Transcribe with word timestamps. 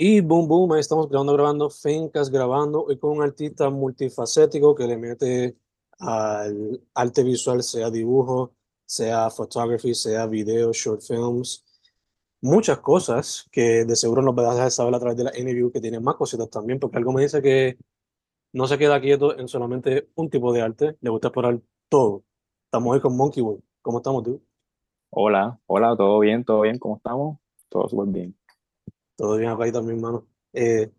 Y 0.00 0.20
boom, 0.20 0.46
boom, 0.46 0.72
ahí 0.72 0.80
estamos 0.80 1.08
grabando, 1.08 1.32
grabando, 1.32 1.70
Fencas 1.70 2.30
grabando, 2.30 2.86
y 2.88 2.98
con 2.98 3.16
un 3.16 3.22
artista 3.22 3.68
multifacético 3.68 4.72
que 4.72 4.86
le 4.86 4.96
mete 4.96 5.56
al 5.98 6.80
arte 6.94 7.24
visual, 7.24 7.64
sea 7.64 7.90
dibujo, 7.90 8.54
sea 8.86 9.28
photography, 9.28 9.94
sea 9.94 10.26
video, 10.28 10.72
short 10.72 11.02
films, 11.02 11.64
muchas 12.40 12.78
cosas 12.78 13.48
que 13.50 13.84
de 13.84 13.96
seguro 13.96 14.22
nos 14.22 14.36
vas 14.36 14.58
a 14.60 14.70
saber 14.70 14.94
a 14.94 15.00
través 15.00 15.16
de 15.18 15.24
la 15.24 15.36
interview 15.36 15.72
que 15.72 15.80
tiene 15.80 15.98
más 15.98 16.14
cositas 16.14 16.48
también, 16.48 16.78
porque 16.78 16.98
algo 16.98 17.12
me 17.12 17.22
dice 17.22 17.42
que 17.42 17.76
no 18.52 18.68
se 18.68 18.78
queda 18.78 19.00
quieto 19.00 19.36
en 19.36 19.48
solamente 19.48 20.10
un 20.14 20.30
tipo 20.30 20.52
de 20.52 20.62
arte, 20.62 20.96
le 21.00 21.10
gusta 21.10 21.28
explorar 21.28 21.60
todo. 21.88 22.24
Estamos 22.66 22.94
hoy 22.94 23.00
con 23.00 23.16
Monkey 23.16 23.42
Boy. 23.42 23.58
¿Cómo 23.82 23.98
estamos, 23.98 24.22
tú? 24.22 24.40
Hola, 25.10 25.58
hola, 25.66 25.96
todo 25.96 26.20
bien, 26.20 26.44
todo 26.44 26.60
bien, 26.60 26.78
¿cómo 26.78 26.98
estamos? 26.98 27.38
Todo 27.68 27.88
súper 27.88 28.08
bien. 28.08 28.37
Todo 29.18 29.36
bien 29.36 29.50
acá 29.50 29.66
y 29.66 29.72
también. 29.72 30.00
Eh, 30.52 30.92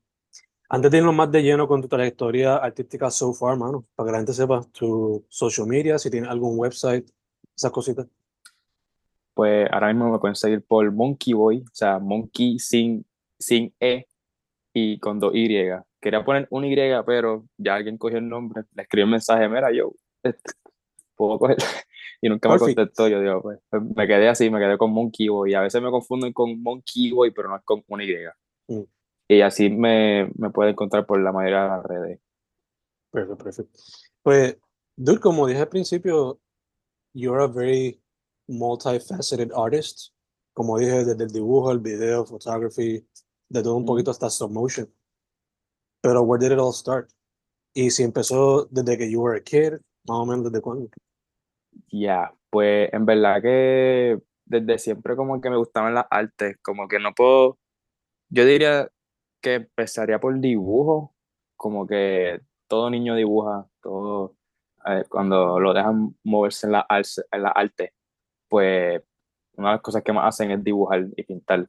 antes 0.67 0.91
de 0.91 0.97
irnos 0.97 1.15
más 1.15 1.31
de 1.31 1.41
lleno 1.41 1.69
con 1.69 1.81
tu 1.81 1.87
trayectoria 1.87 2.57
artística 2.57 3.09
so 3.09 3.33
far, 3.33 3.57
mano, 3.57 3.85
para 3.95 4.07
que 4.07 4.11
la 4.11 4.17
gente 4.17 4.33
sepa 4.33 4.61
tu 4.73 5.25
social 5.29 5.65
media, 5.65 5.97
si 5.97 6.11
tienes 6.11 6.29
algún 6.29 6.59
website, 6.59 7.09
esas 7.55 7.71
cositas. 7.71 8.07
Pues 9.33 9.69
ahora 9.71 9.87
mismo 9.87 10.11
me 10.11 10.19
pueden 10.19 10.35
seguir 10.35 10.61
por 10.65 10.91
Monkey 10.91 11.33
Boy, 11.33 11.59
o 11.59 11.71
sea, 11.71 11.97
Monkey 11.97 12.59
sin, 12.59 13.05
sin 13.39 13.73
E 13.79 14.05
y 14.73 14.99
con 14.99 15.17
dos 15.17 15.31
Y. 15.33 15.47
Quería 16.01 16.25
poner 16.25 16.45
un 16.51 16.65
Y, 16.65 16.75
pero 17.05 17.45
ya 17.57 17.75
alguien 17.75 17.97
cogió 17.97 18.17
el 18.17 18.27
nombre, 18.27 18.63
le 18.75 18.83
escribí 18.83 19.05
un 19.05 19.11
mensaje, 19.11 19.47
mira, 19.47 19.71
yo, 19.71 19.93
puedo 21.19 21.37
coger, 21.37 21.57
y 22.21 22.29
nunca 22.29 22.47
me 22.49 22.57
contestó, 22.57 23.09
yo 23.09 23.19
digo, 23.19 23.41
pues, 23.41 23.59
pues, 23.69 23.83
me 23.83 24.07
quedé 24.07 24.29
así, 24.29 24.49
me 24.49 24.59
quedé 24.59 24.77
con 24.77 24.91
Monkey 24.91 25.27
Boy, 25.27 25.51
y 25.51 25.53
a 25.53 25.61
veces 25.61 25.81
me 25.81 25.91
confunden 25.91 26.31
con 26.31 26.61
Monkey 26.63 27.11
Boy, 27.11 27.31
pero 27.31 27.49
no 27.49 27.57
es 27.57 27.63
con 27.65 27.83
una 27.89 28.05
Y. 28.05 28.15
Mm. 28.69 28.83
Y 29.27 29.41
así 29.41 29.69
me, 29.69 30.31
me 30.37 30.49
puede 30.49 30.71
encontrar 30.71 31.05
por 31.05 31.21
la 31.21 31.33
mayoría 31.33 31.63
de 31.63 31.69
las 31.69 31.83
redes. 31.83 32.19
Perfecto, 33.11 33.43
perfecto. 33.43 33.79
Pues, 34.23 34.57
dude, 34.95 35.19
como 35.19 35.45
dije 35.45 35.59
al 35.59 35.67
principio, 35.67 36.39
you're 37.13 37.43
a 37.43 37.47
very 37.47 38.01
multifaceted 38.47 39.51
artist. 39.53 40.13
Como 40.53 40.79
dije, 40.79 41.03
desde 41.03 41.23
el 41.23 41.31
dibujo, 41.31 41.71
el 41.71 41.79
video, 41.79 42.25
photography, 42.25 43.05
de 43.49 43.63
todo 43.63 43.75
un 43.75 43.85
poquito 43.85 44.11
hasta 44.11 44.27
stop 44.27 44.51
motion. 44.51 44.91
Pero, 46.01 46.23
where 46.23 46.39
did 46.39 46.53
it 46.53 46.59
all 46.59 46.73
start? 46.73 47.11
Y 47.73 47.91
si 47.91 48.03
empezó 48.03 48.65
desde 48.71 48.97
que 48.97 49.11
you 49.11 49.21
were 49.21 49.37
a 49.37 49.43
kid, 49.43 49.79
más 50.07 50.17
o 50.17 50.25
menos 50.25 50.45
desde 50.45 50.61
cuándo? 50.61 50.89
Ya, 51.91 52.33
pues 52.49 52.89
en 52.93 53.05
verdad 53.05 53.41
que 53.41 54.19
desde 54.45 54.79
siempre 54.79 55.15
como 55.15 55.41
que 55.41 55.49
me 55.49 55.57
gustaban 55.57 55.93
las 55.93 56.05
artes, 56.09 56.57
como 56.61 56.87
que 56.87 56.99
no 56.99 57.13
puedo, 57.13 57.59
yo 58.29 58.45
diría 58.45 58.89
que 59.41 59.55
empezaría 59.55 60.19
por 60.19 60.39
dibujo, 60.39 61.13
como 61.57 61.87
que 61.87 62.41
todo 62.67 62.89
niño 62.89 63.15
dibuja, 63.15 63.67
todo, 63.81 64.35
cuando 65.09 65.59
lo 65.59 65.73
dejan 65.73 66.15
moverse 66.23 66.67
en 66.67 66.73
la, 66.73 66.87
en 67.31 67.43
la 67.43 67.49
arte, 67.49 67.93
pues 68.49 69.01
una 69.55 69.69
de 69.69 69.75
las 69.75 69.81
cosas 69.81 70.03
que 70.03 70.13
más 70.13 70.27
hacen 70.27 70.51
es 70.51 70.63
dibujar 70.63 71.07
y 71.15 71.23
pintar. 71.23 71.67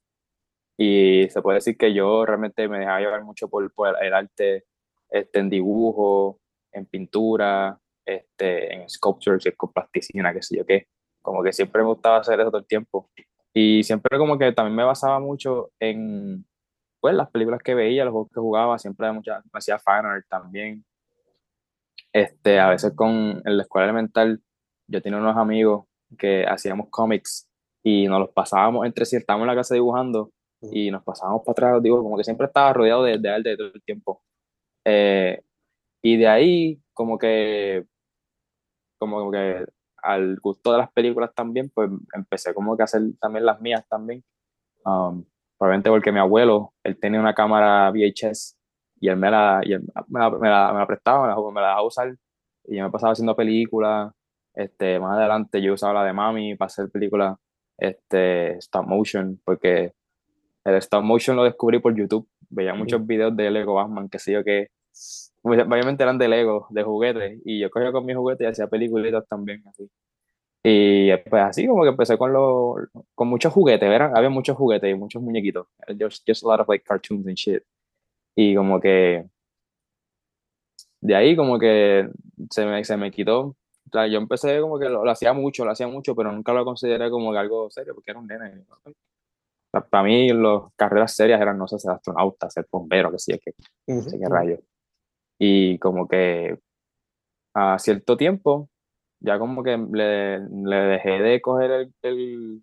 Y 0.79 1.29
se 1.31 1.43
puede 1.43 1.57
decir 1.57 1.77
que 1.77 1.93
yo 1.93 2.25
realmente 2.25 2.69
me 2.69 2.79
dejaba 2.79 3.01
llevar 3.01 3.25
mucho 3.25 3.49
por, 3.49 3.71
por 3.75 4.03
el 4.03 4.15
arte 4.15 4.65
este, 5.11 5.41
en 5.41 5.51
dibujo, 5.51 6.41
en 6.73 6.87
pintura, 6.87 7.79
este, 8.05 8.75
en 8.75 8.89
sculptures, 8.89 9.53
con 9.57 9.73
plasticina, 9.73 10.33
qué 10.33 10.43
sé 10.43 10.59
yo 10.59 10.67
qué. 10.67 10.87
Como 11.23 11.43
que 11.43 11.53
siempre 11.53 11.83
me 11.83 11.89
gustaba 11.89 12.19
hacer 12.19 12.41
eso 12.41 12.51
todo 12.51 12.61
el 12.61 12.67
tiempo. 12.67 13.11
Y 13.55 13.83
siempre 13.83 14.19
como 14.19 14.39
que 14.39 14.53
también 14.53 14.77
me 14.77 14.85
basaba 14.85 15.19
mucho 15.21 15.71
en 15.81 16.45
pues, 17.01 17.15
las 17.15 17.31
películas 17.31 17.63
que 17.63 17.75
veía, 17.75 18.05
los 18.05 18.13
juegos 18.13 18.31
que 18.33 18.41
jugaba, 18.41 18.79
siempre 18.79 19.11
mucha, 19.13 19.39
me 19.53 19.59
hacía 19.59 19.79
fan 19.79 20.07
art 20.07 20.25
también. 20.29 20.85
Este, 22.13 22.59
a 22.59 22.71
veces 22.71 22.93
con, 22.95 23.43
en 23.45 23.57
la 23.57 23.63
escuela 23.63 23.87
elemental 23.87 24.41
yo 24.89 25.01
tenía 25.01 25.19
unos 25.19 25.37
amigos 25.37 25.87
que 26.19 26.45
hacíamos 26.45 26.89
cómics 26.91 27.49
y 27.85 28.09
nos 28.09 28.21
los 28.21 28.31
pasábamos 28.31 28.85
entre 28.85 29.05
sí, 29.05 29.17
estábamos 29.17 29.45
en 29.45 29.55
la 29.55 29.61
casa 29.61 29.75
dibujando 29.75 30.33
y 30.61 30.91
nos 30.91 31.05
pasábamos 31.05 31.43
para 31.45 31.53
atrás, 31.53 31.83
digo, 31.83 32.03
como 32.03 32.17
que 32.17 32.25
siempre 32.25 32.47
estaba 32.47 32.73
rodeado 32.73 33.05
de, 33.05 33.19
de 33.19 33.31
arte 33.31 33.57
todo 33.57 33.71
el 33.73 33.83
tiempo. 33.83 34.23
Eh, 34.85 35.41
y 36.03 36.17
de 36.17 36.29
ahí, 36.29 36.81
como 36.95 37.19
que 37.19 37.85
como 38.99 39.31
que 39.31 39.65
al 40.03 40.39
gusto 40.41 40.73
de 40.73 40.79
las 40.79 40.93
películas 40.93 41.31
también, 41.35 41.71
pues 41.71 41.91
empecé 42.15 42.55
como 42.55 42.77
que 42.77 42.83
a 42.83 42.85
hacer 42.85 43.03
también 43.21 43.47
las 43.47 43.61
mías 43.61 43.85
también. 43.89 44.23
Um, 44.85 45.25
probablemente 45.59 45.91
porque 45.91 46.13
mi 46.13 46.21
abuelo, 46.21 46.75
él 46.85 46.99
tenía 46.99 47.21
una 47.21 47.35
cámara 47.35 47.91
VHS 47.91 48.57
y 49.01 49.09
él 49.09 49.17
me 49.17 49.31
la, 49.31 49.61
y 49.65 49.77
me, 50.09 50.21
la, 50.21 50.31
me, 50.31 50.49
la, 50.49 50.87
prestaba, 50.87 51.23
me 51.23 51.29
la, 51.29 51.51
me 51.51 51.61
la 51.61 51.67
dejaba 51.69 51.87
usar 51.87 52.15
y 52.65 52.77
yo 52.77 52.85
me 52.85 52.91
pasaba 52.91 53.13
haciendo 53.13 53.35
películas. 53.35 54.13
Este, 54.55 54.99
más 54.99 55.17
adelante 55.17 55.63
yo 55.63 55.75
usaba 55.75 55.95
la 55.95 56.05
de 56.05 56.13
mami 56.13 56.57
para 56.57 56.67
hacer 56.67 56.91
películas 56.91 57.37
este, 57.79 58.57
stop 58.59 58.87
motion, 58.87 59.41
porque 59.45 59.93
el 60.65 60.75
stop 60.77 61.03
motion 61.03 61.37
lo 61.37 61.45
descubrí 61.45 61.79
por 61.79 61.95
YouTube. 61.95 62.29
Veía 62.51 62.75
muchos 62.75 63.07
videos 63.07 63.35
de 63.37 63.51
Lego 63.51 63.75
Batman, 63.75 64.09
que 64.09 64.19
sé 64.19 64.33
yo 64.33 64.45
que 64.45 64.71
obviamente 65.43 66.03
eran 66.03 66.19
de 66.19 66.29
Lego, 66.29 66.67
de 66.71 66.83
juguetes, 66.83 67.41
y 67.45 67.61
yo 67.61 67.71
cogía 67.71 67.93
con 67.93 68.05
mis 68.05 68.17
juguetes 68.17 68.47
y 68.47 68.51
hacía 68.51 68.67
películas 68.69 69.27
también, 69.29 69.63
así. 69.69 69.89
Y 70.63 71.17
pues 71.31 71.43
así 71.43 71.67
como 71.67 71.83
que 71.85 71.89
empecé 71.89 72.19
con 72.19 72.33
los, 72.33 72.89
con 73.15 73.29
muchos 73.29 73.53
juguetes, 73.53 73.89
¿verdad? 73.89 74.13
Había 74.15 74.29
muchos 74.29 74.57
juguetes 74.57 74.91
y 74.91 74.95
muchos 74.95 75.23
muñequitos. 75.23 75.67
Just, 75.99 76.23
just 76.27 76.45
a 76.45 76.49
lot 76.49 76.61
of 76.61 76.69
like 76.69 76.85
cartoons 76.85 77.27
and 77.27 77.37
shit. 77.37 77.63
Y 78.37 78.55
como 78.55 78.79
que 78.79 79.27
de 81.01 81.15
ahí 81.15 81.37
como 81.37 81.59
que 81.59 82.11
se 82.51 82.67
me, 82.67 82.85
se 82.85 82.97
me 82.97 83.11
quitó. 83.11 83.41
O 83.41 83.57
sea, 83.93 84.07
yo 84.07 84.19
empecé 84.19 84.61
como 84.61 84.79
que 84.79 84.89
lo, 84.89 85.09
hacía 85.11 85.33
mucho, 85.33 85.65
lo 85.65 85.73
hacía 85.73 85.89
mucho, 85.89 86.15
pero 86.15 86.31
nunca 86.31 86.53
lo 86.53 86.65
consideré 86.65 87.11
como 87.11 87.33
algo 87.33 87.71
serio, 87.71 87.95
porque 87.95 88.11
era 88.11 88.21
un 88.21 88.27
nene. 88.27 88.65
para 89.91 90.05
mí, 90.05 90.29
las 90.33 90.73
carreras 90.77 91.15
serias 91.15 91.41
eran, 91.41 91.59
no 91.59 91.67
sé, 91.67 91.79
ser 91.79 91.93
astronauta, 91.93 92.51
ser 92.51 92.67
bombero, 92.71 93.11
que 93.11 93.19
sí, 93.19 93.39
que, 93.39 93.53
uh 93.87 94.05
qué 94.11 94.29
rayo. 94.29 94.59
Y 95.41 95.79
como 95.81 96.07
que 96.09 96.59
a 97.55 97.79
cierto 97.79 98.17
tiempo, 98.17 98.71
ya 99.21 99.39
como 99.39 99.63
que 99.65 99.77
le, 99.93 100.41
le 100.41 100.77
dejé 100.77 101.11
de 101.23 101.41
coger 101.41 101.71
el, 101.73 101.95
el 102.03 102.63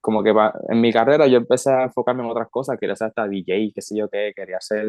como 0.00 0.22
que 0.22 0.32
en 0.68 0.80
mi 0.80 0.92
carrera 0.92 1.26
yo 1.26 1.38
empecé 1.38 1.70
a 1.72 1.84
enfocarme 1.84 2.22
en 2.24 2.30
otras 2.30 2.48
cosas, 2.50 2.78
quería 2.78 2.96
ser 2.96 3.08
hasta 3.08 3.26
DJ, 3.28 3.72
qué 3.74 3.82
sé 3.82 3.96
yo 3.98 4.08
qué, 4.08 4.32
quería 4.36 4.60
ser, 4.60 4.86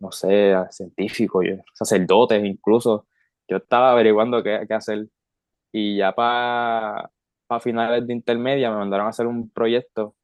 no 0.00 0.12
sé, 0.12 0.54
científico, 0.70 1.42
yo, 1.42 1.56
sacerdote 1.74 2.36
incluso. 2.38 3.06
Yo 3.48 3.58
estaba 3.58 3.92
averiguando 3.92 4.42
qué, 4.42 4.64
qué 4.68 4.74
hacer 4.74 5.08
y 5.72 5.98
ya 5.98 6.12
para 6.14 7.10
pa 7.48 7.60
finales 7.60 8.06
de 8.06 8.14
intermedia 8.14 8.70
me 8.70 8.78
mandaron 8.78 9.06
a 9.06 9.10
hacer 9.10 9.26
un 9.26 9.50
proyecto 9.50 10.16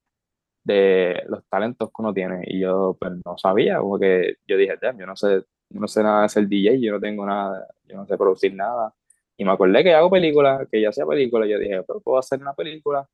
de 0.65 1.22
los 1.28 1.44
talentos 1.49 1.88
que 1.91 2.03
uno 2.03 2.15
tiene 2.15 2.43
y 2.47 2.60
yo 2.60 2.97
pues 3.00 3.12
no 3.25 3.38
sabía, 3.38 3.78
como 3.81 3.99
que 3.99 4.37
yo 4.47 4.56
dije, 4.56 4.76
yo 4.82 5.06
no 5.06 5.16
sé 5.16 5.44
no 5.70 5.88
sé 5.88 6.02
nada 6.02 6.22
de 6.22 6.28
ser 6.28 6.48
DJ, 6.48 6.80
yo 6.80 6.92
no 6.92 7.00
tengo 7.00 7.26
nada, 7.26 7.66
yo 7.86 7.96
no 7.96 8.06
sé 8.06 8.16
producir 8.16 8.54
nada. 8.54 8.94
Y 9.36 9.44
me 9.44 9.52
acordé 9.52 9.84
que 9.84 9.94
hago 9.94 10.10
películas, 10.10 10.66
que 10.70 10.80
ya 10.80 10.88
hacía 10.88 11.06
películas, 11.06 11.48
yo 11.48 11.58
dije, 11.58 11.82
pero 11.84 12.00
puedo 12.00 12.18
hacer 12.18 12.40
una 12.40 12.54
película. 12.54 13.08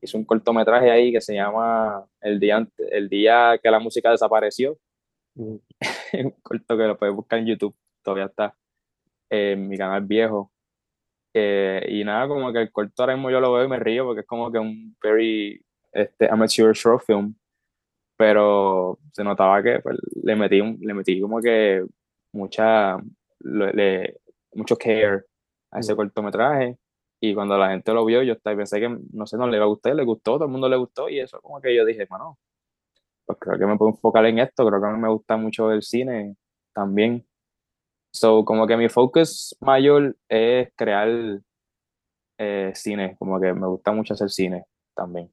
Hice 0.00 0.16
un 0.16 0.24
cortometraje 0.24 0.90
ahí 0.90 1.12
que 1.12 1.20
se 1.20 1.34
llama 1.34 2.04
El 2.20 2.40
día, 2.40 2.66
el 2.90 3.08
día 3.08 3.58
que 3.62 3.70
la 3.70 3.78
música 3.78 4.10
desapareció. 4.10 4.78
Mm. 5.34 5.56
un 6.24 6.30
corto 6.42 6.76
que 6.76 6.84
lo 6.84 6.98
puedes 6.98 7.14
buscar 7.14 7.38
en 7.40 7.46
YouTube, 7.46 7.76
todavía 8.02 8.26
está 8.26 8.56
en 9.30 9.68
mi 9.68 9.76
canal 9.76 10.04
viejo. 10.04 10.52
Eh, 11.34 11.86
y 11.90 12.04
nada, 12.04 12.26
como 12.26 12.52
que 12.52 12.62
el 12.62 12.72
corto 12.72 13.02
ahora 13.02 13.14
mismo 13.14 13.30
yo 13.30 13.40
lo 13.40 13.52
veo 13.52 13.64
y 13.64 13.68
me 13.68 13.78
río 13.78 14.04
porque 14.04 14.22
es 14.22 14.26
como 14.26 14.50
que 14.50 14.58
un 14.58 14.96
very 15.02 15.62
este, 15.92 16.28
amateur 16.30 16.74
short 16.74 17.04
film 17.04 17.34
pero 18.18 18.98
se 19.12 19.22
notaba 19.22 19.62
que 19.62 19.78
pues, 19.80 19.96
le 20.24 20.34
metí 20.34 20.60
le 20.60 20.92
metí 20.92 21.20
como 21.20 21.40
que 21.40 21.86
mucha, 22.32 22.98
le, 23.40 24.20
mucho 24.52 24.76
care 24.76 25.24
a 25.70 25.80
ese 25.80 25.94
mm. 25.94 25.96
cortometraje. 25.96 26.78
Y 27.20 27.34
cuando 27.34 27.58
la 27.58 27.70
gente 27.70 27.92
lo 27.92 28.04
vio, 28.04 28.22
yo 28.22 28.38
pensé 28.38 28.80
que, 28.80 28.96
no 29.12 29.26
sé, 29.26 29.36
no 29.36 29.48
le 29.48 29.56
iba 29.56 29.64
a 29.64 29.68
gustar, 29.68 29.94
le 29.94 30.04
gustó, 30.04 30.34
todo 30.34 30.44
el 30.44 30.50
mundo 30.50 30.68
le 30.68 30.76
gustó. 30.76 31.08
Y 31.08 31.18
eso, 31.18 31.40
como 31.40 31.60
que 31.60 31.74
yo 31.74 31.84
dije, 31.84 32.06
bueno, 32.08 32.38
pues 33.26 33.38
creo 33.40 33.58
que 33.58 33.66
me 33.66 33.76
puedo 33.76 33.90
enfocar 33.90 34.24
en 34.26 34.38
esto. 34.38 34.66
Creo 34.66 34.80
que 34.80 34.86
a 34.86 34.90
mí 34.90 34.98
me 34.98 35.08
gusta 35.08 35.36
mucho 35.36 35.72
el 35.72 35.82
cine 35.82 36.36
también. 36.72 37.26
So, 38.12 38.44
como 38.44 38.66
que 38.66 38.76
mi 38.76 38.88
focus 38.88 39.56
mayor 39.60 40.16
es 40.28 40.70
crear 40.76 41.40
eh, 42.38 42.72
cine, 42.74 43.16
como 43.18 43.40
que 43.40 43.52
me 43.52 43.66
gusta 43.66 43.92
mucho 43.92 44.14
hacer 44.14 44.30
cine 44.30 44.64
también. 44.94 45.30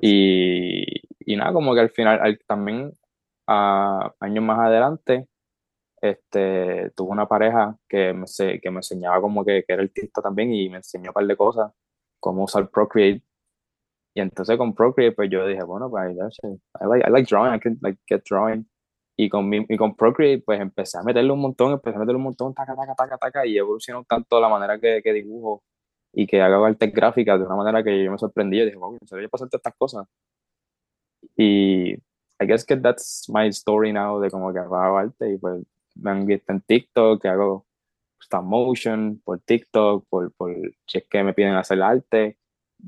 Y, 0.00 0.84
y, 1.20 1.36
nada, 1.36 1.52
como 1.52 1.74
que 1.74 1.80
al 1.80 1.90
final, 1.90 2.38
también 2.46 2.92
a, 3.46 4.12
años 4.20 4.44
más 4.44 4.58
adelante, 4.60 5.26
este, 6.02 6.90
tuve 6.96 7.10
una 7.12 7.28
pareja 7.28 7.76
que 7.88 8.12
me, 8.12 8.26
que 8.60 8.70
me 8.70 8.78
enseñaba 8.78 9.20
como 9.20 9.44
que, 9.44 9.64
que, 9.66 9.72
era 9.72 9.82
artista 9.82 10.20
también 10.20 10.52
y 10.52 10.68
me 10.68 10.78
enseñó 10.78 11.10
un 11.10 11.14
par 11.14 11.26
de 11.26 11.36
cosas, 11.36 11.72
cómo 12.20 12.44
usar 12.44 12.68
Procreate 12.70 13.22
Y 14.14 14.20
entonces 14.20 14.58
con 14.58 14.74
Procreate, 14.74 15.14
pues 15.14 15.30
yo 15.30 15.46
dije, 15.46 15.62
bueno, 15.64 15.90
pues 15.90 16.10
I 16.10 16.86
like, 16.86 17.08
I 17.08 17.10
like 17.12 17.28
drawing, 17.28 17.54
I 17.54 17.60
can 17.60 17.78
like 17.82 18.00
get 18.08 18.22
drawing. 18.28 18.68
Y 19.16 19.28
con, 19.28 19.48
mi, 19.48 19.64
y 19.68 19.76
con 19.76 19.96
Procreate, 19.96 20.42
pues 20.44 20.60
empecé 20.60 20.98
a 20.98 21.02
meterle 21.02 21.32
un 21.32 21.40
montón, 21.40 21.72
empecé 21.72 21.96
a 21.96 22.00
meterle 22.00 22.16
un 22.18 22.24
montón, 22.24 22.54
taca, 22.54 22.74
taca, 22.74 22.94
taca, 22.94 23.18
taca, 23.18 23.46
y 23.46 23.58
evolucionó 23.58 24.04
tanto 24.04 24.40
la 24.40 24.48
manera 24.48 24.78
que, 24.80 25.02
que 25.02 25.12
dibujo 25.12 25.62
y 26.12 26.26
que 26.26 26.42
hago 26.42 26.64
arte 26.64 26.88
gráfica 26.88 27.38
de 27.38 27.44
una 27.44 27.56
manera 27.56 27.82
que 27.84 28.04
yo 28.04 28.10
me 28.10 28.18
sorprendí. 28.18 28.58
Yo 28.58 28.64
dije, 28.66 28.76
wow, 28.76 28.96
¿en 29.00 29.08
serio 29.08 29.28
pasar 29.30 29.48
estas 29.52 29.74
cosas? 29.76 30.06
Y 31.36 31.94
I 32.40 32.46
guess 32.46 32.64
que 32.64 32.76
that's 32.76 33.28
my 33.28 33.48
story 33.48 33.92
now 33.92 34.20
de 34.20 34.30
como 34.30 34.52
que 34.52 34.58
hago 34.58 34.98
arte 34.98 35.32
y 35.32 35.38
pues 35.38 35.62
me 35.94 36.10
han 36.10 36.26
visto 36.26 36.52
en 36.52 36.60
TikTok, 36.60 37.22
que 37.22 37.28
hago 37.28 37.66
stop 38.20 38.44
motion 38.44 39.20
por 39.24 39.40
TikTok, 39.40 40.06
por, 40.08 40.32
por 40.32 40.54
si 40.86 40.98
es 40.98 41.08
que 41.08 41.22
me 41.22 41.34
piden 41.34 41.54
hacer 41.54 41.82
arte 41.82 42.38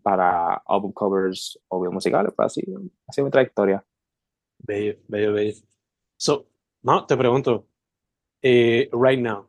para 0.03 0.55
album 0.67 0.93
covers 0.93 1.59
o 1.69 1.81
videos 1.81 1.95
musicales, 1.95 2.33
pues 2.35 2.47
así, 2.47 2.63
así 3.07 3.21
es 3.21 3.25
mi 3.25 3.31
trayectoria. 3.31 3.85
Bello, 4.59 4.99
bello, 5.09 5.33
bello. 5.33 5.55
So, 6.17 6.47
no, 6.83 7.07
te 7.07 7.17
pregunto, 7.17 7.67
eh, 8.43 8.89
right 8.93 9.21
now, 9.21 9.49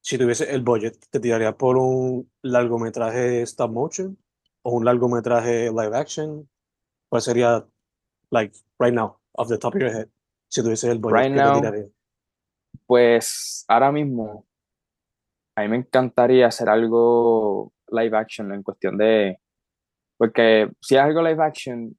si 0.00 0.18
tuviese 0.18 0.52
el 0.52 0.62
budget, 0.62 0.98
¿te 1.10 1.20
tiraría 1.20 1.56
por 1.56 1.76
un 1.76 2.30
largometraje 2.42 3.42
stop 3.42 3.70
motion 3.70 4.18
o 4.62 4.72
un 4.72 4.84
largometraje 4.84 5.70
live 5.70 5.96
action? 5.96 6.48
¿Cuál 7.08 7.22
sería, 7.22 7.66
like, 8.30 8.56
right 8.78 8.94
now, 8.94 9.18
off 9.32 9.48
the 9.48 9.58
top 9.58 9.74
of 9.74 9.80
your 9.80 9.90
head, 9.90 10.08
si 10.48 10.62
tuviese 10.62 10.90
el 10.90 10.98
budget, 10.98 11.18
right 11.18 11.32
now, 11.32 11.60
Pues 12.92 13.64
ahora 13.68 13.90
mismo, 13.90 14.44
a 15.56 15.62
mí 15.62 15.68
me 15.68 15.78
encantaría 15.78 16.46
hacer 16.46 16.68
algo 16.68 17.72
live 17.88 18.14
action 18.14 18.52
en 18.52 18.62
cuestión 18.62 18.98
de, 18.98 19.38
porque 20.18 20.70
si 20.78 20.96
es 20.96 21.00
algo 21.00 21.22
live 21.22 21.42
action, 21.42 21.96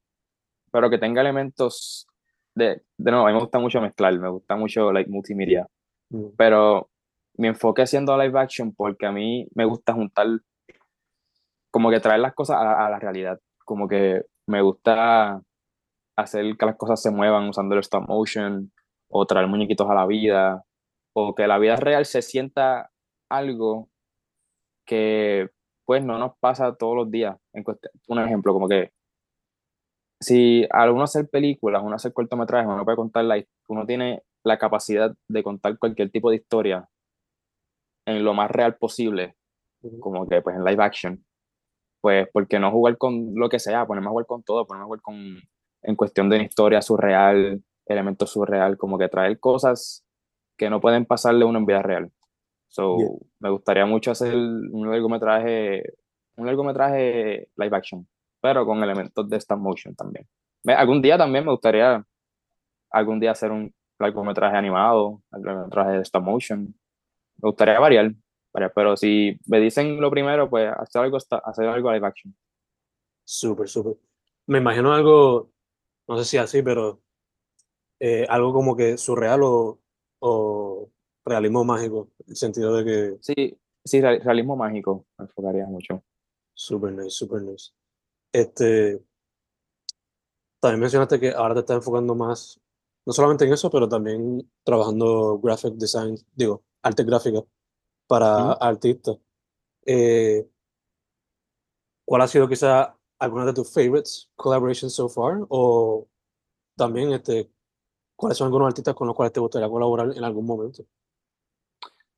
pero 0.71 0.91
que 0.91 0.99
tenga 0.99 1.21
elementos 1.21 2.05
de, 2.53 2.83
de 2.95 3.11
nuevo, 3.11 3.25
a 3.25 3.29
mí 3.29 3.33
me 3.33 3.41
gusta 3.41 3.57
mucho 3.57 3.81
mezclar, 3.81 4.19
me 4.19 4.29
gusta 4.29 4.55
mucho 4.55 4.91
like 4.91 5.09
multimedia, 5.09 5.65
mm. 6.11 6.35
pero 6.37 6.91
mi 7.39 7.47
enfoque 7.47 7.81
haciendo 7.81 8.15
live 8.15 8.39
action 8.39 8.71
porque 8.75 9.07
a 9.07 9.11
mí 9.11 9.47
me 9.55 9.65
gusta 9.65 9.93
juntar, 9.93 10.27
como 11.71 11.89
que 11.89 12.01
traer 12.01 12.19
las 12.19 12.35
cosas 12.35 12.57
a, 12.59 12.87
la 12.87 12.99
realidad, 12.99 13.39
como 13.65 13.87
que 13.87 14.21
me 14.45 14.61
gusta 14.61 15.41
hacer 16.15 16.55
que 16.55 16.65
las 16.67 16.75
cosas 16.75 17.01
se 17.01 17.09
muevan 17.09 17.49
usando 17.49 17.73
el 17.73 17.81
stop 17.81 18.07
motion 18.07 18.71
o 19.09 19.25
traer 19.25 19.47
muñequitos 19.47 19.89
a 19.89 19.95
la 19.95 20.05
vida 20.05 20.63
o 21.13 21.35
que 21.35 21.47
la 21.47 21.59
vida 21.59 21.75
real 21.75 22.05
se 22.05 22.21
sienta 22.21 22.91
algo 23.29 23.89
que 24.85 25.49
pues 25.85 26.03
no 26.03 26.17
nos 26.17 26.37
pasa 26.39 26.75
todos 26.75 26.95
los 26.95 27.11
días. 27.11 27.37
Un 28.07 28.19
ejemplo, 28.19 28.53
como 28.53 28.67
que 28.67 28.91
si 30.19 30.65
al 30.71 30.91
uno 30.91 31.03
hacer 31.03 31.29
películas, 31.29 31.83
uno 31.83 31.95
hacer 31.95 32.13
cortometrajes, 32.13 32.67
uno 32.67 32.85
puede 32.85 32.95
contar 32.95 33.25
la, 33.25 33.43
uno 33.67 33.85
tiene 33.85 34.23
la 34.43 34.57
capacidad 34.57 35.13
de 35.27 35.43
contar 35.43 35.77
cualquier 35.77 36.09
tipo 36.11 36.29
de 36.29 36.37
historia 36.37 36.87
en 38.05 38.23
lo 38.23 38.33
más 38.33 38.49
real 38.51 38.75
posible, 38.75 39.35
como 39.99 40.27
que 40.27 40.41
pues 40.41 40.55
en 40.55 40.63
live 40.63 40.83
action, 40.83 41.25
pues 42.01 42.27
porque 42.33 42.59
no 42.59 42.71
jugar 42.71 42.97
con 42.97 43.33
lo 43.35 43.49
que 43.49 43.59
sea, 43.59 43.85
ponerme 43.85 44.07
a 44.07 44.11
jugar 44.11 44.25
con 44.25 44.43
todo, 44.43 44.65
ponerme 44.65 44.83
a 44.83 44.87
jugar 44.87 45.01
con, 45.01 45.15
en 45.83 45.95
cuestión 45.95 46.29
de 46.29 46.43
historia 46.43 46.81
surreal, 46.81 47.63
elementos 47.85 48.31
surreal, 48.31 48.77
como 48.77 48.97
que 48.97 49.09
traer 49.09 49.39
cosas 49.39 50.05
que 50.57 50.69
no 50.69 50.81
pueden 50.81 51.05
pasarle 51.05 51.45
uno 51.45 51.59
en 51.59 51.65
vida 51.65 51.81
real. 51.81 52.11
So, 52.67 52.97
me 53.39 53.49
gustaría 53.49 53.85
mucho 53.85 54.11
hacer 54.11 54.35
un 54.35 54.89
largometraje, 54.89 55.83
un 56.37 56.45
largometraje 56.47 57.49
live 57.55 57.77
action, 57.77 58.07
pero 58.41 58.65
con 58.65 58.81
elementos 58.81 59.29
de 59.29 59.37
stop 59.37 59.59
motion 59.59 59.95
también. 59.95 60.27
algún 60.65 61.01
día 61.01 61.17
también 61.17 61.45
me 61.45 61.51
gustaría, 61.51 62.03
algún 62.89 63.19
día 63.19 63.31
hacer 63.31 63.51
un 63.51 63.73
largometraje 63.99 64.57
animado, 64.57 65.21
un 65.31 65.43
largometraje 65.43 65.91
de 65.91 66.01
stop 66.01 66.23
motion. 66.23 66.73
Me 67.41 67.49
gustaría 67.49 67.79
variar, 67.79 68.11
pero 68.73 68.97
si 68.97 69.37
me 69.45 69.59
dicen 69.59 70.01
lo 70.01 70.09
primero, 70.09 70.49
pues 70.49 70.71
hacer 70.75 71.03
algo, 71.03 71.17
hacer 71.17 71.67
algo 71.67 71.91
live 71.91 72.07
action. 72.07 72.35
Súper, 73.23 73.67
súper. 73.69 73.97
Me 74.47 74.57
imagino 74.57 74.93
algo, 74.93 75.51
no 76.07 76.17
sé 76.17 76.25
si 76.25 76.37
así, 76.37 76.61
pero 76.61 77.01
eh, 77.99 78.25
algo 78.29 78.51
como 78.51 78.75
que 78.75 78.97
surreal 78.97 79.41
o, 79.43 79.79
o 80.25 80.89
realismo 81.25 81.65
mágico, 81.65 82.09
en 82.19 82.29
el 82.29 82.35
sentido 82.37 82.75
de 82.77 82.85
que... 82.85 83.17
Sí, 83.21 83.59
sí, 83.83 83.99
realismo 83.99 84.55
mágico, 84.55 85.05
me 85.17 85.25
enfocaría 85.25 85.65
mucho. 85.65 86.01
Super 86.53 86.93
nice, 86.93 87.09
super 87.09 87.41
nice. 87.41 87.71
Este, 88.31 89.03
también 90.61 90.79
mencionaste 90.79 91.19
que 91.19 91.31
ahora 91.31 91.55
te 91.55 91.59
estás 91.59 91.75
enfocando 91.75 92.15
más, 92.15 92.57
no 93.05 93.11
solamente 93.11 93.43
en 93.43 93.51
eso, 93.51 93.69
pero 93.69 93.89
también 93.89 94.49
trabajando 94.63 95.39
graphic 95.39 95.73
design, 95.73 96.15
digo, 96.33 96.63
arte 96.81 97.03
gráfica 97.03 97.41
para 98.07 98.53
artistas. 98.53 99.17
Eh, 99.85 100.47
¿Cuál 102.05 102.21
ha 102.21 102.27
sido 102.29 102.47
quizá 102.47 102.97
alguna 103.19 103.45
de 103.45 103.53
tus 103.53 103.73
favorites 103.73 104.29
collaborations 104.37 104.93
so 104.95 105.09
far? 105.09 105.45
O 105.49 106.07
también, 106.77 107.11
este, 107.11 107.51
¿cuáles 108.15 108.37
son 108.37 108.47
algunos 108.47 108.67
artistas 108.67 108.95
con 108.95 109.07
los 109.07 109.15
cuales 109.15 109.33
te 109.33 109.39
gustaría 109.39 109.69
colaborar 109.69 110.15
en 110.15 110.23
algún 110.23 110.45
momento? 110.45 110.83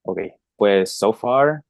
Ok, 0.03 0.19
pues 0.56 0.97
so 0.97 1.13
far, 1.13 1.63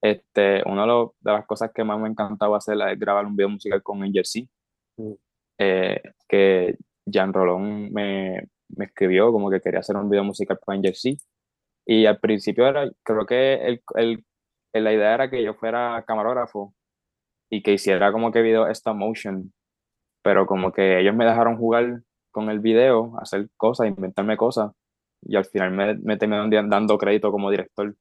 este, 0.00 0.62
una 0.66 0.86
de, 0.86 1.10
las 1.22 1.46
cosas 1.46 1.70
que 1.74 1.84
más 1.84 1.98
me 2.00 2.08
encantaba 2.08 2.56
hacer 2.56 2.76
es 2.90 2.98
grabar 2.98 3.26
un 3.26 3.36
video 3.36 3.50
musical 3.50 3.82
con 3.82 4.02
Angel 4.02 4.24
C. 4.24 4.48
Mm. 4.96 5.12
Eh, 5.58 6.02
que 6.28 6.76
Jan 7.10 7.32
Rolón 7.32 7.92
me, 7.92 8.48
me, 8.68 8.84
escribió 8.84 9.30
como 9.30 9.50
que 9.50 9.60
quería 9.60 9.80
hacer 9.80 9.96
un 9.96 10.08
video 10.08 10.24
musical 10.24 10.58
con 10.60 10.76
Angel 10.76 10.94
C. 10.94 11.16
Y 11.86 12.06
al 12.06 12.18
principio 12.20 12.66
era, 12.66 12.90
creo 13.02 13.26
que 13.26 13.54
el, 13.66 13.82
el, 13.96 14.24
la 14.72 14.92
idea 14.92 15.14
era 15.14 15.30
que 15.30 15.42
yo 15.42 15.54
fuera 15.54 16.04
camarógrafo 16.06 16.74
y 17.50 17.62
que 17.62 17.72
hiciera 17.72 18.12
como 18.12 18.32
que 18.32 18.42
video 18.42 18.68
stop 18.68 18.96
motion, 18.96 19.52
pero 20.22 20.46
como 20.46 20.72
que 20.72 21.00
ellos 21.00 21.14
me 21.16 21.24
dejaron 21.26 21.56
jugar 21.58 22.02
con 22.30 22.50
el 22.50 22.60
video, 22.60 23.18
hacer 23.20 23.48
cosas, 23.56 23.88
inventarme 23.88 24.36
cosas 24.36 24.72
y 25.22 25.36
al 25.36 25.44
final 25.44 25.72
me, 25.72 25.94
me 25.94 26.16
terminaron 26.16 26.50
dando 26.70 26.98
crédito 26.98 27.30
como 27.30 27.50
director. 27.50 27.94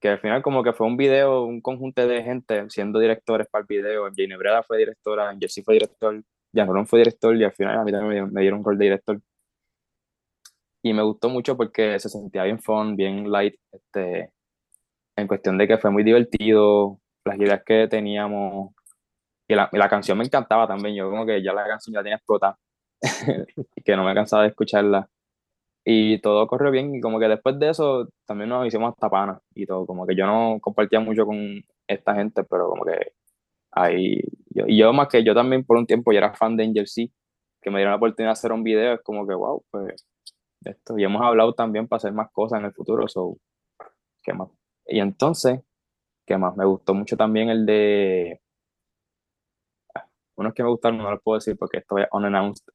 Que 0.00 0.08
al 0.08 0.20
final 0.20 0.42
como 0.42 0.62
que 0.62 0.72
fue 0.72 0.86
un 0.86 0.96
video, 0.96 1.44
un 1.44 1.60
conjunto 1.60 2.06
de 2.06 2.22
gente 2.22 2.68
siendo 2.70 2.98
directores 2.98 3.46
para 3.48 3.62
el 3.62 3.66
video. 3.66 4.04
Jane 4.14 4.36
Breda 4.36 4.62
fue 4.62 4.78
directora, 4.78 5.34
Jesse 5.40 5.62
fue 5.64 5.74
director, 5.74 6.22
Jan 6.54 6.66
Rolón 6.68 6.86
fue 6.86 7.00
director 7.00 7.36
y 7.36 7.44
al 7.44 7.52
final 7.52 7.78
a 7.78 7.84
mí 7.84 7.92
también 7.92 8.32
me, 8.32 8.40
dieron 8.42 8.60
un 8.60 8.64
rol 8.64 8.78
de 8.78 8.84
director. 8.84 9.20
Y 10.82 10.92
me 10.92 11.02
gustó 11.02 11.30
mucho 11.30 11.56
porque 11.56 11.98
se 11.98 12.08
sentía 12.10 12.44
bien 12.44 12.60
fun, 12.60 12.96
bien 12.96 13.30
light, 13.30 13.54
este, 13.72 14.30
en 15.16 15.26
cuestión 15.26 15.56
de 15.58 15.66
que 15.66 15.78
fue 15.78 15.90
muy 15.90 16.04
divertido, 16.04 17.00
las 17.24 17.38
ideas 17.38 17.62
que 17.64 17.88
teníamos. 17.88 18.74
Y 19.48 19.54
la, 19.54 19.68
y 19.72 19.78
la 19.78 19.88
canción 19.88 20.18
me 20.18 20.24
encantaba 20.24 20.66
también, 20.66 20.94
yo 20.96 21.10
como 21.10 21.26
que 21.26 21.42
ya 21.42 21.52
la 21.52 21.66
canción 21.66 21.94
ya 21.94 22.02
tenía 22.02 22.16
explotada, 22.16 22.58
que 23.84 23.96
no 23.96 24.04
me 24.04 24.14
cansaba 24.14 24.42
de 24.42 24.48
escucharla. 24.50 25.08
Y 25.84 26.20
todo 26.20 26.46
corrió 26.46 26.70
bien 26.70 26.94
y 26.94 27.00
como 27.00 27.20
que 27.20 27.28
después 27.28 27.58
de 27.58 27.70
eso 27.70 28.08
también 28.26 28.50
nos 28.50 28.66
hicimos 28.66 28.92
hasta 28.94 29.10
panas 29.10 29.40
y 29.54 29.66
todo, 29.66 29.86
como 29.86 30.06
que 30.06 30.16
yo 30.16 30.26
no 30.26 30.58
compartía 30.60 31.00
mucho 31.00 31.26
con 31.26 31.62
esta 31.86 32.14
gente, 32.14 32.44
pero 32.44 32.68
como 32.70 32.84
que 32.84 33.12
ahí, 33.72 34.20
yo, 34.50 34.64
y 34.68 34.78
yo 34.78 34.92
más 34.94 35.08
que 35.08 35.24
yo 35.24 35.34
también 35.34 35.64
por 35.64 35.76
un 35.78 35.86
tiempo 35.86 36.12
ya 36.12 36.18
era 36.18 36.34
fan 36.34 36.56
de 36.56 36.64
Angel 36.64 36.86
C, 36.88 37.10
que 37.62 37.70
me 37.70 37.78
dieron 37.78 37.92
la 37.92 37.96
oportunidad 37.98 38.30
de 38.30 38.32
hacer 38.34 38.52
un 38.52 38.64
video, 38.64 38.94
es 38.94 39.02
como 39.02 39.26
que 39.26 39.34
wow, 39.34 39.64
pues 39.70 40.06
esto, 40.64 40.98
y 40.98 41.04
hemos 41.04 41.22
hablado 41.22 41.54
también 41.54 41.88
para 41.88 41.98
hacer 41.98 42.12
más 42.12 42.30
cosas 42.32 42.60
en 42.60 42.66
el 42.66 42.72
futuro, 42.74 43.08
so, 43.08 43.38
¿qué 44.22 44.32
más? 44.34 44.48
Y 44.86 45.00
entonces, 45.00 45.60
¿qué 46.26 46.38
más? 46.38 46.56
Me 46.56 46.66
gustó 46.66 46.94
mucho 46.94 47.16
también 47.16 47.50
el 47.50 47.66
de, 47.66 48.40
ah, 49.94 50.06
unos 50.36 50.54
que 50.54 50.62
me 50.62 50.68
gustaron, 50.70 50.98
no 50.98 51.10
los 51.10 51.22
puedo 51.22 51.38
decir 51.38 51.56
porque 51.58 51.78
esto 51.78 51.98
es 51.98 52.06
unannounced, 52.12 52.72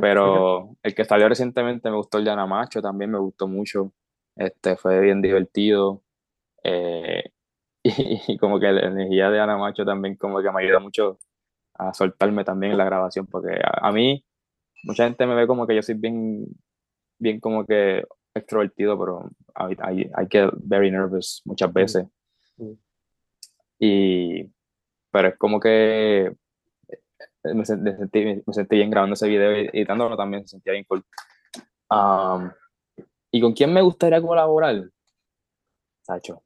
pero 0.00 0.76
el 0.82 0.94
que 0.94 1.04
salió 1.04 1.28
recientemente 1.28 1.90
me 1.90 1.96
gustó 1.96 2.18
el 2.18 2.24
de 2.24 2.30
Anamacho, 2.30 2.82
también 2.82 3.10
me 3.10 3.18
gustó 3.18 3.48
mucho. 3.48 3.92
Este, 4.36 4.76
fue 4.76 5.00
bien 5.00 5.22
divertido. 5.22 6.02
Eh, 6.64 7.24
y, 7.82 8.36
como 8.38 8.60
que 8.60 8.70
la 8.72 8.88
energía 8.88 9.30
de 9.30 9.40
Anamacho 9.40 9.84
también 9.84 10.16
como 10.16 10.42
que 10.42 10.50
me 10.50 10.62
ayuda 10.62 10.80
mucho 10.80 11.18
a 11.74 11.94
soltarme 11.94 12.44
también 12.44 12.72
en 12.72 12.78
la 12.78 12.84
grabación, 12.84 13.26
porque 13.26 13.58
a, 13.62 13.90
mí 13.90 14.22
mucha 14.84 15.04
gente 15.04 15.26
me 15.26 15.34
ve 15.34 15.46
como 15.46 15.66
que 15.66 15.74
yo 15.76 15.82
soy 15.82 15.94
bien, 15.94 16.44
bien 17.18 17.40
como 17.40 17.64
que 17.64 18.04
extrovertido, 18.34 18.98
pero 18.98 19.30
I, 19.56 20.02
I, 20.02 20.26
get 20.30 20.50
very 20.62 20.90
nervous 20.90 21.40
muchas 21.46 21.70
mm. 21.70 21.72
veces. 21.72 22.06
Mm. 22.58 22.72
Y, 23.78 24.52
pero 25.10 25.28
es 25.28 25.38
como 25.38 25.58
que 25.58 26.32
me, 27.42 27.64
sentí, 27.64 28.24
me 28.24 28.52
sentí 28.52 28.76
bien 28.76 28.90
grabando 28.90 29.14
ese 29.14 29.28
video 29.28 29.52
y 29.52 29.68
editándolo 29.72 30.16
también, 30.16 30.42
se 30.42 30.52
sentía 30.52 30.72
bien 30.72 30.84
cool. 30.84 31.04
¿Y 33.32 33.40
con 33.40 33.52
quién 33.52 33.72
me 33.72 33.82
gustaría 33.82 34.20
colaborar? 34.20 34.90
Sacho. 36.02 36.42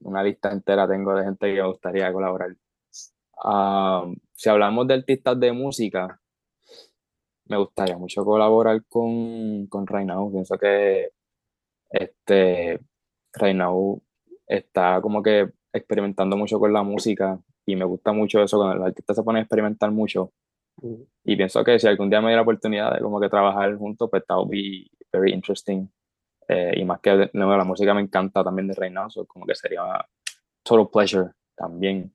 Una 0.00 0.22
lista 0.22 0.50
entera 0.50 0.88
tengo 0.88 1.14
de 1.14 1.24
gente 1.24 1.46
que 1.46 1.60
me 1.60 1.68
gustaría 1.68 2.12
colaborar. 2.12 2.56
si 4.34 4.48
hablamos 4.48 4.86
de 4.86 4.94
artistas 4.94 5.38
de 5.38 5.52
música, 5.52 6.20
me 7.46 7.56
gustaría 7.58 7.98
mucho 7.98 8.24
colaborar 8.24 8.84
con, 8.88 9.66
con 9.66 9.86
Reynau. 9.86 10.30
Pienso 10.32 10.56
que 10.58 11.10
este, 11.90 12.80
Reynau 13.32 14.02
está 14.46 15.00
como 15.02 15.22
que 15.22 15.52
experimentando 15.72 16.36
mucho 16.36 16.58
con 16.58 16.72
la 16.72 16.82
música 16.82 17.38
y 17.66 17.76
me 17.76 17.84
gusta 17.84 18.12
mucho 18.12 18.42
eso 18.42 18.58
cuando 18.58 18.76
los 18.76 18.86
artistas 18.86 19.16
se 19.16 19.22
ponen 19.22 19.40
a 19.40 19.42
experimentar 19.42 19.90
mucho. 19.90 20.32
Y 21.24 21.36
pienso 21.36 21.62
que 21.62 21.78
si 21.78 21.86
algún 21.86 22.10
día 22.10 22.20
me 22.20 22.28
diera 22.28 22.38
la 22.38 22.42
oportunidad 22.42 22.94
de 22.94 23.00
como 23.00 23.20
que 23.20 23.28
trabajar 23.28 23.76
juntos, 23.76 24.08
pues 24.10 24.24
that 24.26 24.36
would 24.36 24.50
be 24.50 24.90
very 25.12 25.32
interesting. 25.32 25.88
Eh, 26.48 26.74
y 26.76 26.84
más 26.84 27.00
que 27.00 27.30
la 27.32 27.64
música 27.64 27.94
me 27.94 28.00
encanta 28.00 28.42
también 28.42 28.68
de 28.68 28.74
Reynoso, 28.74 29.26
como 29.26 29.46
que 29.46 29.54
sería 29.54 29.82
total 30.62 30.88
pleasure 30.90 31.30
también. 31.54 32.12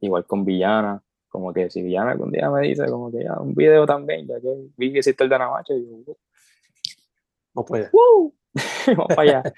Igual 0.00 0.26
con 0.26 0.44
Villana, 0.44 1.02
como 1.28 1.52
que 1.52 1.70
si 1.70 1.82
Villana 1.82 2.12
algún 2.12 2.30
día 2.30 2.50
me 2.50 2.62
dice 2.62 2.86
como 2.86 3.10
que 3.10 3.24
ya 3.24 3.38
un 3.40 3.54
video 3.54 3.86
también, 3.86 4.26
ya 4.26 4.40
que 4.40 4.54
vi 4.76 4.92
que 4.92 4.98
existe 4.98 5.24
el 5.24 5.30
de 5.30 5.38
Navacho, 5.38 5.74
y 5.74 6.04
yo, 6.06 6.16
vamos 7.54 7.70
para 7.70 7.82
allá. 7.82 7.90
vamos 8.86 9.14
para 9.14 9.22
allá. 9.22 9.52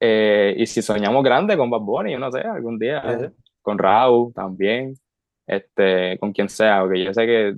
Eh, 0.00 0.54
y 0.58 0.66
si 0.66 0.82
soñamos 0.82 1.24
grande 1.24 1.56
con 1.56 1.70
Bad 1.70 1.80
Bunny, 1.80 2.12
yo 2.12 2.18
no 2.18 2.30
sé, 2.30 2.40
algún 2.40 2.78
día, 2.78 3.32
con 3.64 3.78
Raúl 3.78 4.32
también, 4.34 4.94
este, 5.46 6.18
con 6.18 6.32
quien 6.32 6.48
sea, 6.48 6.82
porque 6.82 7.04
yo 7.04 7.14
sé 7.14 7.26
que, 7.26 7.56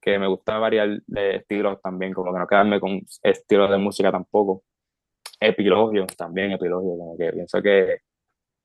que 0.00 0.18
me 0.18 0.28
gusta 0.28 0.58
variar 0.58 1.02
de 1.06 1.36
estilos 1.36 1.82
también, 1.82 2.14
como 2.14 2.32
que 2.32 2.38
no 2.38 2.46
quedarme 2.46 2.80
con 2.80 3.02
estilos 3.22 3.70
de 3.70 3.78
música 3.78 4.10
tampoco. 4.12 4.62
Epilogio 5.40 6.06
también, 6.16 6.52
epilogio, 6.52 6.96
como 6.96 7.16
que 7.18 7.32
pienso 7.32 7.60
que 7.62 7.98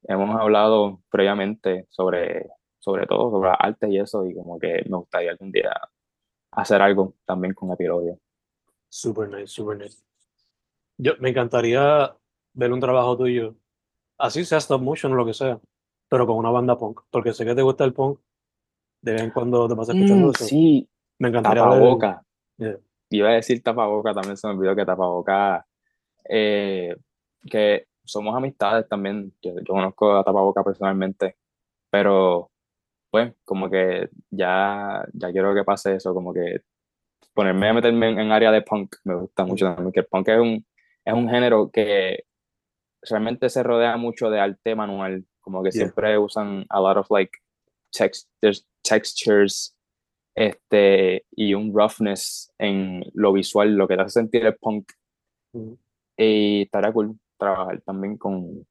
hemos 0.03 0.39
hablado 0.39 1.01
previamente 1.09 1.87
sobre, 1.89 2.47
sobre 2.79 3.07
todo, 3.07 3.31
sobre 3.31 3.49
arte 3.57 3.89
y 3.89 3.99
eso, 3.99 4.25
y 4.27 4.35
como 4.35 4.59
que 4.59 4.83
me 4.87 4.97
gustaría 4.97 5.31
algún 5.31 5.51
día 5.51 5.71
hacer 6.51 6.81
algo 6.81 7.15
también 7.25 7.53
con 7.53 7.71
epilogio. 7.71 8.19
Super 8.89 9.27
nice, 9.29 9.47
super 9.47 9.77
nice. 9.77 10.03
Yo, 10.97 11.13
me 11.19 11.29
encantaría 11.29 12.15
ver 12.53 12.71
un 12.71 12.79
trabajo 12.79 13.17
tuyo, 13.17 13.55
así 14.17 14.45
sea 14.45 14.59
stop 14.59 14.81
motion 14.81 15.13
o 15.13 15.15
lo 15.15 15.25
que 15.25 15.33
sea, 15.33 15.59
pero 16.09 16.27
con 16.27 16.37
una 16.37 16.49
banda 16.49 16.77
punk, 16.77 17.01
porque 17.09 17.33
sé 17.33 17.45
que 17.45 17.55
te 17.55 17.61
gusta 17.61 17.83
el 17.83 17.93
punk, 17.93 18.19
de 19.01 19.13
vez 19.13 19.21
en 19.21 19.31
cuando 19.31 19.67
te 19.67 19.75
vas 19.75 19.89
escuchando 19.89 20.27
mm, 20.27 20.31
eso. 20.31 20.45
Sí, 20.45 20.89
me 21.19 21.29
encantaría 21.29 21.63
tapaboca. 21.63 22.23
Iba 23.09 23.29
a 23.29 23.33
decir 23.33 23.61
tapaboca, 23.61 24.13
también 24.13 24.37
se 24.37 24.47
me 24.47 24.53
olvidó 24.53 24.75
que 24.75 24.85
tapaboca, 24.85 25.65
eh, 26.27 26.95
que 27.49 27.87
somos 28.03 28.35
amistades 28.35 28.87
también, 28.87 29.33
yo, 29.41 29.53
conozco 29.67 30.15
a 30.15 30.23
tapaboca 30.23 30.63
personalmente, 30.63 31.37
pero 31.89 32.51
pues 33.09 33.33
como 33.45 33.69
que 33.69 34.09
ya, 34.29 35.05
ya 35.13 35.31
quiero 35.31 35.53
que 35.55 35.63
pase 35.63 35.95
eso, 35.95 36.13
como 36.13 36.33
que 36.33 36.61
ponerme 37.33 37.69
a 37.69 37.73
meterme 37.73 38.09
en, 38.09 38.31
área 38.31 38.51
de 38.51 38.61
punk 38.61 38.95
me 39.03 39.15
gusta 39.15 39.45
mucho 39.45 39.65
también, 39.65 39.91
que 39.91 40.01
el 40.01 40.05
punk 40.05 40.29
es 40.29 40.39
un, 40.39 40.65
es 41.03 41.13
un 41.13 41.29
género 41.29 41.69
que 41.71 42.25
realmente 43.01 43.49
se 43.49 43.63
rodea 43.63 43.97
mucho 43.97 44.29
de 44.29 44.39
arte 44.39 44.75
manual, 44.75 45.25
como 45.45 45.61
que 45.61 45.71
siempre 45.71 46.17
usan 46.17 46.65
a 46.69 46.81
lot 46.81 46.97
of 46.97 47.11
like 47.11 47.37
textures 47.91 49.77
este, 50.33 51.23
y 51.31 51.53
un 51.53 51.71
roughness 51.71 52.51
en 52.57 53.03
lo 53.13 53.31
visual, 53.31 53.75
lo 53.75 53.87
que 53.87 53.95
te 53.95 54.01
hace 54.01 54.21
sentir 54.21 54.43
el 54.43 54.55
punk. 54.55 54.91
Y 56.17 56.63
estaría 56.63 56.91
cool 56.91 57.19
trabajar 57.37 57.79
también 57.81 58.17
con, 58.17 58.67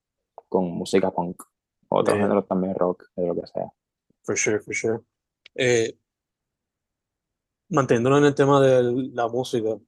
con 0.49 0.73
música 0.73 1.13
punk, 1.13 1.41
otros 1.89 2.19
géneros 2.19 2.49
también 2.49 2.75
rock, 2.75 3.05
de 3.15 3.29
lo 3.29 3.37
que 3.37 3.47
sea. 3.47 3.73
For 4.25 4.37
sure, 4.37 4.59
for 4.59 4.75
sure. 4.75 5.01
Eh, 5.55 5.97
manteniéndolo 7.69 8.19
en 8.19 8.25
el 8.25 8.35
tema 8.35 8.61
de 8.61 9.11
la 9.13 9.29
música, 9.29 9.79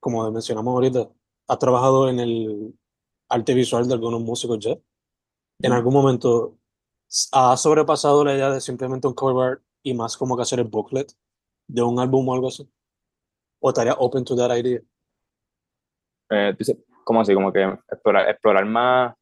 como 0.00 0.28
mencionamos 0.32 0.74
ahorita, 0.74 1.08
¿has 1.46 1.58
trabajado 1.60 2.08
en 2.08 2.18
el 2.18 2.74
arte 3.28 3.54
visual 3.54 3.86
de 3.86 3.94
algunos 3.94 4.20
músicos 4.20 4.58
ya? 4.58 4.76
¿En 5.62 5.72
algún 5.72 5.94
momento 5.94 6.58
ha 7.32 7.56
sobrepasado 7.56 8.24
la 8.24 8.34
idea 8.34 8.50
de 8.50 8.60
simplemente 8.60 9.06
un 9.06 9.14
cover 9.14 9.52
art 9.52 9.62
y 9.82 9.94
más 9.94 10.16
como 10.16 10.36
que 10.36 10.42
hacer 10.42 10.58
el 10.58 10.66
booklet 10.66 11.12
de 11.68 11.82
un 11.82 12.00
álbum 12.00 12.28
o 12.28 12.34
algo 12.34 12.48
así? 12.48 12.68
¿O 13.60 13.68
estaría 13.68 13.94
open 13.94 14.24
to 14.24 14.34
that 14.34 14.56
idea? 14.56 14.80
Eh, 16.30 16.56
¿Cómo 17.04 17.20
así? 17.20 17.32
Como 17.34 17.52
que 17.52 17.62
explorar, 17.62 18.28
explorar 18.28 18.66
más... 18.66 19.14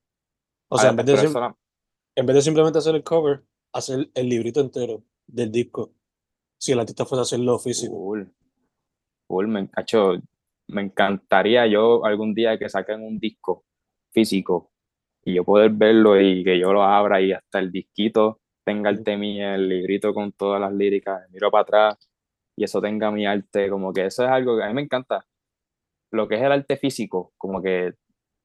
O 0.69 0.79
sea, 0.79 0.91
en 0.91 0.97
vez, 0.97 1.07
de 1.07 1.53
en 2.15 2.27
vez 2.27 2.37
de 2.37 2.43
simplemente 2.43 2.79
hacer 2.79 2.95
el 2.95 3.03
cover, 3.03 3.43
hacer 3.73 4.11
el 4.15 4.29
librito 4.29 4.61
entero 4.61 5.03
del 5.27 5.51
disco. 5.51 5.93
Si 6.59 6.73
el 6.73 6.79
artista 6.79 7.05
fuese 7.05 7.21
a 7.21 7.23
hacerlo 7.23 7.59
físico. 7.59 7.95
Cool. 7.95 8.33
Cool, 9.27 9.49
me, 9.49 9.69
me 10.69 10.83
encantaría 10.83 11.67
yo 11.67 12.05
algún 12.05 12.35
día 12.35 12.59
que 12.59 12.69
saquen 12.69 13.03
un 13.03 13.19
disco 13.19 13.65
físico 14.13 14.70
y 15.25 15.35
yo 15.35 15.45
poder 15.45 15.71
verlo 15.71 16.21
y 16.21 16.45
que 16.45 16.59
yo 16.59 16.73
lo 16.73 16.83
abra 16.83 17.21
y 17.21 17.33
hasta 17.33 17.59
el 17.59 17.71
disquito 17.71 18.41
tenga 18.65 18.91
el 18.91 19.03
temilla, 19.03 19.55
el 19.55 19.69
librito 19.69 20.15
con 20.15 20.33
todas 20.33 20.61
las 20.61 20.73
líricas, 20.73 21.29
miro 21.31 21.51
para 21.51 21.63
atrás 21.63 22.11
y 22.57 22.65
eso 22.65 22.81
tenga 22.81 23.11
mi 23.11 23.27
arte, 23.27 23.71
como 23.71 23.93
que 23.93 24.07
eso 24.07 24.25
es 24.25 24.31
algo 24.31 24.57
que 24.57 24.65
a 24.65 24.69
mí 24.69 24.75
me 24.75 24.83
encanta. 24.83 25.27
Lo 26.13 26.29
que 26.29 26.37
es 26.37 26.43
el 26.43 26.53
arte 26.53 26.77
físico, 26.77 27.33
como 27.39 27.63
que 27.63 27.95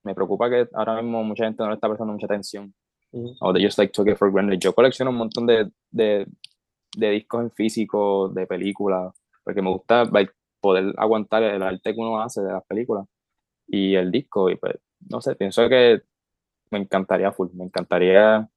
me 0.03 0.15
preocupa 0.15 0.49
que 0.49 0.67
ahora 0.73 1.01
mismo 1.01 1.23
mucha 1.23 1.45
gente 1.45 1.63
no 1.63 1.69
le 1.69 1.75
está 1.75 1.87
prestando 1.87 2.13
mucha 2.13 2.27
atención. 2.27 2.73
O 3.39 3.53
de 3.53 3.63
just 3.63 3.77
like 3.77 3.91
took 3.93 4.07
it 4.07 4.17
for 4.17 4.31
granted. 4.31 4.59
Yo 4.59 4.73
colecciono 4.73 5.11
un 5.11 5.17
montón 5.17 5.45
de, 5.47 5.69
de, 5.89 6.27
de 6.97 7.09
discos 7.11 7.41
en 7.41 7.51
físico, 7.51 8.29
de 8.29 8.45
películas, 8.45 9.13
porque 9.43 9.61
me 9.61 9.69
gusta 9.69 10.03
poder 10.59 10.93
aguantar 10.97 11.43
el 11.43 11.63
arte 11.63 11.93
que 11.93 11.99
uno 11.99 12.21
hace 12.21 12.41
de 12.41 12.51
las 12.51 12.65
películas 12.65 13.05
y 13.67 13.95
el 13.95 14.11
disco. 14.11 14.49
Y 14.49 14.57
pues, 14.57 14.75
no 15.09 15.21
sé, 15.21 15.35
pienso 15.35 15.67
que 15.69 16.01
me 16.71 16.79
encantaría 16.79 17.31
full, 17.31 17.49
me 17.53 17.65
encantaría 17.65 18.49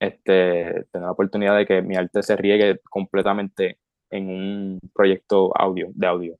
este, 0.00 0.86
tener 0.90 1.06
la 1.06 1.12
oportunidad 1.12 1.56
de 1.56 1.66
que 1.66 1.82
mi 1.82 1.96
arte 1.96 2.22
se 2.22 2.36
riegue 2.36 2.80
completamente 2.90 3.78
en 4.10 4.28
un 4.28 4.80
proyecto 4.92 5.56
audio, 5.56 5.88
de 5.94 6.06
audio, 6.06 6.38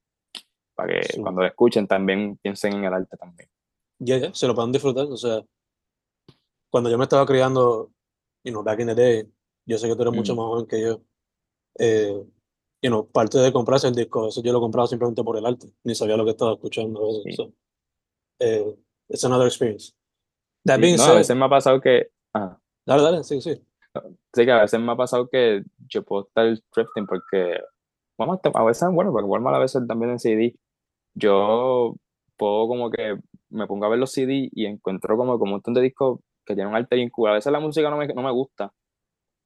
para 0.75 1.01
que 1.01 1.21
cuando 1.21 1.43
lo 1.43 1.47
escuchen 1.47 1.87
también 1.87 2.39
piensen 2.43 2.75
en 2.75 2.85
el 2.85 2.95
arte 2.95 3.17
también. 3.17 3.49
Ya, 3.99 4.19
ya, 4.19 4.35
se 4.35 4.47
lo 4.47 4.55
puedan 4.55 4.73
disfrutar, 4.73 5.07
o 5.07 5.17
sea, 5.17 5.43
cuando 6.71 6.91
yo 6.91 6.99
me 6.99 7.05
estaba 7.05 7.27
criando, 7.27 7.91
you 8.45 8.53
know, 8.53 8.63
back 8.63 8.81
in 8.81 8.89
the 8.89 8.95
day, 8.95 9.33
yo 9.67 9.79
sé 9.79 9.89
que 9.89 9.95
tú 9.95 10.03
eres 10.03 10.15
mucho 10.15 10.35
mm. 10.35 10.37
más 10.37 10.47
joven 10.47 10.67
que 10.67 10.81
yo, 10.81 11.01
eh, 11.79 12.25
you 12.83 12.91
know, 12.91 13.09
parte 13.11 13.39
de 13.39 13.53
comprarse 13.53 13.89
el 13.89 13.95
disco, 13.95 14.29
eso 14.29 14.43
yo 14.43 14.53
lo 14.53 14.61
compraba 14.61 14.87
simplemente 14.87 15.25
por 15.25 15.37
el 15.37 15.47
arte, 15.47 15.73
ni 15.85 15.95
sabía 15.95 16.17
lo 16.17 16.25
que 16.25 16.33
estaba 16.33 16.53
escuchando. 16.53 17.23
Sí. 17.25 17.33
So, 17.33 17.53
eh, 18.41 18.77
it's 19.09 19.25
another 19.25 19.47
experience. 19.47 19.95
That 20.65 20.79
no, 20.79 21.05
a 21.05 21.15
veces 21.15 21.37
me 21.37 21.45
ha 21.45 21.49
pasado 21.49 21.81
que... 21.81 22.09
Dale, 22.87 23.03
dale, 23.03 23.25
sí, 23.25 23.41
sí. 23.41 23.63
Sí, 24.33 24.45
que 24.45 24.51
a 24.51 24.63
veces 24.63 24.81
me 24.81 24.93
ha 24.93 24.97
pasado 24.97 25.29
que 25.29 25.63
yo 25.89 26.03
puedo 26.03 26.27
estar 26.27 26.47
drifting 26.75 27.07
porque, 27.07 27.61
a 28.19 28.65
veces, 28.65 28.89
bueno, 28.91 29.13
porque 29.13 29.27
Walmart 29.27 29.57
a 29.57 29.61
veces 29.61 29.87
también 29.87 30.13
en 30.13 30.19
CD, 30.19 30.57
yo 31.15 31.95
puedo 32.37 32.67
como 32.67 32.91
que 32.91 33.17
me 33.51 33.67
pongo 33.67 33.87
a 33.87 33.89
ver 33.91 33.99
los 33.99 34.11
CD 34.11 34.49
y 34.53 34.67
encuentro 34.67 35.17
como, 35.17 35.39
como 35.39 35.45
un 35.45 35.51
montón 35.53 35.75
de 35.75 35.83
discos 35.83 36.19
que 36.45 36.55
tienen 36.55 36.71
un 36.71 36.77
arte 36.77 36.97
bien 36.97 37.11
cool. 37.11 37.31
A 37.31 37.35
veces 37.35 37.53
la 37.53 37.61
música 37.61 37.89
no 37.89 37.97
me, 37.97 38.09
no 38.09 38.23
me 38.23 38.33
gusta, 38.33 38.73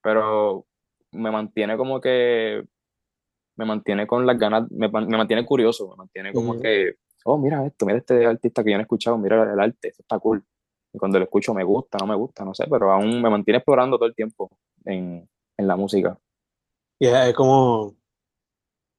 pero 0.02 0.64
me 1.12 1.30
mantiene 1.30 1.76
como 1.76 2.00
que, 2.00 2.64
me 3.56 3.64
mantiene 3.66 4.06
con 4.06 4.24
las 4.24 4.38
ganas, 4.38 4.70
me, 4.70 4.88
me 4.88 5.16
mantiene 5.16 5.44
curioso, 5.44 5.90
me 5.90 5.96
mantiene 5.96 6.32
como 6.32 6.58
que, 6.58 6.94
oh, 7.24 7.36
mira 7.36 7.66
esto, 7.66 7.84
mira 7.84 7.98
este 7.98 8.24
artista 8.24 8.64
que 8.64 8.70
yo 8.70 8.76
no 8.76 8.80
he 8.80 8.84
escuchado, 8.84 9.18
mira 9.18 9.52
el 9.52 9.60
arte, 9.60 9.88
esto 9.88 10.02
está 10.02 10.18
cool 10.18 10.42
cuando 10.92 11.18
lo 11.18 11.24
escucho 11.24 11.52
me 11.54 11.64
gusta, 11.64 11.98
no 11.98 12.06
me 12.06 12.14
gusta, 12.14 12.44
no 12.44 12.54
sé, 12.54 12.64
pero 12.70 12.90
aún 12.90 13.20
me 13.20 13.30
mantiene 13.30 13.58
explorando 13.58 13.98
todo 13.98 14.08
el 14.08 14.14
tiempo 14.14 14.50
en, 14.84 15.28
en 15.56 15.66
la 15.66 15.76
música. 15.76 16.18
Y 16.98 17.06
es 17.06 17.34
como, 17.34 17.94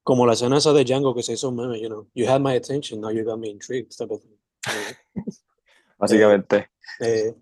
como 0.03 0.25
la 0.25 0.34
escena 0.34 0.58
esa 0.58 0.72
de 0.74 0.84
Django 0.84 1.15
que 1.15 1.24
se 1.24 1.34
hizo 1.34 1.50
un 1.50 1.55
meme, 1.55 1.79
you 1.79 1.88
know, 1.88 2.08
you 2.13 2.27
had 2.27 2.39
my 2.39 2.55
attention, 2.55 3.01
now 3.01 3.12
you 3.12 3.24
got 3.24 3.39
me 3.39 3.50
intrigued, 3.50 3.91
Básicamente. 5.98 6.69
Eh, 7.00 7.36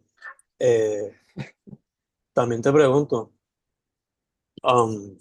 eh, 0.59 1.15
también 2.33 2.61
te 2.61 2.71
pregunto, 2.71 3.31
um, 4.63 5.17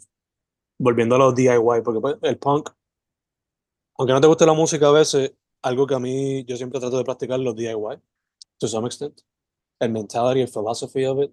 volviendo 0.78 1.16
a 1.16 1.18
los 1.18 1.34
DIY, 1.34 1.82
porque 1.84 2.00
pues, 2.00 2.16
el 2.22 2.38
punk, 2.38 2.70
aunque 3.98 4.12
no 4.12 4.20
te 4.20 4.26
guste 4.26 4.46
la 4.46 4.54
música 4.54 4.88
a 4.88 4.92
veces, 4.92 5.34
algo 5.62 5.86
que 5.86 5.94
a 5.94 5.98
mí 5.98 6.44
yo 6.44 6.56
siempre 6.56 6.80
trato 6.80 6.96
de 6.96 7.04
practicar 7.04 7.40
los 7.40 7.56
DIY 7.56 8.00
to 8.60 8.68
some 8.68 8.86
extent, 8.86 9.22
and 9.80 9.92
mentality 9.92 10.40
and 10.40 10.50
philosophy 10.50 11.04
of 11.04 11.18
it. 11.18 11.32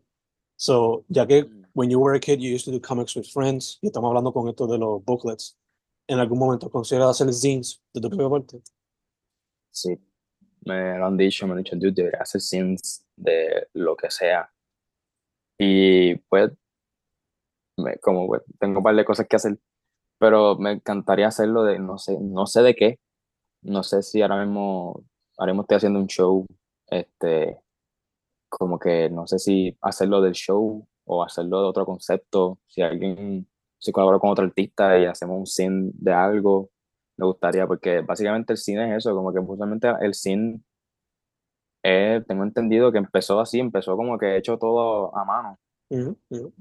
So, 0.57 1.05
ya 1.09 1.25
que 1.25 1.43
mm. 1.43 1.63
when 1.73 1.89
you 1.89 1.99
were 1.99 2.13
a 2.13 2.19
kid, 2.19 2.41
you 2.41 2.51
used 2.51 2.65
to 2.65 2.71
do 2.71 2.79
comics 2.79 3.15
with 3.15 3.27
friends, 3.27 3.79
y 3.81 3.89
estamos 3.89 4.09
hablando 4.09 4.31
con 4.33 4.47
esto 4.47 4.67
de 4.67 4.77
los 4.77 5.03
booklets, 5.03 5.57
¿en 6.07 6.19
algún 6.19 6.39
momento 6.39 6.69
consideras 6.69 7.09
hacer 7.09 7.33
zines 7.33 7.81
de 7.93 8.01
tu 8.01 8.09
propia 8.09 8.29
parte? 8.29 8.61
Sí, 9.71 9.97
me 10.65 10.97
lo 10.97 11.07
han 11.07 11.17
dicho, 11.17 11.47
me 11.47 11.53
han 11.53 11.63
dicho, 11.63 11.75
dude, 11.75 11.91
debería 11.91 12.21
hacer 12.21 12.41
zines 12.41 13.05
de 13.15 13.67
lo 13.73 13.95
que 13.95 14.11
sea. 14.11 14.49
Y 15.57 16.15
pues, 16.29 16.51
como 18.01 18.27
pues, 18.27 18.43
tengo 18.59 18.79
un 18.79 18.83
par 18.83 18.95
de 18.95 19.05
cosas 19.05 19.27
que 19.27 19.35
hacer, 19.35 19.57
pero 20.19 20.55
me 20.57 20.71
encantaría 20.71 21.27
hacerlo 21.27 21.63
de, 21.63 21.79
no 21.79 21.97
sé, 21.97 22.17
no 22.19 22.45
sé 22.45 22.61
de 22.61 22.75
qué, 22.75 22.99
no 23.63 23.83
sé 23.83 24.03
si 24.03 24.21
ahora 24.21 24.43
mismo, 24.45 25.03
ahora 25.37 25.53
mismo 25.53 25.63
estoy 25.63 25.77
haciendo 25.77 25.99
un 25.99 26.07
show, 26.07 26.45
este, 26.87 27.59
como 28.49 28.77
que 28.77 29.09
no 29.09 29.27
sé 29.27 29.39
si 29.39 29.77
hacerlo 29.81 30.21
del 30.21 30.33
show 30.33 30.87
o 31.05 31.23
hacerlo 31.23 31.61
de 31.61 31.67
otro 31.67 31.85
concepto, 31.85 32.59
si 32.67 32.81
alguien, 32.81 33.47
si 33.79 33.91
colaboro 33.91 34.19
con 34.19 34.29
otro 34.29 34.45
artista 34.45 34.97
y 34.99 35.05
hacemos 35.05 35.39
un 35.39 35.47
scene 35.47 35.91
de 35.93 36.13
algo, 36.13 36.69
me 37.17 37.25
gustaría, 37.25 37.67
porque 37.67 38.01
básicamente 38.01 38.53
el 38.53 38.57
cine 38.57 38.91
es 38.91 38.97
eso, 38.99 39.15
como 39.15 39.33
que 39.33 39.39
justamente 39.39 39.91
el 40.01 40.13
cine, 40.13 40.61
eh, 41.83 42.23
tengo 42.27 42.43
entendido 42.43 42.91
que 42.91 42.99
empezó 42.99 43.39
así, 43.39 43.59
empezó 43.59 43.97
como 43.97 44.17
que 44.17 44.37
hecho 44.37 44.57
todo 44.57 45.15
a 45.15 45.25
mano, 45.25 45.59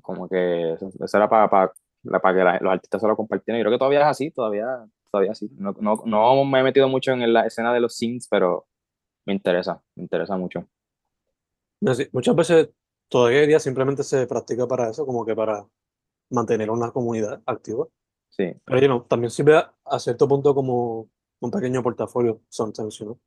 como 0.03 0.29
que 0.29 0.73
eso, 0.73 0.91
era 1.15 1.29
para, 1.29 1.49
para, 1.49 1.73
para 2.21 2.59
que 2.59 2.65
los 2.65 2.73
artistas 2.73 3.01
se 3.01 3.07
lo 3.07 3.17
compartieran, 3.17 3.61
y 3.61 3.63
creo 3.63 3.73
que 3.73 3.79
todavía 3.79 4.01
es 4.01 4.07
así, 4.07 4.31
todavía, 4.31 4.67
todavía 5.11 5.33
así, 5.33 5.49
no, 5.57 5.73
no, 5.79 6.03
no 6.05 6.45
me 6.45 6.61
he 6.61 6.63
metido 6.63 6.89
mucho 6.89 7.13
en 7.13 7.33
la 7.33 7.47
escena 7.47 7.73
de 7.73 7.81
los 7.81 7.95
scenes, 7.95 8.27
pero 8.29 8.67
me 9.25 9.33
interesa, 9.33 9.83
me 9.95 10.03
interesa 10.03 10.37
mucho. 10.37 10.67
muchas 12.13 12.37
veces 12.37 12.71
todavía 13.09 13.47
día 13.47 13.61
simplemente 13.61 14.03
se 14.03 14.27
practica 14.27 14.67
para 14.67 14.91
eso, 14.91 15.05
como 15.05 15.25
que 15.25 15.35
para 15.35 15.67
mantener 16.31 16.71
una 16.71 16.91
comunidad 16.91 17.43
activa. 17.47 17.87
Sí. 18.31 18.55
Pero 18.65 19.03
también 19.03 19.31
sirve 19.31 19.63
a, 19.85 19.99
cierto 19.99 20.27
punto 20.27 20.55
como 20.55 21.11
un 21.41 21.51
pequeño 21.51 21.83
portafolio, 21.83 22.41
sometimes, 22.49 22.99
you 22.99 23.05
know. 23.05 23.21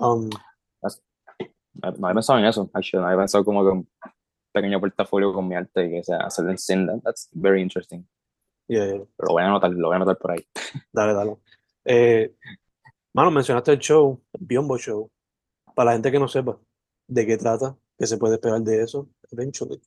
Um, 0.00 0.30
no 1.98 2.10
he 2.10 2.14
pensado 2.14 2.38
en 2.38 2.46
eso, 2.46 2.70
actually. 2.72 3.04
No 3.04 3.12
he 3.12 3.16
pensado 3.16 3.44
como 3.44 3.62
que 3.62 3.70
un 3.70 3.88
pequeño 4.52 4.80
portafolio 4.80 5.32
con 5.32 5.46
mi 5.46 5.54
arte 5.54 5.86
y 5.86 5.90
que 5.90 6.04
sea 6.04 6.18
hacerlo 6.18 6.50
en 6.50 6.58
Cinda. 6.58 6.98
That's 7.04 7.28
very 7.32 7.60
interesting. 7.60 8.06
Yeah, 8.66 8.86
yeah. 8.86 9.04
Pero 9.16 9.28
lo 9.28 9.32
voy 9.32 9.42
a 9.42 9.46
anotar, 9.46 9.70
lo 9.70 9.88
voy 9.88 9.94
a 9.94 9.96
anotar 9.96 10.18
por 10.18 10.32
ahí. 10.32 10.46
Dale, 10.92 11.14
dale. 11.14 11.36
Eh, 11.84 12.34
mano, 13.14 13.30
mencionaste 13.30 13.72
el 13.72 13.78
show, 13.78 14.20
el 14.32 14.46
Biombo 14.46 14.76
Show. 14.78 15.10
Para 15.78 15.90
la 15.90 15.92
gente 15.92 16.10
que 16.10 16.18
no 16.18 16.26
sepa 16.26 16.58
de 17.06 17.24
qué 17.24 17.36
trata, 17.36 17.76
que 17.96 18.04
se 18.04 18.18
puede 18.18 18.34
esperar 18.34 18.60
de 18.62 18.82
eso, 18.82 19.08
eventually. 19.30 19.80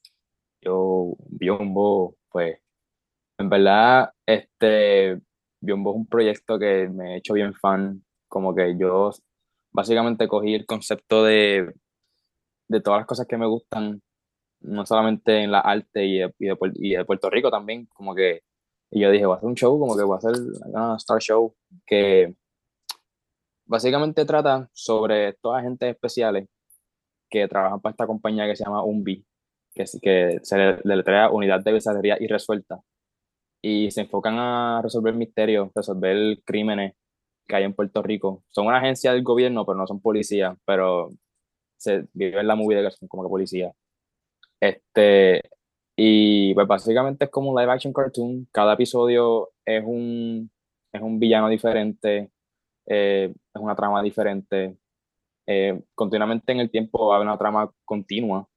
Yo, 0.61 1.17
Biombo, 1.27 2.15
pues, 2.29 2.59
en 3.37 3.49
verdad, 3.49 4.13
este, 4.25 5.19
Biombo 5.59 5.91
es 5.91 5.95
un 5.97 6.07
proyecto 6.07 6.57
que 6.57 6.87
me 6.87 7.15
he 7.15 7.17
hecho 7.17 7.33
bien 7.33 7.53
fan, 7.55 8.05
como 8.29 8.55
que 8.55 8.77
yo 8.77 9.11
básicamente 9.73 10.29
cogí 10.29 10.55
el 10.55 10.65
concepto 10.65 11.25
de, 11.25 11.73
de 12.69 12.79
todas 12.79 13.01
las 13.01 13.07
cosas 13.07 13.27
que 13.27 13.35
me 13.35 13.47
gustan, 13.47 14.01
no 14.61 14.85
solamente 14.85 15.43
en 15.43 15.51
la 15.51 15.59
arte 15.59 16.05
y 16.05 16.19
de, 16.19 16.33
y 16.75 16.95
de, 16.95 17.03
Puerto 17.03 17.29
Rico 17.29 17.51
también, 17.51 17.87
como 17.87 18.15
que 18.15 18.43
y 18.91 19.01
yo 19.01 19.11
dije, 19.11 19.25
voy 19.25 19.35
a 19.35 19.37
hacer 19.39 19.49
un 19.49 19.55
show, 19.55 19.77
como 19.77 19.97
que 19.97 20.03
voy 20.03 20.15
a 20.15 20.19
hacer 20.19 20.35
una 20.67 20.95
Star 20.95 21.19
Show, 21.19 21.53
que 21.85 22.33
básicamente 23.71 24.25
trata 24.25 24.69
sobre 24.73 25.33
todas 25.41 25.61
agentes 25.61 25.89
especiales 25.89 26.49
que 27.29 27.47
trabajan 27.47 27.79
para 27.79 27.91
esta 27.91 28.05
compañía 28.05 28.45
que 28.45 28.55
se 28.57 28.65
llama 28.65 28.83
UNBI, 28.83 29.25
que, 29.73 29.85
que 30.01 30.39
se 30.43 30.57
le 30.57 30.77
deletrea 30.83 31.29
Unidad 31.31 31.61
de 31.61 31.71
Bizarrería 31.71 32.17
Irresuelta, 32.19 32.81
y 33.61 33.89
se 33.91 34.01
enfocan 34.01 34.37
a 34.37 34.81
resolver 34.83 35.15
misterios, 35.15 35.69
resolver 35.73 36.41
crímenes 36.43 36.95
que 37.47 37.55
hay 37.55 37.63
en 37.63 37.73
Puerto 37.73 38.01
Rico. 38.03 38.43
Son 38.49 38.67
una 38.67 38.79
agencia 38.79 39.13
del 39.13 39.23
gobierno, 39.23 39.65
pero 39.65 39.77
no 39.77 39.87
son 39.87 40.01
policías, 40.01 40.57
pero 40.65 41.09
se 41.77 42.07
vive 42.13 42.41
en 42.41 42.47
la 42.47 42.55
movida 42.55 42.83
que 42.83 42.91
son 42.91 43.07
como 43.07 43.23
que 43.23 43.29
policías. 43.29 43.73
Este, 44.59 45.49
y 45.95 46.53
pues 46.55 46.67
básicamente 46.67 47.25
es 47.25 47.31
como 47.31 47.51
un 47.51 47.61
live 47.61 47.71
action 47.71 47.93
cartoon. 47.93 48.47
Cada 48.51 48.73
episodio 48.73 49.51
es 49.65 49.83
un, 49.85 50.51
es 50.91 51.01
un 51.01 51.19
villano 51.19 51.47
diferente, 51.49 52.31
eh, 52.85 53.33
es 53.53 53.61
una 53.61 53.75
trama 53.75 54.01
diferente. 54.01 54.77
Eh, 55.47 55.81
continuamente 55.95 56.51
en 56.51 56.59
el 56.59 56.71
tiempo 56.71 57.07
va 57.07 57.15
a 57.15 57.17
haber 57.17 57.27
una 57.27 57.37
trama 57.37 57.71
continua, 57.85 58.47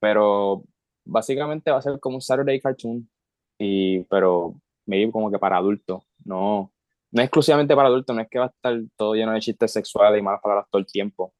pero 0.00 0.64
básicamente 1.04 1.70
va 1.70 1.78
a 1.78 1.82
ser 1.82 1.98
como 2.00 2.16
un 2.16 2.22
Saturday 2.22 2.60
cartoon, 2.60 3.08
y, 3.58 4.04
pero 4.04 4.54
medio 4.86 5.10
como 5.12 5.30
que 5.30 5.38
para 5.38 5.58
adultos. 5.58 6.02
No, 6.24 6.72
no 7.12 7.22
exclusivamente 7.22 7.74
para 7.74 7.88
adultos, 7.88 8.14
no 8.14 8.22
es 8.22 8.28
que 8.28 8.38
va 8.38 8.46
a 8.46 8.48
estar 8.48 8.78
todo 8.96 9.14
lleno 9.14 9.32
de 9.32 9.40
chistes 9.40 9.72
sexuales 9.72 10.20
y 10.20 10.22
malas 10.22 10.42
palabras 10.42 10.66
todo 10.70 10.80
el 10.80 10.86
tiempo, 10.86 11.34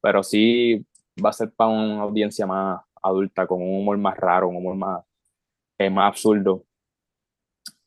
pero 0.00 0.22
sí 0.22 0.86
va 1.24 1.30
a 1.30 1.32
ser 1.32 1.52
para 1.52 1.70
una 1.70 2.02
audiencia 2.02 2.46
más 2.46 2.82
adulta, 3.02 3.46
con 3.46 3.62
un 3.62 3.80
humor 3.80 3.98
más 3.98 4.16
raro, 4.16 4.48
un 4.48 4.56
humor 4.56 4.76
más, 4.76 5.04
eh, 5.78 5.90
más 5.90 6.08
absurdo. 6.08 6.64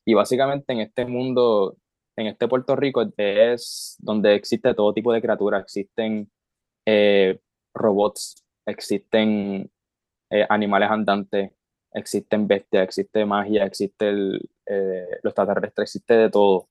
Y 0.06 0.13
básicamente 0.13 0.73
en 0.73 0.82
este 0.82 1.06
mundo, 1.06 1.77
en 2.21 2.27
este 2.27 2.47
Puerto 2.47 2.75
Rico, 2.75 3.03
es 3.17 3.97
donde 3.99 4.36
existe 4.36 4.73
todo 4.73 4.93
tipo 4.93 5.12
de 5.13 5.21
criaturas, 5.21 5.63
existen 5.63 6.31
eh, 6.86 7.39
robots, 7.73 8.43
existen 8.65 9.69
eh, 10.29 10.45
animales 10.49 10.89
andantes, 10.89 11.51
existen 11.93 12.47
bestias, 12.47 12.84
existe 12.84 13.25
magia, 13.25 13.65
existe 13.65 14.10
el, 14.10 14.49
lo 15.23 15.29
extraterrestre, 15.29 15.84
existe 15.84 16.13
de 16.13 16.29
todo. 16.29 16.69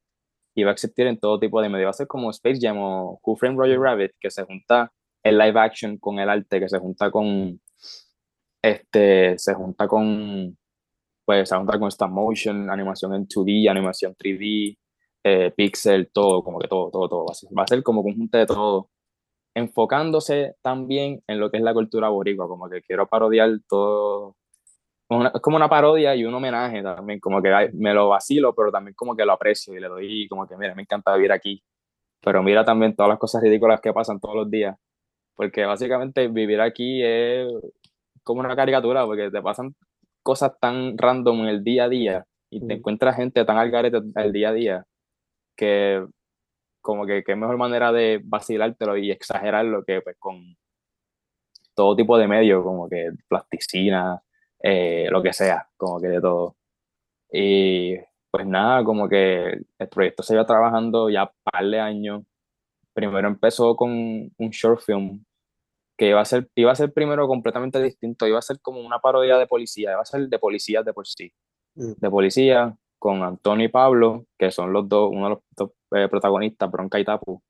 Y 0.55 0.65
va 0.65 0.71
a 0.71 0.73
existir 0.73 1.07
en 1.07 1.19
todo 1.19 1.39
tipo 1.39 1.61
de 1.63 1.69
medios. 1.69 1.87
Va 1.87 1.91
a 1.91 1.93
ser 1.95 2.07
como 2.07 2.31
Space 2.31 2.59
Jam 2.61 2.79
o 2.79 3.21
Who 3.23 3.37
Framed 3.37 3.59
Roger 3.59 3.79
Rabbit, 3.79 4.13
que 4.19 4.31
se 4.31 4.45
junta 4.45 4.93
el 5.23 5.39
live 5.39 5.61
action 5.61 5.99
con 5.99 6.19
el 6.19 6.29
arte, 6.29 6.61
que 6.61 6.69
se 6.69 6.79
junta 6.79 7.11
con, 7.11 7.61
este, 8.63 9.39
se 9.39 9.55
junta 9.55 9.87
con, 9.87 10.57
pues 11.25 11.49
se 11.49 11.57
junta 11.57 11.79
con 11.79 11.89
stop 11.89 12.11
motion, 12.11 12.71
animación 12.71 13.15
en 13.15 13.27
2D, 13.27 13.71
animación 13.71 14.15
3D, 14.17 14.77
eh, 15.25 15.53
pixel, 15.57 16.11
todo, 16.13 16.43
como 16.43 16.59
que 16.59 16.69
todo, 16.69 16.91
todo, 16.91 17.09
todo. 17.09 17.25
Va 17.27 17.33
a, 17.33 17.35
ser, 17.35 17.51
va 17.57 17.63
a 17.65 17.67
ser 17.67 17.83
como 17.83 18.03
conjunto 18.03 18.39
de 18.39 18.47
todo, 18.47 18.91
enfocándose 19.55 20.57
también 20.63 21.23
en 21.27 21.41
lo 21.41 21.51
que 21.51 21.59
es 21.59 21.63
la 21.63 21.75
cultura 21.75 22.09
boricua, 22.09 22.49
como 22.49 22.69
que 22.69 22.83
quiero 22.83 23.07
parodiar 23.07 23.51
todo. 23.69 24.37
Es 25.35 25.41
como 25.43 25.57
una 25.57 25.69
parodia 25.69 26.15
y 26.15 26.25
un 26.25 26.35
homenaje 26.35 26.83
también, 26.83 27.21
como 27.21 27.43
que 27.43 27.51
me 27.75 27.93
lo 27.95 28.09
vacilo, 28.09 28.55
pero 28.55 28.71
también 28.71 28.95
como 28.95 29.17
que 29.17 29.25
lo 29.25 29.33
aprecio 29.33 29.75
y 29.75 29.81
le 29.81 29.89
doy 29.89 30.29
como 30.29 30.47
que, 30.47 30.57
mira, 30.57 30.75
me 30.75 30.83
encanta 30.83 31.15
vivir 31.17 31.33
aquí, 31.33 31.63
pero 32.23 32.43
mira 32.43 32.65
también 32.65 32.95
todas 32.95 33.11
las 33.11 33.19
cosas 33.19 33.43
ridículas 33.43 33.81
que 33.81 33.93
pasan 33.93 34.21
todos 34.21 34.37
los 34.37 34.51
días, 34.51 34.77
porque 35.35 35.65
básicamente 35.65 36.29
vivir 36.29 36.61
aquí 36.61 37.03
es 37.03 37.49
como 38.23 38.41
una 38.41 38.55
caricatura, 38.57 39.05
porque 39.07 39.31
te 39.31 39.43
pasan 39.43 39.75
cosas 40.23 40.53
tan 40.61 40.97
random 40.97 41.41
en 41.41 41.47
el 41.49 41.65
día 41.65 41.85
a 41.85 41.89
día 41.89 42.27
y 42.51 42.67
te 42.67 42.75
encuentras 42.75 43.17
gente 43.17 43.45
tan 43.45 43.59
al 43.59 43.71
garete 43.71 43.99
el 44.17 44.33
día 44.33 44.51
a 44.51 44.53
día 44.53 44.87
que 45.61 46.07
como 46.81 47.05
que 47.07 47.23
qué 47.23 47.37
mejor 47.37 47.59
manera 47.59 47.93
de 47.93 48.23
vacilártelo 48.25 48.97
y 48.97 49.11
exagerarlo 49.11 49.85
que 49.85 50.01
pues 50.01 50.17
con 50.19 50.57
todo 51.75 51.95
tipo 51.95 52.17
de 52.19 52.27
medios, 52.27 52.65
como 52.65 52.89
que 52.89 53.11
plasticina, 53.29 54.23
eh, 54.63 55.09
lo 55.11 55.23
que 55.23 55.33
sea, 55.35 55.69
como 55.77 56.01
que 56.01 56.09
de 56.09 56.21
todo. 56.21 56.57
Y 57.33 57.97
pues 58.31 58.47
nada, 58.47 58.85
como 58.85 59.09
que 59.09 59.61
el 59.79 59.89
proyecto 59.89 60.23
se 60.23 60.35
iba 60.35 60.47
trabajando 60.47 61.11
ya 61.11 61.31
par 61.45 61.67
de 61.67 61.81
años. 61.81 62.25
Primero 62.95 63.29
empezó 63.29 63.77
con 63.77 63.91
un 63.91 64.51
short 64.51 64.81
film 64.83 65.25
que 65.97 66.09
iba 66.09 66.21
a 66.21 66.25
ser, 66.25 66.49
iba 66.55 66.73
a 66.73 66.75
ser 66.75 66.93
primero 66.93 67.29
completamente 67.29 67.83
distinto, 67.83 68.27
iba 68.27 68.39
a 68.39 68.43
ser 68.43 68.61
como 68.61 68.81
una 68.81 69.01
parodia 69.01 69.37
de 69.37 69.47
policía, 69.47 69.93
iba 69.93 70.01
a 70.01 70.05
ser 70.07 70.29
de 70.29 70.39
policías 70.39 70.85
de 70.85 70.95
por 70.95 71.07
sí. 71.07 71.33
Mm. 71.75 71.93
De 71.99 72.11
policía 72.11 72.77
con 73.01 73.23
Antonio 73.25 73.67
y 73.67 73.71
Pablo, 73.71 74.27
que 74.39 74.51
son 74.53 74.73
los 74.73 74.89
dos, 74.89 75.11
uno 75.11 75.25
de 75.25 75.31
los 75.31 75.39
dos 75.57 75.71
eh, 75.97 76.09
protagonistas, 76.09 76.71
Bronca 76.71 77.01
y 77.01 77.05
Tapu. 77.05 77.43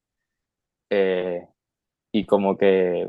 Eh, 0.89 1.47
y 2.13 2.25
como 2.25 2.57
que 2.57 3.09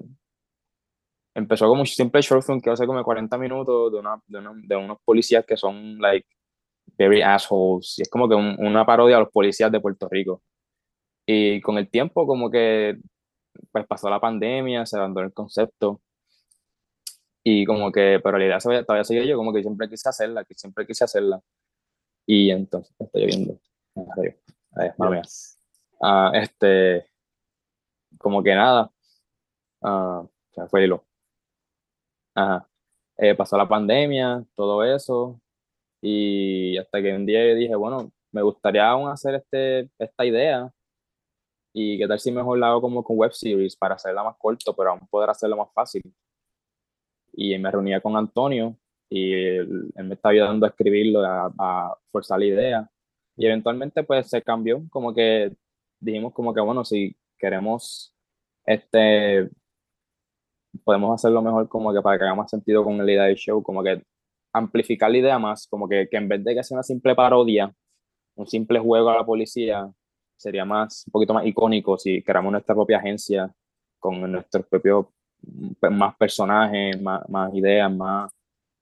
empezó 1.36 1.68
como 1.68 1.86
siempre 1.86 2.22
short 2.22 2.44
film 2.44 2.60
que 2.60 2.76
ser 2.76 2.88
como 2.88 3.04
40 3.04 3.38
minutos 3.38 3.92
de, 3.92 4.00
una, 4.00 4.22
de, 4.28 4.76
unos 4.76 4.98
policías 5.06 5.46
que 5.46 5.56
son 5.56 6.00
like 6.00 6.28
very 6.98 7.22
assholes 7.22 7.96
y 8.00 8.02
es 8.02 8.10
como 8.10 8.28
que 8.28 8.36
una 8.36 8.86
parodia 8.86 9.18
a 9.18 9.22
los 9.22 9.30
policías 9.32 9.72
de 9.72 9.80
Puerto 9.80 10.08
Rico 10.10 10.42
y 11.26 11.62
con 11.62 11.78
el 11.78 11.90
tiempo 11.90 12.28
como 12.28 12.50
que 12.52 12.98
pues 13.72 13.86
pasó 13.88 14.10
la 14.10 14.20
pandemia 14.20 14.86
se 14.86 14.98
abandonó 14.98 15.28
el 15.28 15.34
concepto 15.34 16.02
y 17.44 17.66
como 17.66 17.92
que 17.92 18.20
pero 18.24 18.38
la 18.38 18.46
idea 18.46 18.60
todavía 18.60 19.04
sigue 19.04 19.28
yo 19.28 19.38
como 19.38 19.54
que 19.54 19.62
siempre 19.62 19.90
quise 19.90 20.10
hacerla 20.10 20.44
que 20.44 20.56
siempre 20.56 20.86
quise 20.86 21.06
hacerla 21.06 21.42
y 22.26 22.52
entonces 22.52 22.96
estoy 23.00 23.26
viendo 23.26 23.60
ah, 26.02 26.32
este 26.34 27.08
como 28.18 28.44
que 28.44 28.56
nada 28.56 28.92
uh, 29.82 30.28
fue 30.70 30.84
hilo. 30.84 31.06
Ajá. 32.36 32.68
Eh, 33.18 33.36
pasó 33.36 33.58
la 33.58 33.68
pandemia, 33.68 34.44
todo 34.56 34.84
eso, 34.84 35.40
y 36.02 36.78
hasta 36.78 37.02
que 37.02 37.14
un 37.14 37.26
día 37.26 37.44
dije, 37.54 37.76
bueno, 37.76 38.12
me 38.32 38.42
gustaría 38.42 38.90
aún 38.90 39.10
hacer 39.10 39.36
este, 39.36 39.92
esta 40.00 40.26
idea, 40.26 40.72
y 41.74 41.98
qué 41.98 42.08
tal 42.08 42.20
si 42.20 42.32
mejor 42.32 42.58
la 42.58 42.70
hago 42.70 42.82
como 42.82 43.04
con 43.04 43.18
web 43.18 43.32
series 43.34 43.76
para 43.76 43.96
hacerla 43.96 44.24
más 44.24 44.36
corto, 44.38 44.76
pero 44.76 44.92
aún 44.92 45.08
poder 45.08 45.30
hacerla 45.30 45.56
más 45.56 45.72
fácil. 45.74 46.02
Y 47.34 47.58
me 47.58 47.72
reunía 47.72 48.02
con 48.02 48.18
Antonio, 48.18 48.76
y 49.12 49.34
él, 49.34 49.92
me 49.96 50.16
está 50.16 50.30
ayudando 50.30 50.66
a 50.66 50.70
escribirlo, 50.70 51.22
a, 51.26 51.54
a, 51.60 51.98
forzar 52.12 52.40
la 52.40 52.46
idea. 52.46 52.90
Y 53.36 53.46
eventualmente 53.46 54.04
pues 54.04 54.30
se 54.30 54.42
cambió, 54.42 54.84
como 54.90 55.14
que 55.14 55.52
dijimos 56.00 56.34
como 56.34 56.54
que 56.54 56.62
bueno, 56.62 56.86
si 56.86 57.16
queremos, 57.38 58.16
este, 58.66 59.50
podemos 60.86 61.14
hacerlo 61.14 61.42
mejor 61.42 61.68
como 61.68 61.94
que 61.94 62.02
para 62.02 62.18
que 62.18 62.24
haga 62.24 62.36
más 62.36 62.50
sentido 62.50 62.84
con 62.86 62.98
la 62.98 63.12
idea 63.12 63.24
del 63.26 63.36
show, 63.36 63.62
como 63.62 63.84
que 63.84 64.02
amplificar 64.54 65.12
la 65.12 65.18
idea 65.18 65.40
más, 65.40 65.68
como 65.68 65.90
que, 65.90 66.08
que 66.10 66.18
en 66.18 66.30
vez 66.30 66.44
de 66.44 66.56
que 66.56 66.64
sea 66.64 66.76
una 66.76 66.84
simple 66.84 67.14
parodia, 67.14 67.74
un 68.36 68.48
simple 68.48 68.80
juego 68.80 69.10
a 69.10 69.18
la 69.18 69.26
policía, 69.26 69.92
sería 70.38 70.66
más, 70.66 71.04
un 71.08 71.12
poquito 71.12 71.34
más 71.34 71.46
icónico 71.46 71.98
si 71.98 72.24
creamos 72.24 72.52
nuestra 72.54 72.76
propia 72.76 72.98
agencia 73.00 73.54
con 74.00 74.32
nuestros 74.32 74.66
propios 74.68 75.08
más 75.92 76.16
personajes, 76.18 77.02
más, 77.02 77.28
más 77.30 77.54
ideas, 77.54 77.92
más 77.94 78.32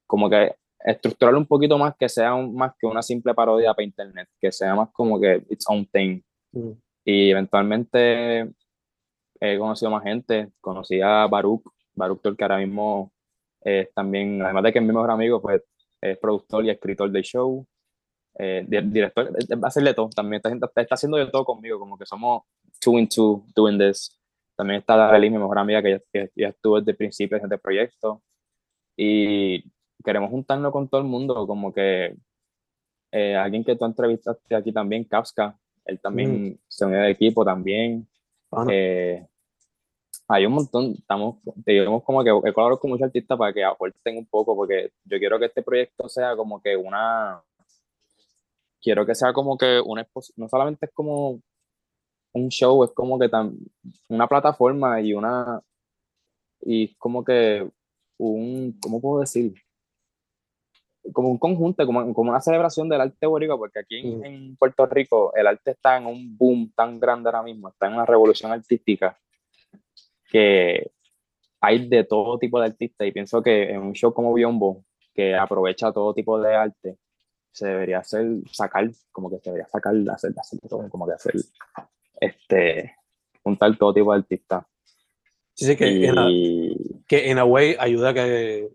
como 0.10 0.28
que 0.28 0.56
estructurarlo 0.80 1.38
un 1.38 1.46
poquito 1.46 1.78
más 1.78 1.94
que 1.96 2.10
sea 2.10 2.36
más 2.36 2.74
que 2.80 2.88
una 2.88 3.04
simple 3.04 3.36
parodia 3.36 3.76
para 3.76 3.86
internet, 3.86 4.28
que 4.42 4.52
sea 4.52 4.74
más 4.74 4.90
como 4.92 5.20
que 5.20 5.46
it's 5.50 5.66
own 5.70 5.86
thing. 5.86 6.22
Mm. 6.52 6.72
Y 7.06 7.30
eventualmente 7.30 8.52
he 9.40 9.58
conocido 9.60 9.92
más 9.92 10.04
gente, 10.04 10.52
conocí 10.60 11.00
a 11.00 11.28
Baruch, 11.28 11.64
Baruch 11.94 12.22
que 12.22 12.44
ahora 12.44 12.58
mismo 12.58 13.12
es 13.62 13.94
también, 13.94 14.42
además 14.42 14.64
de 14.64 14.74
que 14.74 14.80
es 14.80 14.86
mi 14.86 14.92
mejor 14.92 15.12
amigo, 15.12 15.40
pues 15.40 15.62
es 16.02 16.18
productor 16.18 16.66
y 16.66 16.72
escritor 16.72 17.12
del 17.12 17.24
show, 17.24 17.68
eh, 18.40 18.66
director, 18.68 19.32
va 19.32 19.66
a 19.66 19.68
hacerle 19.68 19.94
todo, 19.94 20.10
también 20.10 20.42
está, 20.44 20.50
está, 20.50 20.82
está, 20.82 20.96
haciendo 20.96 21.18
de 21.18 21.28
todo 21.28 21.46
conmigo, 21.46 21.78
como 21.78 22.00
que 22.00 22.06
somos 22.08 22.44
two 22.80 22.98
in 22.98 23.08
two 23.08 23.44
doing 23.56 23.78
this. 23.78 24.16
También 24.56 24.80
está 24.80 24.96
Darely, 24.96 25.30
mi 25.30 25.38
mejor 25.38 25.60
amiga, 25.60 25.84
que 25.84 26.02
ya, 26.14 26.28
ya 26.36 26.48
estuvo 26.48 26.80
desde 26.80 26.92
el 26.92 26.98
principio 26.98 27.38
de 27.38 27.44
este 27.44 27.58
proyecto. 27.60 28.24
Y 28.98 29.64
queremos 30.04 30.30
juntarnos 30.30 30.72
con 30.72 30.88
todo 30.88 31.02
el 31.02 31.08
mundo, 31.08 31.46
como 31.48 31.74
que 31.74 32.16
eh, 33.12 33.36
alguien 33.36 33.64
que 33.64 33.76
tú 33.76 33.86
entrevistaste 33.86 34.56
aquí 34.56 34.72
también, 34.72 35.04
Kafka, 35.04 35.58
él 35.86 36.00
también 36.00 36.52
mm. 36.52 36.58
se 36.68 36.86
unió 36.86 37.00
al 37.00 37.10
equipo 37.10 37.44
también. 37.44 38.08
Eh, 38.70 39.26
hay 40.28 40.46
un 40.46 40.54
montón, 40.54 40.96
estamos, 40.98 41.38
digamos 41.66 42.04
como 42.04 42.24
que 42.24 42.30
he 42.30 42.54
colaborado 42.54 42.80
con 42.80 42.92
muchos 42.92 43.06
artistas 43.06 43.38
para 43.38 43.54
que 43.54 43.64
aporten 43.64 44.18
un 44.18 44.26
poco, 44.28 44.56
porque 44.56 44.92
yo 45.04 45.18
quiero 45.18 45.40
que 45.40 45.46
este 45.46 45.64
proyecto 45.64 46.08
sea 46.08 46.36
como 46.36 46.62
que 46.62 46.76
una, 46.76 47.42
quiero 48.82 49.06
que 49.06 49.16
sea 49.16 49.34
como 49.34 49.58
que 49.58 49.82
una 49.84 50.08
no 50.38 50.48
solamente 50.48 50.86
es 50.86 50.92
como 50.94 51.42
un 52.34 52.50
show, 52.50 52.84
es 52.84 52.92
como 52.92 53.18
que 53.18 53.30
tan, 53.30 53.58
una 54.08 54.28
plataforma 54.28 55.02
y 55.02 55.14
una, 55.14 55.62
y 56.62 56.94
como 56.96 57.24
que 57.24 57.68
un, 58.18 58.78
¿cómo 58.82 59.02
puedo 59.02 59.22
decir? 59.22 59.54
Como 61.14 61.30
un 61.30 61.38
conjunto, 61.38 61.86
como, 61.86 62.14
como 62.14 62.32
una 62.32 62.42
celebración 62.42 62.90
del 62.90 63.02
arte 63.02 63.26
boricua, 63.26 63.58
porque 63.58 63.80
aquí 63.80 64.00
en, 64.00 64.26
en, 64.26 64.56
Puerto 64.58 64.86
Rico 64.86 65.34
el 65.36 65.48
arte 65.48 65.72
está 65.72 65.98
en 65.98 66.06
un 66.06 66.38
boom 66.38 66.72
tan 66.76 67.00
grande 67.00 67.30
ahora 67.30 67.44
mismo, 67.44 67.70
está 67.70 67.88
en 67.88 67.94
una 67.94 68.06
revolución 68.06 68.52
artística 68.52 69.18
que 70.30 70.92
hay 71.62 71.88
de 71.88 72.04
todo 72.04 72.38
tipo 72.38 72.60
de 72.60 72.68
artistas 72.68 73.08
y 73.08 73.12
pienso 73.12 73.42
que 73.42 73.72
en 73.72 73.82
un 73.82 73.94
show 73.94 74.14
como 74.14 74.34
Biombo, 74.34 74.86
que 75.14 75.36
aprovecha 75.36 75.92
todo 75.92 76.14
tipo 76.14 76.40
de 76.40 76.56
arte, 76.56 76.98
se 77.52 77.68
debería 77.68 78.00
hacer, 78.00 78.26
sacar, 78.52 78.90
como 79.12 79.30
que 79.30 79.40
se 79.40 79.50
debería 79.50 79.68
sacar, 79.68 79.94
hacer, 80.14 80.34
hacer 80.38 80.60
todo, 80.70 80.88
como 80.90 81.08
que 81.08 81.14
hacer, 81.14 81.34
este, 82.22 82.96
juntar 83.44 83.76
todo 83.78 83.94
tipo 83.94 84.14
de 84.14 84.20
artistas. 84.20 84.66
Sí, 85.54 85.66
sí, 85.66 85.76
que, 85.76 86.06
en 86.06 86.18
a, 86.18 86.28
que 87.06 87.32
en 87.32 87.38
a 87.38 87.44
way 87.44 87.76
ayuda 87.78 88.10
a 88.10 88.14
que 88.14 88.70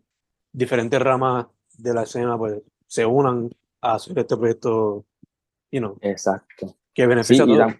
diferentes 0.52 1.00
ramas 1.00 1.46
de 1.78 1.94
la 1.94 2.02
escena 2.02 2.36
pues 2.38 2.62
se 2.86 3.04
unan 3.04 3.50
a 3.80 3.94
hacer 3.94 4.18
este 4.18 4.36
proyecto, 4.36 5.04
you 5.70 5.80
know, 5.80 5.98
exacto. 6.00 6.76
que 6.92 7.06
beneficia 7.06 7.44
a 7.44 7.46
todos. 7.46 7.74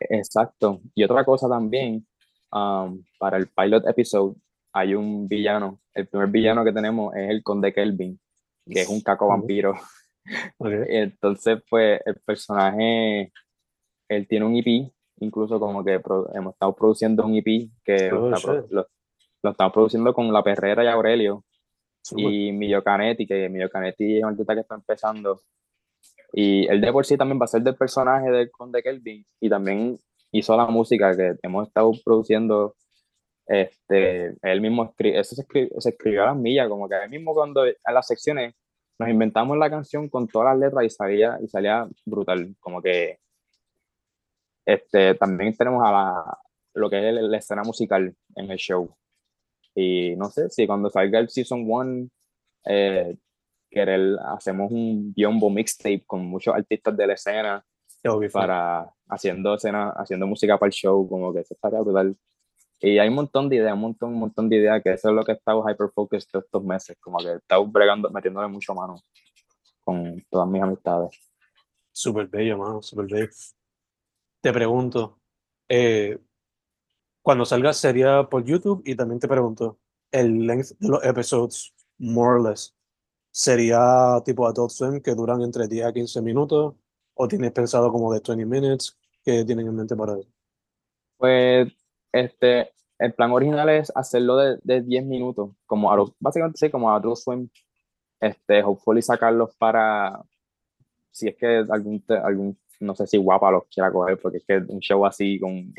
Exacto. 0.00 0.80
Y 0.94 1.04
otra 1.04 1.24
cosa 1.24 1.48
también, 1.48 2.06
um, 2.52 3.04
para 3.18 3.36
el 3.36 3.48
pilot 3.48 3.86
episode 3.86 4.36
hay 4.72 4.94
un 4.94 5.28
villano, 5.28 5.80
el 5.94 6.06
primer 6.06 6.28
villano 6.28 6.64
que 6.64 6.72
tenemos 6.72 7.14
es 7.16 7.30
el 7.30 7.42
Conde 7.42 7.72
Kelvin, 7.72 8.18
que 8.66 8.82
es 8.82 8.88
un 8.88 9.00
caco 9.00 9.28
vampiro. 9.28 9.74
Entonces, 10.58 11.62
pues 11.68 12.00
el 12.04 12.16
personaje, 12.24 13.32
él 14.08 14.28
tiene 14.28 14.46
un 14.46 14.56
EP, 14.56 14.90
incluso 15.18 15.58
como 15.58 15.84
que 15.84 16.00
hemos 16.34 16.52
estado 16.52 16.74
produciendo 16.74 17.24
un 17.26 17.34
EP 17.34 17.68
que 17.84 18.10
lo, 18.10 18.26
oh, 18.26 18.66
lo, 18.70 18.86
estamos 19.42 19.72
produciendo 19.72 20.14
con 20.14 20.32
La 20.32 20.42
Perrera 20.42 20.84
y 20.84 20.88
Aurelio, 20.88 21.44
y 22.16 22.52
Millo 22.52 22.82
Canetti, 22.82 23.26
que 23.26 23.48
Millo 23.48 23.68
Canetti 23.68 24.18
es 24.18 24.22
un 24.22 24.30
artista 24.30 24.54
que 24.54 24.60
está 24.60 24.74
empezando. 24.74 25.40
Y 26.32 26.66
él 26.68 26.80
de 26.80 26.92
por 26.92 27.04
sí 27.04 27.16
también 27.16 27.40
va 27.40 27.44
a 27.44 27.48
ser 27.48 27.62
del 27.62 27.76
personaje 27.76 28.30
del 28.30 28.50
Conde 28.50 28.82
Kelvin 28.82 29.24
y 29.40 29.48
también 29.48 29.98
hizo 30.32 30.56
la 30.56 30.66
música 30.66 31.16
que 31.16 31.36
hemos 31.42 31.68
estado 31.68 31.90
produciendo. 32.04 32.74
Este, 33.46 34.36
él 34.42 34.60
mismo 34.60 34.84
escribe, 34.84 35.18
eso 35.18 35.34
se, 35.34 35.44
se 35.44 35.88
escribió 35.88 36.22
a 36.22 36.26
las 36.26 36.36
millas, 36.36 36.68
como 36.68 36.88
que 36.88 36.94
él 37.02 37.10
mismo 37.10 37.34
cuando 37.34 37.66
en 37.66 37.74
las 37.92 38.06
secciones 38.06 38.54
nos 38.98 39.08
inventamos 39.08 39.56
la 39.58 39.70
canción 39.70 40.08
con 40.08 40.28
todas 40.28 40.54
las 40.54 40.58
letras 40.58 40.84
y 40.84 40.90
salía, 40.90 41.38
y 41.42 41.48
salía 41.48 41.88
brutal, 42.04 42.54
como 42.60 42.80
que 42.80 43.18
este, 44.64 45.14
también 45.14 45.56
tenemos 45.56 45.82
a 45.84 45.90
la, 45.90 46.38
lo 46.74 46.90
que 46.90 47.08
es 47.08 47.14
la 47.14 47.36
escena 47.38 47.62
musical 47.62 48.14
en 48.36 48.50
el 48.50 48.58
show. 48.58 48.94
Y 49.74 50.16
no 50.16 50.30
sé 50.30 50.50
si 50.50 50.66
cuando 50.66 50.90
salga 50.90 51.18
el 51.18 51.28
Season 51.28 51.64
1, 51.66 52.08
eh, 52.66 53.16
querer, 53.70 54.16
hacemos 54.26 54.70
un 54.70 55.12
biombo 55.14 55.48
mixtape 55.50 56.04
con 56.06 56.26
muchos 56.26 56.54
artistas 56.54 56.96
de 56.96 57.06
la 57.06 57.14
escena 57.14 57.64
para 58.32 58.90
haciendo 59.08 59.54
escena, 59.54 59.90
haciendo 59.90 60.26
música 60.26 60.58
para 60.58 60.68
el 60.68 60.72
show, 60.72 61.08
como 61.08 61.32
que 61.32 61.40
eso 61.40 61.54
estaría 61.54 61.80
brutal. 61.80 62.16
Y 62.80 62.98
hay 62.98 63.08
un 63.08 63.14
montón 63.14 63.48
de 63.48 63.56
ideas, 63.56 63.74
un 63.74 63.80
montón, 63.80 64.14
un 64.14 64.20
montón 64.20 64.48
de 64.48 64.56
ideas, 64.56 64.82
que 64.82 64.92
eso 64.92 65.10
es 65.10 65.14
lo 65.14 65.24
que 65.24 65.32
he 65.32 65.34
estado 65.34 65.62
hyper-focused 65.62 66.38
estos 66.38 66.64
meses, 66.64 66.96
como 66.98 67.18
que 67.18 67.28
he 67.28 67.36
estado 67.36 67.66
bregando, 67.66 68.10
metiéndole 68.10 68.48
mucho 68.48 68.74
mano 68.74 68.96
con 69.80 70.24
todas 70.30 70.48
mis 70.48 70.62
amistades. 70.62 71.10
Súper 71.92 72.28
bello, 72.28 72.56
mano, 72.56 72.80
súper 72.80 73.06
bello. 73.06 73.28
Te 74.40 74.52
pregunto, 74.52 75.20
eh, 75.68 76.18
cuando 77.22 77.44
salga 77.44 77.72
sería 77.72 78.24
por 78.28 78.44
YouTube 78.44 78.82
y 78.84 78.94
también 78.94 79.20
te 79.20 79.28
pregunto, 79.28 79.78
el 80.10 80.46
length 80.46 80.78
de 80.78 80.88
los 80.88 81.04
episodes, 81.04 81.72
more 81.98 82.40
or 82.40 82.48
less, 82.48 82.74
sería 83.30 84.20
tipo 84.24 84.46
Adult 84.46 84.70
Swim 84.70 85.00
que 85.00 85.14
duran 85.14 85.42
entre 85.42 85.68
10 85.68 85.86
a 85.86 85.92
15 85.92 86.22
minutos 86.22 86.74
o 87.14 87.28
tienes 87.28 87.52
pensado 87.52 87.92
como 87.92 88.12
de 88.12 88.20
20 88.26 88.46
minutes? 88.46 88.98
¿Qué 89.22 89.44
tienen 89.44 89.66
en 89.66 89.76
mente 89.76 89.94
para 89.94 90.18
eso? 90.18 90.28
Pues 91.18 91.70
este, 92.12 92.72
el 92.98 93.12
plan 93.12 93.30
original 93.30 93.68
es 93.68 93.92
hacerlo 93.94 94.36
de, 94.36 94.58
de 94.62 94.80
10 94.80 95.04
minutos, 95.04 95.50
como 95.66 96.14
básicamente 96.18 96.58
sí, 96.58 96.70
como 96.70 96.90
Adult 96.90 97.16
Swim. 97.16 97.48
Este, 98.18 98.62
hopefully 98.62 99.02
sacarlos 99.02 99.54
para, 99.56 100.22
si 101.10 101.28
es 101.28 101.36
que 101.36 101.64
algún, 101.68 102.04
algún 102.22 102.58
no 102.80 102.94
sé 102.94 103.06
si 103.06 103.16
guapa 103.18 103.50
los 103.50 103.64
quiera 103.66 103.92
coger, 103.92 104.18
porque 104.18 104.38
es 104.38 104.44
que 104.44 104.56
un 104.56 104.80
show 104.80 105.04
así 105.06 105.38
con 105.38 105.72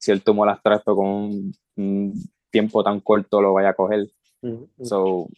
cierto 0.00 0.32
humor 0.32 0.48
abstracto 0.48 0.96
con 0.96 1.52
un, 1.76 2.14
tiempo 2.50 2.82
tan 2.82 3.00
corto 3.00 3.40
lo 3.40 3.52
vaya 3.52 3.70
a 3.70 3.74
coger. 3.74 4.10
So, 4.82 5.28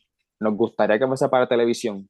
nos 0.40 0.56
gustaría 0.56 0.98
que 0.98 1.06
fuese 1.06 1.28
para 1.28 1.46
televisión, 1.46 2.08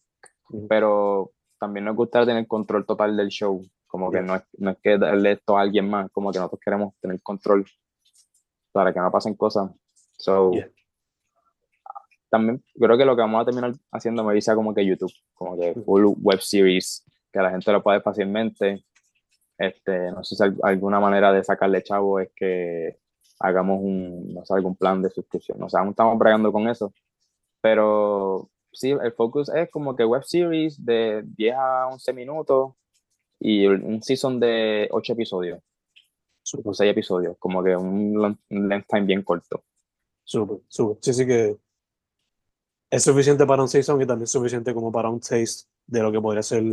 pero 0.69 1.33
también 1.59 1.87
nos 1.87 1.97
gustaría 1.97 2.27
tener 2.27 2.47
control 2.47 2.87
total 2.87 3.17
del 3.17 3.29
show. 3.29 3.61
Como 3.87 4.11
que 4.11 4.23
no, 4.23 4.37
es, 4.37 4.43
no 4.59 4.71
es 4.71 4.79
que 4.83 4.97
darle 4.97 5.33
esto 5.33 5.59
a 5.59 5.63
alguien 5.63 5.89
más, 5.89 6.11
como 6.13 6.31
que 6.31 6.39
nosotros 6.39 6.61
queremos 6.65 6.95
tener 7.01 7.21
control 7.23 7.67
para 8.71 8.93
que 8.93 9.01
no 9.01 9.11
pasen 9.11 9.35
cosas. 9.35 9.71
So, 10.17 10.53
también 12.31 12.63
creo 12.79 12.97
que 12.97 13.05
lo 13.05 13.17
que 13.17 13.23
vamos 13.23 13.43
a 13.43 13.45
terminar 13.45 13.73
haciendo 13.91 14.25
me 14.25 14.35
dice 14.35 14.55
como 14.55 14.73
que 14.73 14.87
YouTube, 14.87 15.13
como 15.35 15.59
que 15.59 15.75
full 15.85 16.05
web 16.19 16.41
series, 16.41 17.05
que 17.33 17.41
la 17.41 17.51
gente 17.51 17.73
lo 17.73 17.83
puede 17.83 18.01
fácilmente 18.01 18.85
este, 19.63 20.11
no 20.11 20.25
sé 20.25 20.35
si 20.35 20.43
alguna 20.63 20.99
manera 20.99 21.33
de 21.33 21.45
sacarle 21.45 21.85
chavo 21.85 22.19
es 22.19 22.31
que 22.35 22.99
hagamos 23.39 23.81
un, 23.81 24.35
no 24.35 24.45
sé, 24.45 24.55
algún 24.55 24.77
plan 24.77 25.01
de 25.03 25.11
suscripción. 25.11 25.63
O 25.63 25.69
sea, 25.69 25.81
aún 25.81 25.91
estamos 25.91 26.19
bregando 26.19 26.53
con 26.53 26.69
eso. 26.69 26.93
Pero 27.61 28.51
sí, 28.73 28.91
el 28.91 29.13
focus 29.13 29.51
es 29.51 29.71
como 29.71 29.95
que 29.95 30.05
web 30.05 30.25
series 30.25 30.85
de 30.85 31.23
10 31.25 31.55
a 31.57 31.89
11 31.93 32.13
minutos 32.13 32.73
y 33.39 33.67
un 33.67 34.03
season 34.03 34.41
de 34.41 34.89
8 34.91 35.13
episodios. 35.13 35.61
O 36.65 36.75
6 36.75 36.91
episodios, 36.91 37.37
como 37.39 37.63
que 37.63 37.77
un 37.77 38.37
length 38.49 38.87
time 38.89 39.03
bien 39.03 39.23
corto. 39.23 39.63
Súper, 40.25 40.59
súper. 40.69 40.99
Sí, 41.03 41.13
sí 41.15 41.27
que 41.27 41.57
es 42.91 43.03
suficiente 43.05 43.47
para 43.47 43.63
un 43.63 43.69
season 43.69 44.03
y 44.03 44.07
también 44.07 44.25
es 44.25 44.33
suficiente 44.33 44.75
como 44.75 44.91
para 44.91 45.09
un 45.09 45.21
taste 45.21 45.69
de 45.87 46.03
lo 46.03 46.11
que 46.11 46.21
podría 46.21 46.43
ser 46.43 46.65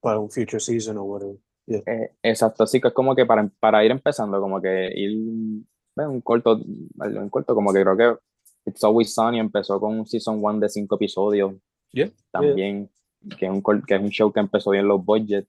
para 0.00 0.18
un 0.18 0.30
future 0.30 0.60
season 0.60 0.98
o 0.98 1.04
whatever. 1.04 1.36
Eh, 1.74 2.12
exacto, 2.22 2.64
así 2.64 2.80
que 2.80 2.88
es 2.88 2.94
como 2.94 3.14
que 3.14 3.24
para, 3.26 3.48
para 3.60 3.84
ir 3.84 3.90
empezando, 3.90 4.40
como 4.40 4.60
que 4.60 4.90
ir 4.94 5.64
un 5.96 6.20
corto, 6.22 6.56
un 6.56 7.28
corto, 7.28 7.54
como 7.54 7.72
que 7.72 7.82
creo 7.82 7.96
que 7.96 8.70
It's 8.70 8.82
Always 8.84 9.14
Sunny 9.14 9.38
empezó 9.38 9.78
con 9.80 9.98
un 9.98 10.06
season 10.06 10.40
one 10.42 10.60
de 10.60 10.68
cinco 10.68 10.96
episodios 10.96 11.54
Yeah, 11.92 12.10
también, 12.30 12.88
Que, 13.36 13.46
es 13.46 13.50
un, 13.50 13.62
que 13.82 13.94
es 13.96 14.00
un 14.00 14.10
show 14.10 14.32
que 14.32 14.40
empezó 14.40 14.70
bien 14.70 14.86
los 14.86 15.04
budgets 15.04 15.48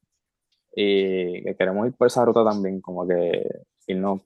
y 0.75 1.43
que 1.43 1.55
queremos 1.55 1.87
ir 1.87 1.93
por 1.93 2.07
esa 2.07 2.25
ruta 2.25 2.43
también, 2.43 2.81
como 2.81 3.07
que 3.07 3.43
irnos, 3.87 4.21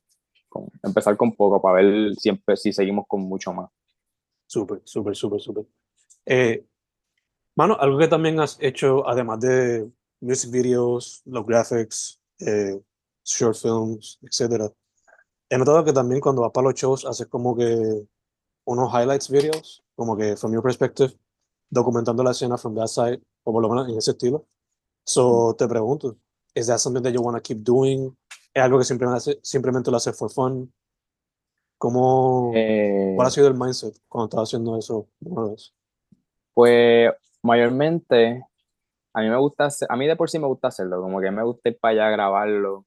con, 0.48 0.68
empezar 0.84 1.18
con 1.18 1.34
poco 1.34 1.62
para 1.62 1.82
ver 1.82 2.16
siempre 2.16 2.56
si 2.56 2.72
seguimos 2.72 3.06
con 3.08 3.22
mucho 3.22 3.52
más. 3.52 3.70
Súper, 4.48 4.82
súper, 4.86 5.16
súper, 5.16 5.42
súper. 5.42 5.66
Eh, 6.26 6.64
mano, 7.56 7.76
algo 7.80 7.98
que 7.98 8.08
también 8.08 8.40
has 8.40 8.58
hecho, 8.62 9.08
además 9.08 9.42
de 9.42 9.90
music 10.26 10.52
videos, 10.52 11.22
los 11.26 11.46
graphics, 11.46 12.20
eh, 12.40 12.82
short 13.24 13.56
films, 13.56 14.18
etcétera. 14.22 14.72
He 15.50 15.58
notado 15.58 15.84
que 15.84 15.94
también 15.94 16.20
cuando 16.20 16.42
vas 16.42 16.52
para 16.52 16.70
los 16.70 16.76
shows 16.76 17.06
haces 17.06 17.28
como 17.28 17.56
que 17.56 18.08
unos 18.66 18.92
highlights 18.92 19.30
videos, 19.30 19.84
como 19.96 20.18
que 20.18 20.36
from 20.36 20.54
your 20.54 20.64
perspective, 20.64 21.14
documentando 21.70 22.24
la 22.24 22.32
escena 22.32 22.58
from 22.58 22.76
that 22.76 22.88
side, 22.88 23.22
o 23.44 23.52
por 23.52 23.62
lo 23.62 23.70
menos 23.70 23.88
en 23.90 23.98
ese 23.98 24.12
estilo. 24.12 24.46
So, 25.04 25.56
te 25.56 25.68
pregunto, 25.68 26.18
¿is 26.56 26.68
that 26.68 26.80
something 26.80 27.04
that 27.04 27.14
you 27.14 27.22
want 27.22 27.38
to 27.38 27.42
keep 27.42 27.64
doing? 27.64 28.18
¿Es 28.54 28.64
algo 28.64 28.80
que 28.80 28.86
simplemente, 28.86 29.40
simplemente 29.44 29.92
lo 29.92 29.98
haces 29.98 30.18
for 30.18 30.32
fun? 30.32 30.74
¿Cómo, 31.78 32.52
Eh, 32.56 33.14
¿Cuál 33.16 33.28
ha 33.28 33.32
sido 33.32 33.48
el 33.48 33.54
mindset 33.54 33.96
cuando 34.08 34.26
estás 34.26 34.50
haciendo 34.50 34.78
eso? 34.78 35.08
Pues 36.54 37.12
mayormente 37.44 38.44
a 39.16 39.22
mí 39.22 39.30
me 39.30 39.38
gusta, 39.38 39.70
a 39.88 39.96
mí 39.96 40.08
de 40.08 40.18
por 40.18 40.30
sí 40.30 40.40
me 40.40 40.48
gusta 40.48 40.68
hacerlo, 40.68 41.02
como 41.02 41.22
que 41.22 41.32
me 41.32 41.42
gusta 41.42 41.70
ir 41.70 41.80
para 41.80 41.94
allá 41.94 42.08
a 42.08 42.12
grabarlo 42.12 42.86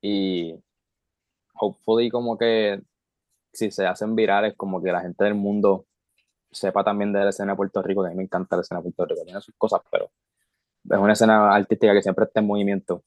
y 0.00 0.54
hopefully 1.54 2.10
como 2.10 2.38
que 2.38 2.80
si 3.52 3.72
se 3.72 3.84
hacen 3.84 4.14
virales, 4.14 4.54
como 4.56 4.80
que 4.80 4.92
la 4.92 5.00
gente 5.00 5.24
del 5.24 5.34
mundo 5.34 5.86
sepa 6.52 6.84
también 6.84 7.12
de 7.12 7.24
la 7.24 7.30
escena 7.30 7.52
de 7.52 7.56
Puerto 7.56 7.82
Rico, 7.82 8.02
que 8.02 8.08
a 8.08 8.10
mí 8.10 8.16
me 8.16 8.22
encanta 8.22 8.54
la 8.54 8.62
escena 8.62 8.80
de 8.80 8.84
Puerto 8.84 9.04
Rico, 9.06 9.24
tiene 9.24 9.40
sus 9.40 9.56
cosas, 9.56 9.80
pero 9.90 10.12
es 10.88 10.98
una 10.98 11.14
escena 11.14 11.52
artística 11.52 11.92
que 11.92 12.02
siempre 12.02 12.24
está 12.26 12.38
en 12.38 12.46
movimiento 12.46 13.02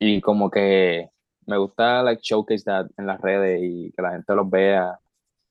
y 0.00 0.20
como 0.20 0.50
que 0.50 1.10
me 1.46 1.58
gusta 1.58 2.02
like 2.02 2.22
showcase 2.24 2.64
that 2.64 2.86
en 2.98 3.06
las 3.06 3.20
redes 3.20 3.60
y 3.62 3.92
que 3.92 4.02
la 4.02 4.12
gente 4.12 4.34
los 4.34 4.50
vea 4.50 4.98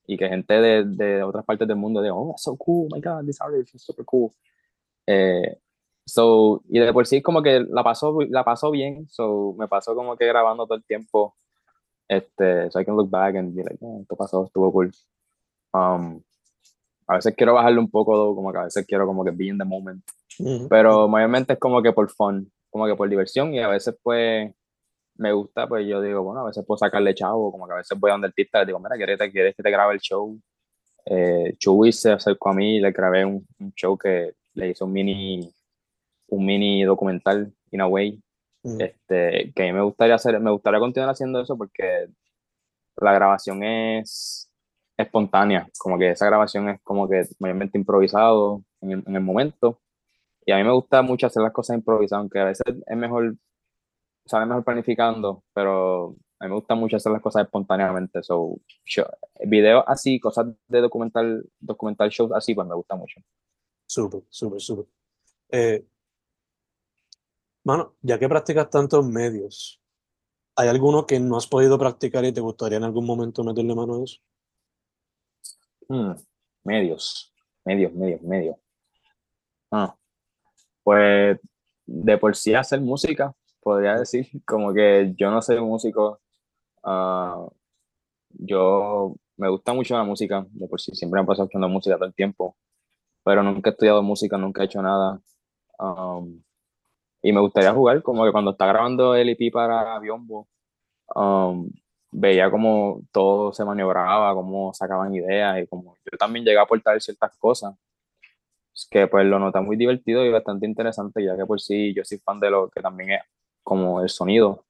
y 0.06 0.18
que 0.18 0.28
gente 0.28 0.56
de, 0.56 0.84
de 0.84 1.24
otras 1.24 1.46
partes 1.46 1.68
del 1.68 1.78
mundo 1.78 2.02
diga, 2.02 2.16
oh, 2.16 2.32
that's 2.32 2.44
so 2.44 2.58
cool, 2.58 2.90
oh 2.92 2.96
my 2.96 3.02
God, 3.02 3.26
this 3.26 3.40
artist 3.40 3.76
is 3.76 3.82
super 3.82 4.04
cool. 4.04 4.34
Eh, 5.08 5.58
so, 6.10 6.62
y 6.70 6.80
de 6.80 6.92
por 6.94 7.06
sí 7.08 7.22
como 7.22 7.42
que 7.42 7.62
la 7.62 7.84
pasó, 7.84 8.18
la 8.30 8.44
pasó 8.44 8.72
bien, 8.72 9.08
so 9.10 9.56
me 9.58 9.68
pasó 9.68 9.96
como 9.96 10.16
que 10.16 10.26
grabando 10.26 10.66
todo 10.66 10.78
el 10.78 10.84
tiempo, 10.84 11.36
este, 12.08 12.72
so 12.72 12.80
I 12.80 12.86
can 12.86 12.96
look 12.96 13.10
back 13.10 13.36
and 13.36 13.56
be 13.56 13.64
like, 13.64 13.78
oh, 13.82 14.02
esto 14.02 14.16
pasó, 14.16 14.46
estuvo 14.46 14.72
cool. 14.72 14.92
Um, 15.74 16.22
a 17.08 17.16
veces 17.16 17.36
quiero 17.36 17.54
bajarle 17.54 17.80
un 17.80 17.90
poco, 17.90 18.36
como 18.36 18.52
que 18.52 18.58
a 18.58 18.64
veces 18.64 18.86
quiero 18.88 19.06
como 19.06 19.24
que 19.24 19.32
be 19.32 19.46
in 19.46 19.58
the 19.58 19.66
moment, 19.66 20.04
Ujú. 20.40 20.68
pero 20.68 21.08
mayormente 21.08 21.54
es 21.54 21.60
como 21.60 21.82
que 21.82 21.92
por 21.94 22.10
fun, 22.10 22.52
como 22.70 22.86
que 22.88 22.96
por 22.96 23.08
diversión 23.10 23.54
y 23.54 23.60
a 23.60 23.68
veces 23.68 23.98
pues 24.02 24.52
me 25.16 25.34
gusta, 25.34 25.68
pues 25.68 25.86
yo 25.86 26.02
digo, 26.02 26.24
bueno, 26.24 26.42
a 26.42 26.46
veces 26.46 26.66
puedo 26.66 26.78
sacarle 26.78 27.14
chavo, 27.14 27.52
como 27.52 27.68
que 27.68 27.74
a 27.74 27.78
veces 27.78 28.00
voy 28.00 28.10
a 28.10 28.14
donde 28.14 28.28
el 28.28 28.32
artista, 28.32 28.60
le 28.60 28.68
digo, 28.68 28.80
mira, 28.80 28.96
¿quieres, 28.96 29.20
quieres 29.32 29.56
que 29.56 29.64
te 29.64 29.70
grabe 29.70 29.94
el 29.94 30.00
show? 30.00 30.40
Eh, 31.06 31.56
Chuy 31.58 31.92
se 31.92 32.12
acercó 32.12 32.50
a 32.50 32.54
mí 32.54 32.78
y 32.78 32.80
le 32.80 32.92
grabé 32.92 33.26
un, 33.26 33.46
un 33.60 33.74
show 33.74 33.98
que 33.98 34.34
le 34.54 34.70
hizo 34.70 34.86
un 34.86 34.94
mini, 34.94 35.52
un 36.30 36.46
mini 36.46 36.84
documental, 36.84 37.54
in 37.72 37.82
a 37.82 37.88
way, 37.88 38.22
Ujú. 38.64 38.82
este, 38.82 39.52
que 39.54 39.64
a 39.64 39.66
mí 39.66 39.74
me 39.74 39.82
gustaría 39.82 40.16
hacer, 40.16 40.40
me 40.40 40.52
gustaría 40.52 40.80
continuar 40.80 41.12
haciendo 41.12 41.42
eso 41.42 41.58
porque 41.58 42.08
la 42.98 43.14
grabación 43.14 43.64
es 43.64 44.50
espontánea, 44.98 45.68
como 45.78 45.98
que 45.98 46.12
esa 46.12 46.26
grabación 46.26 46.70
es 46.70 46.82
como 46.82 47.08
que 47.08 47.24
mayormente 47.40 47.78
improvisado 47.78 48.64
en 48.82 48.92
el, 48.92 49.04
en 49.08 49.16
el 49.16 49.22
momento. 49.22 49.80
Y 50.46 50.52
a 50.52 50.58
mí 50.58 50.64
me 50.64 50.74
gusta 50.74 51.02
mucho 51.02 51.28
hacer 51.28 51.44
las 51.44 51.54
cosas 51.54 51.78
improvisadas, 51.78 52.22
aunque 52.22 52.40
a 52.40 52.46
veces 52.46 52.66
es 52.86 52.98
mejor, 52.98 53.36
sale 54.26 54.46
mejor 54.46 54.64
planificando, 54.64 55.44
pero 55.54 56.16
a 56.40 56.46
mí 56.46 56.50
me 56.50 56.56
gusta 56.56 56.76
mucho 56.76 56.98
hacer 56.98 57.12
las 57.12 57.22
cosas 57.22 57.44
espontáneamente. 57.46 58.24
So, 58.24 58.58
videos 59.46 59.84
así, 59.88 60.20
cosas 60.20 60.48
de 60.68 60.82
documental, 60.82 61.46
documental 61.60 62.10
shows 62.10 62.32
así, 62.34 62.56
pues 62.56 62.68
me 62.68 62.76
gusta 62.76 62.96
mucho. 62.96 63.22
Súper, 63.86 64.22
súper, 64.30 64.62
súper. 64.62 64.86
Eh, 65.52 65.86
mano, 67.70 67.96
ya 68.02 68.18
que 68.18 68.28
practicas 68.28 68.70
tantos 68.70 69.06
medios, 69.06 69.80
¿hay 70.56 70.68
alguno 70.68 71.06
que 71.06 71.20
no 71.20 71.38
has 71.38 71.48
podido 71.48 71.78
practicar 71.78 72.26
y 72.26 72.34
te 72.34 72.42
gustaría 72.42 72.78
en 72.78 72.84
algún 72.84 73.06
momento 73.06 73.44
meterle 73.44 73.76
mano 73.76 73.96
a 73.96 74.04
eso? 74.04 74.20
Hmm, 75.88 76.14
medios, 76.64 77.32
medios, 77.64 77.94
medios, 77.94 78.22
medios. 78.22 78.58
Ah, 79.72 79.96
pues 80.84 81.40
de 81.86 82.18
por 82.18 82.36
sí 82.36 82.56
hacer 82.56 82.82
música, 82.82 83.34
podría 83.62 83.96
decir, 83.96 84.28
como 84.46 84.74
que 84.74 85.14
yo 85.16 85.30
no 85.30 85.42
soy 85.42 85.62
músico, 85.62 86.20
ah, 86.84 87.48
yo 88.32 89.16
me 89.38 89.50
gusta 89.50 89.74
mucho 89.74 89.96
la 89.96 90.04
música, 90.04 90.46
de 90.50 90.68
por 90.68 90.82
sí 90.82 90.94
siempre 90.96 91.22
me 91.22 91.28
paso 91.28 91.44
escuchando 91.44 91.70
música 91.70 91.98
todo 91.98 92.08
el 92.08 92.16
tiempo, 92.16 92.58
pero 93.24 93.44
nunca 93.44 93.70
he 93.70 93.74
estudiado 93.74 94.02
música, 94.04 94.38
nunca 94.38 94.64
he 94.64 94.66
hecho 94.66 94.82
nada. 94.82 95.22
um, 95.80 96.42
y 97.22 97.32
me 97.34 97.42
gustaría 97.42 97.74
jugar, 97.74 98.02
como 98.04 98.26
que 98.26 98.32
cuando 98.32 98.52
está 98.52 98.66
grabando 98.68 99.16
el 99.16 99.30
EP 99.30 99.52
para 99.52 100.00
Biombo, 100.00 100.48
um, 101.16 101.70
veía 102.12 102.52
como 102.52 103.02
todo 103.12 103.54
se 103.54 103.66
maniobraba, 103.66 104.34
cómo 104.36 104.74
sacaban 104.74 105.14
ideas 105.16 105.62
y 105.64 105.68
como 105.68 105.96
yo 106.12 106.18
también 106.18 106.46
llegué 106.46 106.60
a 106.60 106.64
aportar 106.64 107.02
ciertas 107.02 107.36
cosas 107.38 107.76
que 108.90 109.08
pues 109.08 109.26
lo 109.26 109.40
nota 109.40 109.62
muy 109.62 109.76
divertido 109.78 110.26
y 110.26 110.32
bastante 110.32 110.66
interesante, 110.66 111.24
ya 111.24 111.36
que 111.38 111.46
por 111.46 111.60
sí 111.62 111.94
yo 111.94 112.04
soy 112.06 112.18
fan 112.20 112.40
de 112.40 112.50
lo 112.50 112.70
que 112.70 112.82
también 112.82 113.12
es 113.12 113.22
como 113.64 114.02
el 114.02 114.10
sonido. 114.10 114.66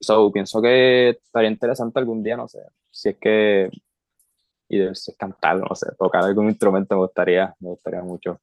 So, 0.00 0.32
pienso 0.32 0.62
que 0.62 1.10
estaría 1.10 1.50
interesante 1.50 1.98
algún 2.00 2.22
día, 2.22 2.36
no 2.36 2.48
sé, 2.48 2.60
si 2.90 3.10
es 3.10 3.18
que, 3.18 3.70
y 4.68 4.78
de- 4.78 4.94
si 4.94 5.10
es 5.12 5.16
cantar, 5.16 5.58
no 5.58 5.74
sé, 5.74 5.88
tocar 5.98 6.24
algún 6.24 6.48
instrumento 6.48 6.94
me 6.94 7.02
gustaría, 7.02 7.54
me 7.60 7.70
gustaría 7.70 8.02
mucho. 8.02 8.40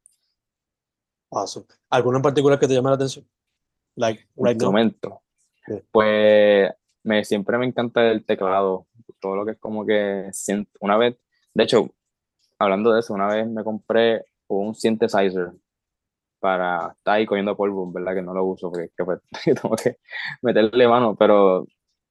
Awesome. 1.36 1.66
¿Alguno 1.90 2.18
en 2.18 2.24
particular 2.24 2.58
que 2.58 2.68
te 2.68 2.74
llame 2.74 2.90
la 2.90 2.96
atención? 2.96 3.28
Like, 3.96 4.26
right 4.38 4.54
instrumento. 4.54 5.22
Yeah. 5.68 5.82
Pues 5.92 6.72
me, 7.04 7.26
siempre 7.26 7.58
me 7.58 7.66
encanta 7.66 8.10
el 8.10 8.26
teclado, 8.26 8.88
todo 9.20 9.36
lo 9.36 9.46
que 9.46 9.52
es 9.52 9.60
como 9.60 9.86
que 9.86 10.32
una 10.80 10.98
vez, 10.98 11.18
de 11.54 11.64
hecho, 11.64 11.90
hablando 12.58 12.94
de 12.94 13.02
eso, 13.02 13.14
una 13.14 13.28
vez 13.28 13.48
me 13.48 13.66
compré 13.66 14.26
un 14.48 14.76
synthesizer 14.76 15.52
para 16.40 16.94
estar 16.98 17.16
ahí 17.16 17.26
cogiendo 17.26 17.58
polvo, 17.58 17.92
¿verdad? 17.92 18.16
Que 18.16 18.22
no 18.22 18.34
lo 18.34 18.46
uso 18.46 18.70
porque 18.70 18.86
es 18.86 18.92
que, 18.96 19.04
pues, 19.04 19.20
tengo 19.62 19.76
que 19.76 19.98
meterle 20.42 20.88
mano, 20.88 21.16
pero 21.18 21.68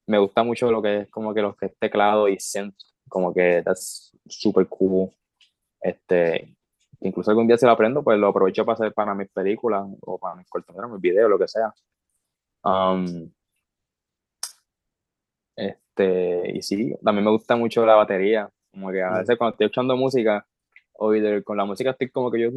me 0.06 0.18
gusta 0.18 0.42
mucho 0.42 0.70
lo 0.70 0.82
que 0.82 1.02
es 1.02 1.10
como 1.10 1.32
que 1.32 1.40
lo 1.40 1.56
que 1.56 1.66
es 1.66 1.78
teclado 1.78 2.28
y 2.28 2.38
synth, 2.38 2.76
como 3.08 3.32
que 3.32 3.62
that's 3.64 4.12
super 4.28 4.66
cool. 4.68 5.10
Este, 5.80 6.54
incluso 7.08 7.30
algún 7.30 7.46
día 7.46 7.56
si 7.58 7.66
lo 7.66 7.72
aprendo, 7.72 8.02
pues 8.02 8.18
lo 8.18 8.28
aprovecho 8.28 8.64
para 8.64 8.74
hacer 8.74 8.92
para 8.92 9.14
mis 9.14 9.28
películas 9.30 9.84
o 10.00 10.18
para 10.18 10.36
mis 10.36 10.48
cortometrajes, 10.48 10.92
mis 10.92 11.00
videos, 11.02 11.30
lo 11.30 11.38
que 11.38 11.48
sea. 11.48 11.72
Um, 12.64 13.30
este, 15.56 16.56
y 16.56 16.62
sí, 16.62 16.94
también 17.04 17.24
me 17.24 17.30
gusta 17.30 17.56
mucho 17.56 17.84
la 17.86 17.94
batería, 17.94 18.50
como 18.72 18.90
que 18.90 19.02
a 19.02 19.10
Mm. 19.10 19.18
veces 19.18 19.38
cuando 19.38 19.52
estoy 19.52 19.66
escuchando 19.66 19.96
música, 19.96 20.46
o 20.94 21.12
con 21.44 21.56
la 21.56 21.64
música 21.64 21.90
estoy 21.90 22.08
como 22.10 22.30
que 22.30 22.40
yo 22.40 22.50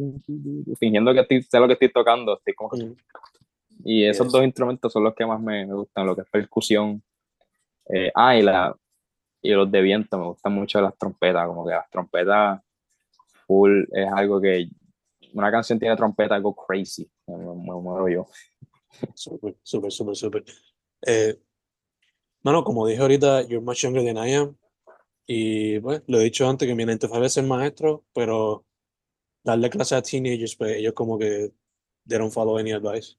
fingiendo 0.78 1.12
que 1.12 1.20
estoy, 1.20 1.42
sé 1.42 1.58
lo 1.58 1.66
que 1.66 1.72
estoy 1.74 1.90
tocando, 1.92 2.36
estoy 2.38 2.54
como 2.54 2.70
que- 2.70 2.84
Mm. 2.84 2.96
y 3.84 4.04
esos 4.04 4.26
Yes. 4.26 4.32
dos 4.32 4.44
instrumentos 4.44 4.92
son 4.92 5.04
los 5.04 5.14
que 5.14 5.26
más 5.26 5.40
me, 5.40 5.66
me 5.66 5.74
gustan, 5.74 6.06
lo 6.06 6.14
que 6.14 6.22
es 6.22 6.28
percusión. 6.30 7.02
Eh, 7.90 8.10
ah, 8.14 8.36
y, 8.36 8.42
la, 8.42 8.76
y 9.42 9.50
los 9.52 9.70
de 9.70 9.80
viento, 9.80 10.18
me 10.18 10.24
gustan 10.26 10.52
mucho 10.52 10.80
las 10.80 10.96
trompetas, 10.96 11.46
como 11.46 11.64
que 11.66 11.72
las 11.72 11.88
trompetas 11.90 12.60
full 13.48 13.84
es 13.90 14.06
algo 14.14 14.40
que 14.40 14.68
una 15.32 15.50
canción 15.50 15.78
tiene 15.78 15.96
trompeta, 15.96 16.36
algo 16.36 16.54
crazy, 16.54 17.10
me, 17.26 17.36
muero 17.36 18.08
yo. 18.08 18.26
Súper, 19.14 19.56
súper, 19.62 19.90
súper, 19.90 20.16
súper. 20.16 20.44
Eh, 21.06 21.36
mano, 22.42 22.62
como 22.62 22.86
dije 22.86 23.00
ahorita, 23.00 23.42
you're 23.42 23.64
much 23.64 23.82
younger 23.82 24.04
than 24.04 24.16
I 24.16 24.34
am. 24.34 24.56
Y 25.26 25.78
pues, 25.80 26.02
lo 26.06 26.20
he 26.20 26.24
dicho 26.24 26.48
antes 26.48 26.66
que 26.66 26.74
mi 26.74 26.84
9 26.84 26.98
to 27.00 27.08
5 27.08 27.24
es 27.24 27.32
ser 27.32 27.44
maestro, 27.44 28.04
pero 28.14 28.64
darle 29.44 29.68
clase 29.70 29.94
a 29.94 30.02
teenagers, 30.02 30.56
pues 30.56 30.76
ellos 30.76 30.94
como 30.94 31.18
que 31.18 31.52
they 32.06 32.18
don't 32.18 32.32
follow 32.32 32.58
any 32.58 32.72
advice. 32.72 33.16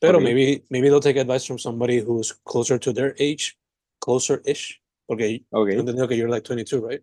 Pero 0.00 0.18
Ok. 0.18 0.24
maybe, 0.24 0.64
maybe 0.70 0.88
they'll 0.88 1.00
take 1.00 1.18
advice 1.20 1.46
from 1.46 1.58
somebody 1.58 2.00
who's 2.00 2.32
closer 2.44 2.78
to 2.78 2.92
their 2.92 3.14
age, 3.18 3.58
closer-ish. 4.00 4.80
Porque 5.06 5.44
Ok, 5.50 5.68
tengo 5.68 5.80
entendido 5.80 6.08
que 6.08 6.16
you're 6.16 6.30
like 6.30 6.46
22, 6.46 6.82
right? 6.82 7.02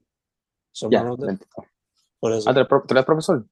there. 1.18 1.32
entiendo. 1.32 1.46
Por 2.26 2.34
eso. 2.34 2.50
Ah, 2.50 2.54
¿tú 2.54 2.60
eres, 2.60 2.68
pro- 2.68 2.84
tú 2.88 2.94
eres 2.96 3.06
profesor? 3.06 3.46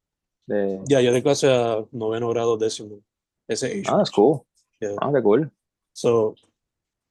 De... 0.47 0.81
Ya, 0.88 0.99
yo 0.99 1.13
de 1.13 1.21
clase 1.21 1.47
a 1.47 1.86
noveno 1.91 2.27
grado, 2.29 2.57
décimo. 2.57 3.03
Ese. 3.47 3.83
Ah, 3.86 3.99
es 4.01 4.09
cool. 4.09 4.41
Yeah. 4.79 4.95
Ah, 4.99 5.12
qué 5.13 5.21
cool. 5.21 5.51
So, 5.91 6.33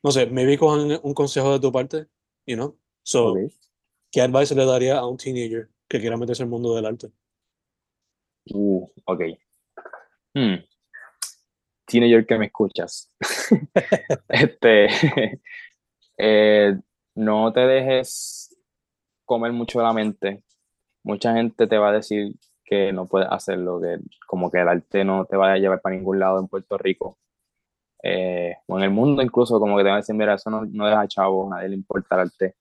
no 0.03 0.11
sé, 0.11 0.27
maybe 0.27 0.59
cojan 0.59 0.99
un 1.05 1.15
consejo 1.15 1.53
de 1.53 1.61
tu 1.61 1.71
parte, 1.71 2.09
you 2.47 2.57
know? 2.57 2.77
So. 3.05 3.37
¿qué 4.11 4.23
advice 4.23 4.57
le 4.57 4.67
daría 4.67 4.99
a 4.99 5.07
un 5.07 5.17
teenager 5.17 5.71
que 5.89 6.01
quiera 6.01 6.17
meterse 6.17 6.43
en 6.43 6.49
el 6.49 6.51
mundo 6.51 6.75
del 6.75 6.85
arte? 6.85 7.13
Uh, 8.53 8.85
ok. 9.05 9.21
Hmm. 10.35 10.57
Teenager 11.87 12.27
que 12.27 12.39
me 12.39 12.47
escuchas. 12.47 13.09
este, 14.29 14.89
eh, 16.19 16.77
no 17.15 17.53
te 17.53 17.61
dejes 17.61 18.53
comer 19.25 19.53
mucho 19.53 19.81
la 19.81 19.93
mente. 19.93 20.43
Mucha 21.05 21.35
gente 21.35 21.67
te 21.67 21.79
va 21.79 21.91
a 21.91 21.93
decir 21.93 22.35
que 22.65 22.93
no 22.93 23.07
puedes 23.07 23.29
hacerlo, 23.31 23.81
que 23.81 23.99
como 24.27 24.51
que 24.51 24.61
el 24.61 24.69
arte 24.69 25.05
no 25.05 25.25
te 25.27 25.37
va 25.37 25.53
a 25.53 25.59
llevar 25.59 25.81
para 25.81 25.97
ningún 25.97 26.19
lado 26.19 26.39
en 26.41 26.49
Puerto 26.49 26.79
Rico. 26.79 27.19
Eh, 28.03 28.57
o 28.67 28.79
en 28.79 28.85
el 28.85 28.91
mundo 28.91 29.23
incluso, 29.23 29.61
como 29.61 29.77
que 29.77 29.83
te 29.85 29.89
van 29.89 29.99
a 29.99 30.01
decir, 30.01 30.15
mira, 30.15 30.35
eso 30.35 30.51
no, 30.51 30.65
no 30.65 30.87
deja 30.87 31.07
chavo, 31.09 31.47
a 31.47 31.57
nadie 31.57 31.69
le 31.71 31.77
importa 31.77 32.17
el 32.17 32.21
arte. 32.23 32.57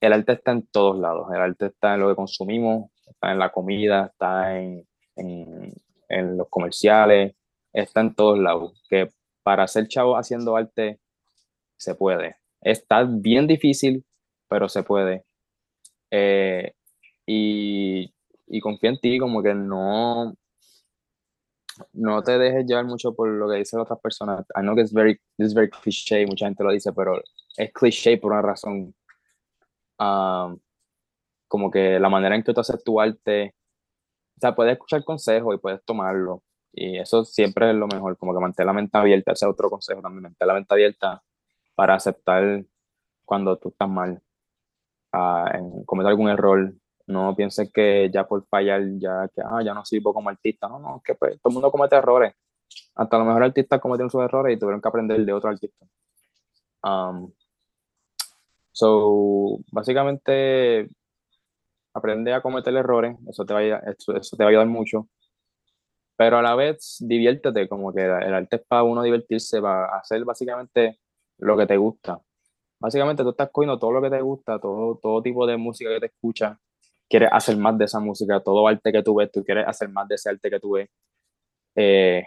El 0.00 0.12
arte 0.12 0.32
está 0.32 0.52
en 0.52 0.66
todos 0.66 0.98
lados, 0.98 1.28
el 1.32 1.40
arte 1.40 1.66
está 1.66 1.94
en 1.94 2.00
lo 2.00 2.08
que 2.08 2.16
consumimos, 2.16 2.90
está 3.06 3.32
en 3.32 3.38
la 3.38 3.52
comida, 3.52 4.06
está 4.06 4.58
en, 4.58 4.86
en, 5.16 5.72
en 6.08 6.36
los 6.36 6.48
comerciales, 6.48 7.34
está 7.72 8.00
en 8.00 8.14
todos 8.14 8.38
lados. 8.38 8.82
Que 8.88 9.10
para 9.42 9.66
ser 9.68 9.88
chavo 9.88 10.16
haciendo 10.16 10.56
arte 10.56 11.00
se 11.76 11.94
puede. 11.94 12.36
Está 12.60 13.04
bien 13.04 13.46
difícil, 13.46 14.04
pero 14.48 14.68
se 14.68 14.82
puede. 14.82 15.24
Eh, 16.10 16.74
y, 17.26 18.12
y 18.46 18.60
confía 18.60 18.90
en 18.90 19.00
ti, 19.00 19.18
como 19.18 19.42
que 19.42 19.54
no, 19.54 20.34
no 21.92 22.22
te 22.22 22.38
dejes 22.38 22.66
llevar 22.66 22.84
mucho 22.84 23.14
por 23.14 23.28
lo 23.28 23.48
que 23.48 23.56
dicen 23.56 23.80
otras 23.80 24.00
personas. 24.00 24.46
I 24.56 24.60
know 24.60 24.74
que 24.74 24.82
es 24.82 24.92
very, 24.92 25.20
it's 25.38 25.54
very 25.54 25.70
cliché, 25.70 26.26
mucha 26.26 26.46
gente 26.46 26.64
lo 26.64 26.72
dice, 26.72 26.92
pero 26.92 27.20
es 27.56 27.72
cliché 27.72 28.18
por 28.18 28.32
una 28.32 28.42
razón. 28.42 28.94
Um, 29.98 30.58
como 31.48 31.70
que 31.70 32.00
la 32.00 32.08
manera 32.08 32.34
en 32.34 32.42
que 32.42 32.54
tú 32.54 32.60
haces 32.60 32.82
tu 32.82 33.00
arte, 33.00 33.54
o 34.36 34.40
sea, 34.40 34.54
puedes 34.54 34.72
escuchar 34.72 35.04
consejos 35.04 35.54
y 35.54 35.58
puedes 35.58 35.84
tomarlo. 35.84 36.42
Y 36.72 36.98
eso 36.98 37.24
siempre 37.24 37.70
es 37.70 37.76
lo 37.76 37.86
mejor, 37.86 38.16
como 38.16 38.32
que 38.32 38.40
mantener 38.40 38.66
la 38.66 38.72
mente 38.72 38.96
abierta, 38.96 39.32
ese 39.32 39.44
es 39.44 39.50
otro 39.50 39.68
consejo 39.68 40.00
también, 40.00 40.22
mantener 40.22 40.48
la 40.48 40.54
mente 40.54 40.74
abierta 40.74 41.22
para 41.74 41.94
aceptar 41.94 42.64
cuando 43.24 43.58
tú 43.58 43.68
estás 43.68 43.88
mal, 43.88 44.22
uh, 45.12 45.46
en 45.54 45.84
cometer 45.84 46.10
algún 46.10 46.30
error, 46.30 46.72
no 47.06 47.34
pienses 47.36 47.70
que 47.72 48.10
ya 48.12 48.26
por 48.26 48.46
fallar, 48.46 48.82
ya 48.98 49.28
que 49.34 49.42
ah, 49.44 49.62
ya 49.64 49.74
no 49.74 49.84
sirvo 49.84 50.14
como 50.14 50.30
artista. 50.30 50.68
No, 50.68 50.78
no, 50.78 51.02
que 51.04 51.14
pues, 51.14 51.40
todo 51.40 51.50
el 51.50 51.54
mundo 51.54 51.70
comete 51.70 51.96
errores. 51.96 52.34
Hasta 52.94 53.18
los 53.18 53.26
mejores 53.26 53.48
artistas 53.48 53.80
cometieron 53.80 54.10
sus 54.10 54.22
errores 54.22 54.56
y 54.56 54.58
tuvieron 54.58 54.80
que 54.80 54.88
aprender 54.88 55.24
de 55.24 55.32
otro 55.32 55.50
artista. 55.50 55.86
Um, 56.82 57.32
so, 58.72 59.58
básicamente, 59.70 60.88
aprende 61.94 62.32
a 62.32 62.40
cometer 62.40 62.74
errores, 62.74 63.16
eso 63.28 63.44
te, 63.44 63.54
va 63.54 63.60
a, 63.60 63.78
eso, 63.90 64.36
te 64.36 64.44
va 64.44 64.48
a 64.48 64.50
ayudar 64.50 64.66
mucho. 64.66 65.08
Pero 66.16 66.38
a 66.38 66.42
la 66.42 66.54
vez, 66.54 66.96
diviértete, 67.00 67.68
como 67.68 67.92
que 67.92 68.04
el 68.04 68.34
arte 68.34 68.56
es 68.56 68.62
para 68.66 68.82
uno 68.82 69.02
divertirse, 69.02 69.60
para 69.60 69.86
hacer 69.96 70.24
básicamente 70.24 71.00
lo 71.38 71.56
que 71.56 71.66
te 71.66 71.76
gusta. 71.76 72.20
Básicamente 72.78 73.22
tú 73.22 73.30
estás 73.30 73.50
cogiendo 73.50 73.78
todo 73.78 73.92
lo 73.92 74.02
que 74.02 74.10
te 74.10 74.20
gusta, 74.20 74.58
todo, 74.58 74.98
todo 75.00 75.22
tipo 75.22 75.46
de 75.46 75.56
música 75.56 75.90
que 75.90 76.00
te 76.00 76.06
escucha, 76.06 76.58
quieres 77.08 77.28
hacer 77.32 77.56
más 77.56 77.76
de 77.78 77.84
esa 77.84 78.00
música, 78.00 78.40
todo 78.40 78.66
arte 78.66 78.92
que 78.92 79.02
tú 79.02 79.16
ves, 79.16 79.30
tú 79.30 79.44
quieres 79.44 79.66
hacer 79.66 79.88
más 79.88 80.08
de 80.08 80.14
ese 80.14 80.30
arte 80.30 80.50
que 80.50 80.60
tú 80.60 80.72
ves. 80.72 80.88
Eh, 81.74 82.24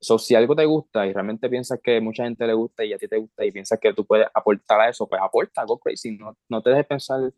so, 0.00 0.18
si 0.18 0.34
algo 0.34 0.56
te 0.56 0.64
gusta 0.64 1.06
y 1.06 1.12
realmente 1.12 1.48
piensas 1.48 1.80
que 1.82 2.00
mucha 2.00 2.24
gente 2.24 2.46
le 2.46 2.54
gusta 2.54 2.84
y 2.84 2.92
a 2.92 2.98
ti 2.98 3.08
te 3.08 3.18
gusta 3.18 3.44
y 3.44 3.52
piensas 3.52 3.78
que 3.78 3.92
tú 3.92 4.04
puedes 4.06 4.26
aportar 4.32 4.80
a 4.80 4.88
eso, 4.88 5.06
pues 5.06 5.20
aporta, 5.22 5.64
go 5.64 5.78
crazy. 5.78 6.16
No, 6.16 6.36
no 6.48 6.62
te 6.62 6.70
dejes 6.70 6.86
pensar 6.86 7.32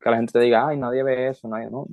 que 0.00 0.10
la 0.10 0.16
gente 0.16 0.32
te 0.32 0.40
diga, 0.40 0.66
ay, 0.68 0.76
nadie 0.76 1.02
ve 1.02 1.28
eso, 1.28 1.48
nadie, 1.48 1.70
no. 1.70 1.86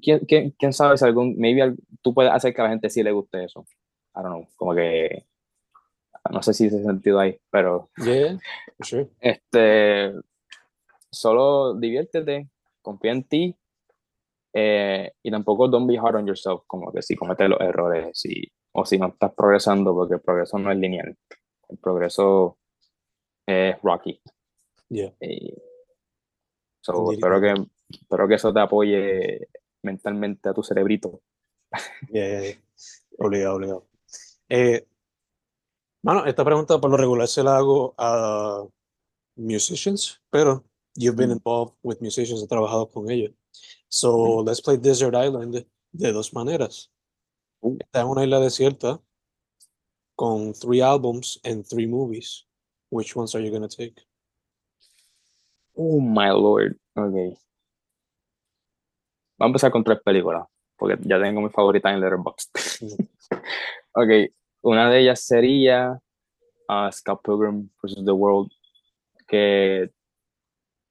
¿Quién, 0.00 0.20
quién, 0.20 0.50
quién 0.58 0.72
sabe 0.72 0.96
si 0.96 1.04
algún, 1.04 1.36
maybe 1.38 1.74
tú 2.02 2.14
puedes 2.14 2.32
hacer 2.32 2.54
que 2.54 2.60
a 2.60 2.64
la 2.64 2.70
gente 2.70 2.90
sí 2.90 3.02
le 3.02 3.12
guste 3.12 3.44
eso? 3.44 3.64
I 4.14 4.22
don't 4.22 4.28
know, 4.28 4.48
como 4.56 4.74
que, 4.74 5.26
no 6.30 6.42
sé 6.42 6.54
si 6.54 6.66
ese 6.66 6.82
sentido 6.82 7.18
ahí, 7.18 7.38
pero. 7.50 7.90
Yeah, 7.96 8.38
sure. 8.80 9.08
Este, 9.20 10.12
solo 11.10 11.74
diviértete, 11.74 12.48
confía 12.88 13.12
en 13.12 13.24
ti 13.24 13.56
eh, 14.54 15.12
y 15.22 15.30
tampoco 15.30 15.68
don't 15.68 15.86
be 15.86 15.98
hard 15.98 16.16
on 16.16 16.26
yourself, 16.26 16.62
como 16.66 16.90
que 16.90 17.02
si 17.02 17.14
cometes 17.14 17.48
los 17.48 17.60
errores 17.60 18.18
si, 18.18 18.50
o 18.72 18.84
si 18.86 18.98
no 18.98 19.08
estás 19.08 19.32
progresando, 19.34 19.94
porque 19.94 20.14
el 20.14 20.20
progreso 20.20 20.58
no 20.58 20.72
es 20.72 20.78
lineal, 20.78 21.16
el 21.68 21.78
progreso 21.78 22.56
es 23.46 23.76
rocky. 23.82 24.20
Yeah. 24.88 25.12
so, 26.80 27.12
espero, 27.12 27.40
que, 27.42 27.54
espero 27.90 28.26
que 28.26 28.34
eso 28.34 28.54
te 28.54 28.60
apoye 28.60 29.48
mentalmente 29.82 30.48
a 30.48 30.54
tu 30.54 30.62
cerebrito. 30.62 31.20
Yeah, 32.10 32.40
yeah, 32.40 32.58
Obligado, 33.18 33.56
obligado. 33.56 33.86
Eh, 34.48 34.86
bueno, 36.02 36.24
esta 36.24 36.42
pregunta 36.42 36.80
por 36.80 36.90
lo 36.90 36.96
regular 36.96 37.28
se 37.28 37.42
la 37.42 37.58
hago 37.58 37.94
a 37.98 38.64
musicians, 39.36 40.22
pero 40.30 40.64
you've 40.98 41.16
been 41.16 41.30
involved 41.30 41.74
with 41.82 42.02
musicians, 42.02 42.40
has 42.40 42.48
trabajado 42.48 42.92
con 42.92 43.08
ellos. 43.10 43.32
So 43.88 44.42
let's 44.42 44.60
play 44.60 44.76
Desert 44.76 45.14
Island 45.14 45.64
de 45.92 46.12
dos 46.12 46.32
maneras. 46.34 46.90
Está 47.62 48.00
en 48.00 48.08
una 48.08 48.24
isla 48.24 48.40
desierta 48.40 49.00
con 50.16 50.52
three 50.52 50.80
albums 50.80 51.38
and 51.44 51.64
three 51.64 51.86
movies. 51.86 52.44
Which 52.90 53.14
ones 53.14 53.34
are 53.34 53.40
you 53.40 53.50
going 53.50 53.68
to 53.68 53.68
take? 53.68 53.94
Oh 55.76 56.00
my 56.00 56.30
lord. 56.30 56.78
Ok. 56.96 57.38
Vamos 59.38 59.40
a 59.40 59.46
empezar 59.46 59.70
con 59.70 59.84
tres 59.84 60.00
películas, 60.04 60.48
porque 60.76 60.98
ya 61.02 61.20
tengo 61.20 61.40
mi 61.40 61.50
favorita 61.50 61.92
en 61.92 62.00
Letterboxd. 62.00 62.50
ok. 63.94 64.32
Una 64.62 64.90
de 64.90 65.00
ellas 65.00 65.20
sería 65.20 66.00
uh, 66.68 66.90
Scott 66.90 67.22
Pilgrim 67.22 67.70
vs. 67.80 68.04
The 68.04 68.10
World, 68.10 68.50
que 69.28 69.92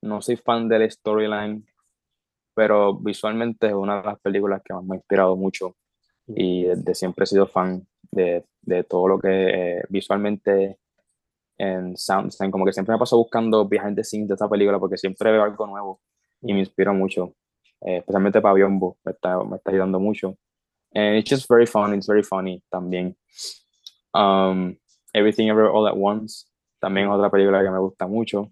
no 0.07 0.21
soy 0.21 0.37
fan 0.37 0.67
de 0.67 0.79
la 0.79 0.89
storyline, 0.89 1.65
pero 2.53 2.95
visualmente 2.95 3.67
es 3.67 3.73
una 3.73 4.01
de 4.01 4.07
las 4.07 4.19
películas 4.19 4.61
que 4.63 4.73
más 4.73 4.83
me 4.83 4.95
ha 4.95 4.97
inspirado 4.97 5.35
mucho 5.35 5.75
y 6.27 6.63
desde 6.65 6.95
siempre 6.95 7.23
he 7.23 7.27
sido 7.27 7.47
fan 7.47 7.85
de, 8.11 8.45
de 8.61 8.83
todo 8.83 9.07
lo 9.07 9.19
que 9.19 9.29
eh, 9.77 9.83
visualmente 9.89 10.79
en 11.57 11.97
Soundstein, 11.97 12.51
como 12.51 12.65
que 12.65 12.73
siempre 12.73 12.93
me 12.93 12.99
paso 12.99 13.17
buscando 13.17 13.67
behind 13.67 13.95
the 13.95 14.03
scenes 14.03 14.27
de 14.27 14.35
esta 14.35 14.49
película 14.49 14.79
porque 14.79 14.97
siempre 14.97 15.31
veo 15.31 15.43
algo 15.43 15.65
nuevo 15.65 16.01
y 16.41 16.53
me 16.53 16.59
inspira 16.59 16.91
mucho, 16.91 17.33
eh, 17.81 17.97
especialmente 17.97 18.41
para 18.41 18.53
Biombo, 18.53 18.97
me 19.03 19.11
está, 19.11 19.43
me 19.43 19.57
está 19.57 19.71
ayudando 19.71 19.99
mucho. 19.99 20.37
And 20.93 21.17
it's 21.17 21.29
just 21.29 21.49
very 21.49 21.65
fun, 21.65 21.93
it's 21.93 22.07
very 22.07 22.23
funny 22.23 22.63
también. 22.69 23.15
Um, 24.13 24.77
Everything 25.13 25.49
Ever 25.49 25.65
All 25.65 25.87
at 25.87 25.95
Once, 25.95 26.45
también 26.79 27.07
es 27.07 27.13
otra 27.13 27.29
película 27.29 27.63
que 27.63 27.69
me 27.69 27.79
gusta 27.79 28.07
mucho. 28.07 28.51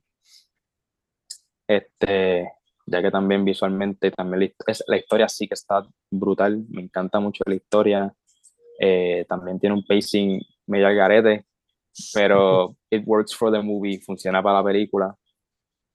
Este, 1.67 2.51
ya 2.85 3.01
que 3.01 3.11
también 3.11 3.43
visualmente, 3.43 4.11
también 4.11 4.41
la, 4.41 4.71
es, 4.71 4.83
la 4.87 4.97
historia 4.97 5.27
sí 5.27 5.47
que 5.47 5.55
está 5.55 5.85
brutal, 6.11 6.63
me 6.69 6.81
encanta 6.81 7.19
mucho 7.19 7.43
la 7.47 7.55
historia, 7.55 8.13
eh, 8.79 9.25
también 9.27 9.59
tiene 9.59 9.75
un 9.75 9.85
pacing 9.85 10.41
medio 10.67 10.87
al 10.87 10.95
garete, 10.95 11.45
pero 12.13 12.75
it 12.89 13.03
works 13.05 13.35
for 13.35 13.51
the 13.51 13.61
movie, 13.61 13.99
funciona 13.99 14.43
para 14.43 14.59
la 14.59 14.63
película, 14.63 15.15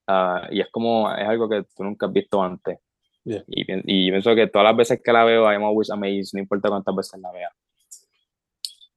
uh, 0.08 0.52
y 0.52 0.60
es 0.60 0.68
como, 0.70 1.12
es 1.14 1.28
algo 1.28 1.48
que 1.48 1.64
tú 1.76 1.84
nunca 1.84 2.06
has 2.06 2.12
visto 2.12 2.42
antes. 2.42 2.78
Yeah. 3.22 3.44
Y, 3.46 4.06
y 4.06 4.10
pienso 4.10 4.34
que 4.34 4.46
todas 4.46 4.64
las 4.64 4.76
veces 4.76 5.00
que 5.04 5.12
la 5.12 5.24
veo, 5.24 5.44
I'm 5.44 5.62
always 5.62 5.90
amazed, 5.90 6.30
no 6.32 6.40
importa 6.40 6.70
cuántas 6.70 6.96
veces 6.96 7.20
la 7.20 7.30
vea. 7.30 7.50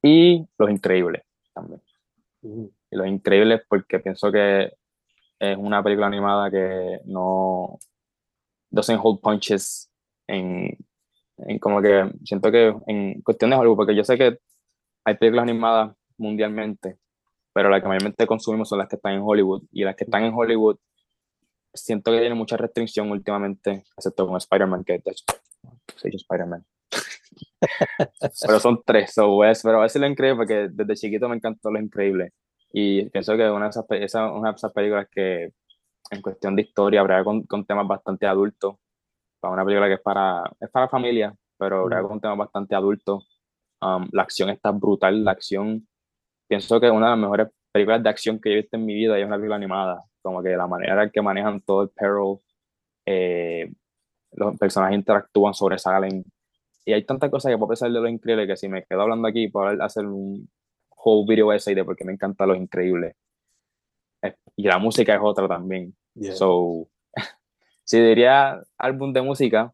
Y 0.01 0.45
Los 0.57 0.69
Increíbles 0.69 1.23
también. 1.53 1.81
Mm. 2.41 2.65
Y 2.91 2.95
Los 2.95 3.07
Increíbles 3.07 3.61
porque 3.67 3.99
pienso 3.99 4.31
que 4.31 4.71
es 5.43 5.57
una 5.57 5.83
película 5.83 6.07
animada 6.07 6.49
que 6.49 7.01
no 7.05 7.77
doesn't 8.69 8.99
hold 9.03 9.19
punches 9.19 9.91
en, 10.27 10.77
en 11.37 11.59
como 11.59 11.81
que 11.81 12.09
siento 12.23 12.49
que 12.49 12.73
en 12.87 13.21
cuestiones 13.21 13.57
de 13.57 13.61
Hollywood, 13.61 13.75
porque 13.75 13.95
yo 13.95 14.05
sé 14.05 14.17
que 14.17 14.37
hay 15.03 15.15
películas 15.17 15.43
animadas 15.43 15.95
mundialmente, 16.17 16.97
pero 17.51 17.69
las 17.69 17.81
que 17.81 17.89
mayormente 17.89 18.25
consumimos 18.25 18.69
son 18.69 18.79
las 18.79 18.87
que 18.87 18.95
están 18.95 19.13
en 19.13 19.21
Hollywood 19.21 19.63
y 19.71 19.83
las 19.83 19.95
que 19.95 20.05
están 20.05 20.23
en 20.23 20.33
Hollywood 20.33 20.77
siento 21.73 22.11
que 22.11 22.19
tienen 22.19 22.37
mucha 22.37 22.55
restricción 22.55 23.11
últimamente, 23.11 23.83
excepto 23.97 24.25
con 24.25 24.37
Spider-Man, 24.37 24.85
que 24.85 24.93
de 24.93 25.11
hecho, 25.11 25.25
soy 25.97 26.11
Spider-Man. 26.15 26.65
pero 28.47 28.59
son 28.59 28.81
tres, 28.85 29.13
so 29.13 29.43
es, 29.43 29.61
pero 29.61 29.79
a 29.79 29.83
veces 29.83 30.01
lo 30.01 30.07
increíble 30.07 30.37
porque 30.37 30.69
desde 30.71 30.95
chiquito 30.95 31.27
me 31.27 31.35
encantó 31.35 31.69
lo 31.69 31.79
increíble. 31.81 32.31
Y 32.75 33.07
pienso 33.09 33.37
que 33.37 33.49
una 33.49 33.65
de 33.65 33.69
esas, 33.69 33.85
esa, 33.91 34.31
una 34.31 34.49
de 34.49 34.55
esas 34.55 34.73
películas 34.73 35.07
que 35.11 35.53
en 36.09 36.21
cuestión 36.21 36.55
de 36.55 36.63
historia 36.63 37.01
habrá 37.01 37.23
con, 37.23 37.43
con, 37.43 37.65
temas 37.65 37.87
bastante 37.87 38.25
adultos, 38.25 38.75
para 39.39 39.53
una 39.53 39.63
película 39.63 39.87
que 39.87 39.95
es 39.95 40.01
para, 40.01 40.43
es 40.59 40.69
para 40.71 40.89
familia, 40.89 41.35
pero 41.57 41.81
habrá 41.81 42.01
con 42.01 42.19
temas 42.19 42.37
bastante 42.37 42.75
adultos. 42.75 43.41
Um, 43.81 44.07
la 44.11 44.23
acción 44.23 44.49
está 44.49 44.71
brutal, 44.71 45.23
la 45.23 45.31
acción, 45.31 45.87
pienso 46.47 46.79
que 46.79 46.87
es 46.87 46.91
una 46.91 47.07
de 47.07 47.11
las 47.11 47.19
mejores 47.19 47.47
películas 47.71 48.03
de 48.03 48.09
acción 48.09 48.39
que 48.39 48.51
he 48.51 48.55
visto 48.55 48.77
en 48.77 48.85
mi 48.85 48.95
vida 48.95 49.17
y 49.19 49.21
es 49.21 49.27
una 49.27 49.35
película 49.35 49.57
animada, 49.57 50.03
como 50.21 50.41
que 50.41 50.55
la 50.55 50.67
manera 50.67 51.03
en 51.03 51.11
que 51.11 51.21
manejan 51.21 51.61
todo 51.61 51.83
el 51.83 51.89
peril, 51.89 52.39
eh, 53.05 53.71
los 54.31 54.57
personajes 54.57 54.97
interactúan, 54.97 55.53
sobresalen, 55.53 56.23
y 56.85 56.93
hay 56.93 57.05
tantas 57.05 57.29
cosas 57.29 57.51
que 57.51 57.57
puedo 57.57 57.69
pensar 57.69 57.91
de 57.91 57.99
lo 57.99 58.07
increíble 58.07 58.47
que 58.47 58.57
si 58.57 58.67
me 58.67 58.83
quedo 58.83 59.01
hablando 59.01 59.27
aquí, 59.27 59.47
puedo 59.47 59.83
hacer 59.83 60.05
un 60.05 60.49
whole 61.03 61.25
video 61.27 61.51
essay 61.51 61.75
de 61.75 61.83
porque 61.83 62.05
me 62.05 62.13
encanta 62.13 62.45
Los 62.45 62.57
Increíbles. 62.57 63.15
Y 64.55 64.63
la 64.63 64.77
música 64.77 65.13
es 65.15 65.21
otra 65.21 65.47
también. 65.47 65.95
So, 66.33 66.87
si 67.83 67.99
diría 67.99 68.61
álbum 68.77 69.11
de 69.11 69.21
música, 69.21 69.73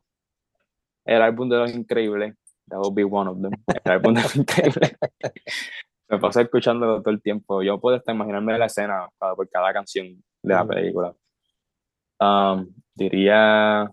el 1.05 1.21
álbum 1.21 1.49
de 1.49 1.57
Los 1.57 1.73
Increíbles, 1.73 2.35
that 2.67 2.79
would 2.79 2.95
be 2.95 3.03
one 3.03 3.29
of 3.29 3.41
them. 3.41 3.51
El 3.83 3.91
álbum 3.91 4.13
de 4.13 4.21
Los 4.21 4.35
Increíbles. 4.35 4.97
me 6.09 6.17
paso 6.17 6.41
escuchándolo 6.41 7.01
todo 7.01 7.13
el 7.13 7.21
tiempo. 7.21 7.61
Yo 7.61 7.79
puedo 7.79 7.97
hasta 7.97 8.11
imaginarme 8.11 8.57
la 8.57 8.65
escena 8.65 9.07
por 9.19 9.47
cada 9.49 9.71
canción 9.71 10.23
de 10.41 10.53
la 10.53 10.65
película. 10.65 11.13
Um, 12.19 12.67
diría 12.95 13.89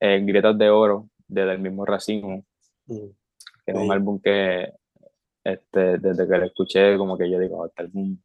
eh, 0.00 0.20
Grietas 0.24 0.56
de 0.56 0.70
Oro, 0.70 1.08
de 1.28 1.42
el 1.42 1.58
mismo 1.58 1.84
Racimo, 1.84 2.44
que 2.86 3.12
es 3.66 3.76
un 3.76 3.92
álbum 3.92 4.20
que 4.20 4.72
este, 5.48 5.98
desde 5.98 6.28
que 6.28 6.36
lo 6.36 6.44
escuché, 6.44 6.98
como 6.98 7.16
que 7.16 7.30
yo 7.30 7.38
digo, 7.38 7.66
este 7.66 7.82
álbum, 7.82 8.18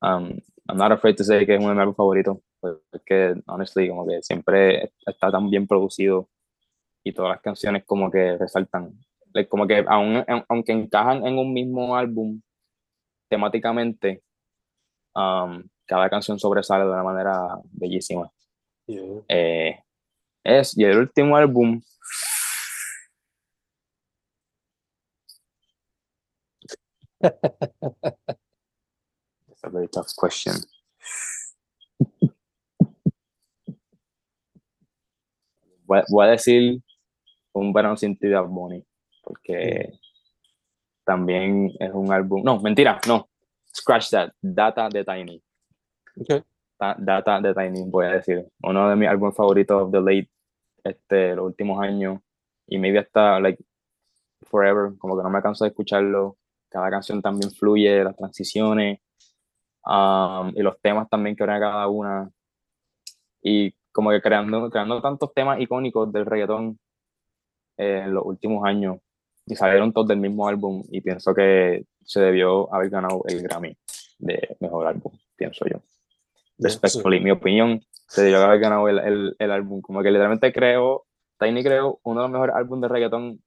um, 0.00 0.30
I'm 0.66 0.78
not 0.78 0.92
afraid 0.92 1.16
to 1.16 1.24
say 1.24 1.44
que 1.44 1.54
es 1.54 1.60
uno 1.60 1.68
de 1.68 1.74
mis 1.74 1.80
álbumes 1.80 1.96
favoritos, 1.96 2.38
porque, 2.60 3.34
honestly, 3.46 3.88
como 3.88 4.06
que 4.06 4.22
siempre 4.22 4.92
está 5.04 5.30
tan 5.30 5.50
bien 5.50 5.66
producido 5.66 6.30
y 7.04 7.12
todas 7.12 7.32
las 7.32 7.42
canciones 7.42 7.84
como 7.84 8.10
que 8.10 8.38
resaltan, 8.38 8.98
como 9.50 9.66
que 9.66 9.84
aun, 9.86 10.24
aunque 10.48 10.72
encajan 10.72 11.26
en 11.26 11.38
un 11.38 11.52
mismo 11.52 11.94
álbum 11.94 12.40
temáticamente, 13.28 14.22
um, 15.14 15.62
cada 15.86 16.08
canción 16.08 16.38
sobresale 16.38 16.84
de 16.84 16.90
una 16.90 17.02
manera 17.02 17.58
bellísima. 17.70 18.30
Eh, 19.28 19.78
es, 20.42 20.76
y 20.78 20.84
el 20.84 20.98
último 20.98 21.36
álbum 21.36 21.82
It's 29.50 29.64
a 29.64 29.70
very 29.70 29.88
tough 29.88 30.14
question. 30.16 30.54
voy, 35.86 36.26
a 36.26 36.30
decir 36.30 36.80
un 37.52 37.72
verano 37.72 37.96
sin 37.96 38.16
ti 38.16 38.28
de 38.28 38.38
Bonnie, 38.40 38.84
porque 39.22 39.92
también 41.04 41.70
es 41.78 41.92
un 41.92 42.12
álbum. 42.12 42.42
No, 42.44 42.60
mentira, 42.60 43.00
no. 43.06 43.28
Scratch 43.74 44.10
that. 44.10 44.32
Data 44.40 44.88
de 44.88 45.04
Tiny. 45.04 45.42
Okay. 46.20 46.42
Data 46.78 47.40
de 47.40 47.54
Tiny, 47.54 47.90
voy 47.90 48.06
a 48.06 48.10
decir. 48.10 48.46
Uno 48.62 48.88
de 48.88 48.96
mis 48.96 49.08
álbumes 49.08 49.36
favoritos 49.36 49.82
of 49.82 49.92
the 49.92 50.00
late, 50.00 50.30
este, 50.82 51.34
los 51.34 51.46
últimos 51.46 51.82
años. 51.82 52.20
Y 52.66 52.78
maybe 52.78 52.98
hasta, 52.98 53.40
like, 53.40 53.62
forever. 54.42 54.96
Como 54.98 55.16
que 55.16 55.22
no 55.22 55.30
me 55.30 55.42
canso 55.42 55.64
de 55.64 55.70
escucharlo 55.70 56.36
cada 56.74 56.90
canción 56.90 57.22
también 57.22 57.52
fluye, 57.52 58.02
las 58.02 58.16
transiciones 58.16 58.98
um, 59.86 60.48
y 60.56 60.60
los 60.60 60.80
temas 60.80 61.08
también 61.08 61.36
que 61.36 61.44
crea 61.44 61.60
cada 61.60 61.86
una. 61.86 62.28
Y 63.40 63.72
como 63.92 64.10
que 64.10 64.20
creando, 64.20 64.68
creando 64.70 65.00
tantos 65.00 65.32
temas 65.32 65.60
icónicos 65.60 66.12
del 66.12 66.26
reggaetón 66.26 66.76
en 67.76 68.12
los 68.12 68.24
últimos 68.26 68.64
años 68.66 68.96
y 69.46 69.54
salieron 69.54 69.92
todos 69.92 70.08
del 70.08 70.18
mismo 70.18 70.48
álbum 70.48 70.82
y 70.90 71.00
pienso 71.00 71.32
que 71.32 71.84
se 72.04 72.20
debió 72.20 72.74
haber 72.74 72.90
ganado 72.90 73.22
el 73.28 73.40
Grammy 73.40 73.76
de 74.18 74.56
mejor 74.58 74.88
álbum, 74.88 75.12
pienso 75.36 75.66
yo. 75.66 75.80
Respectfully, 76.58 77.20
mi 77.20 77.30
opinión, 77.30 77.82
se 78.08 78.22
debió 78.22 78.42
haber 78.42 78.58
ganado 78.58 78.88
el, 78.88 78.98
el, 78.98 79.36
el 79.38 79.50
álbum. 79.52 79.80
Como 79.80 80.02
que 80.02 80.10
literalmente 80.10 80.52
creo, 80.52 81.04
Tiny 81.38 81.62
creo 81.62 82.00
uno 82.02 82.22
de 82.22 82.24
los 82.24 82.32
mejores 82.32 82.56
álbumes 82.56 82.82
de 82.82 82.88
reggaetón 82.88 83.40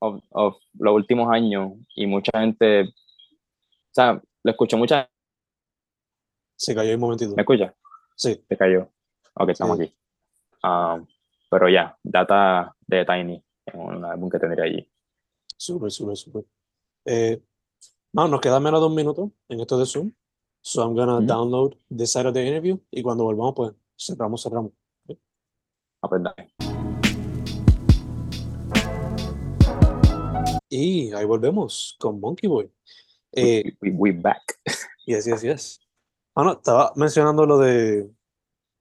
of, 0.00 0.22
of 0.30 0.56
los 0.78 0.94
últimos 0.94 1.32
años 1.32 1.72
y 1.94 2.06
mucha 2.06 2.38
gente, 2.38 2.82
o 2.82 3.92
sea, 3.92 4.22
lo 4.42 4.50
escucho 4.50 4.76
mucha 4.76 5.10
Se 6.56 6.74
cayó 6.74 6.94
un 6.94 7.00
momentito. 7.00 7.34
¿Me 7.34 7.42
escucha? 7.42 7.74
Sí. 8.16 8.44
Se 8.48 8.56
cayó. 8.56 8.88
Ok, 9.34 9.50
estamos 9.50 9.78
aquí. 9.78 9.94
Um, 10.62 11.06
pero 11.50 11.68
ya, 11.68 11.96
data 12.02 12.74
de 12.86 13.04
Tiny, 13.04 13.42
un 13.74 14.04
álbum 14.04 14.28
que 14.28 14.38
tendría 14.38 14.64
allí. 14.64 14.90
Súper, 15.56 15.90
súper, 15.90 16.16
súper. 16.16 16.44
Eh, 17.04 17.42
bueno, 18.12 18.30
nos 18.30 18.40
queda 18.40 18.60
menos 18.60 18.80
de 18.80 18.86
un 18.86 18.94
minuto 18.94 19.32
en 19.48 19.60
esto 19.60 19.78
de 19.78 19.86
Zoom. 19.86 20.12
So 20.60 20.82
I'm 20.82 20.94
gonna 20.94 21.20
download 21.20 21.76
this 21.88 22.12
side 22.12 22.26
of 22.26 22.34
the 22.34 22.44
interview 22.44 22.78
y 22.90 23.02
cuando 23.02 23.24
volvamos, 23.24 23.54
pues 23.54 23.72
cerramos, 23.96 24.42
cerramos. 24.42 24.72
Okay. 25.04 25.18
Ah, 26.02 26.08
pues 26.08 26.22
Y 30.68 31.12
ahí 31.12 31.24
volvemos 31.24 31.96
con 31.98 32.20
Monkey 32.20 32.48
Boy. 32.48 32.70
Eh, 33.32 33.72
we, 33.80 33.90
we, 33.90 34.12
back. 34.12 34.58
Yes, 35.06 35.24
yes, 35.24 35.40
yes. 35.40 35.80
Bueno, 36.34 36.52
estaba 36.52 36.92
mencionando 36.94 37.46
lo 37.46 37.56
de 37.56 38.10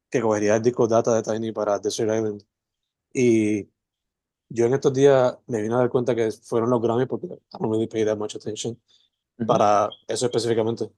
que 0.09 0.19
cogería 0.19 0.57
el 0.57 0.61
disco 0.61 0.85
data 0.85 1.15
de 1.15 1.23
Tiny 1.23 1.53
para 1.53 1.79
Desert 1.79 2.13
Island. 2.13 2.43
Y 3.13 3.69
yo 4.49 4.65
en 4.65 4.73
estos 4.73 4.93
días 4.93 5.37
me 5.47 5.61
vine 5.61 5.75
a 5.75 5.77
dar 5.77 5.89
cuenta 5.89 6.13
que 6.13 6.29
fueron 6.31 6.69
los 6.69 6.81
Grammy 6.81 7.05
porque 7.05 7.27
I 7.27 7.57
don't 7.57 7.71
really 7.71 7.87
pay 7.87 8.03
that 8.03 8.17
much 8.17 8.35
attention 8.35 8.77
para 9.45 9.89
eso 10.05 10.25
específicamente. 10.25 10.89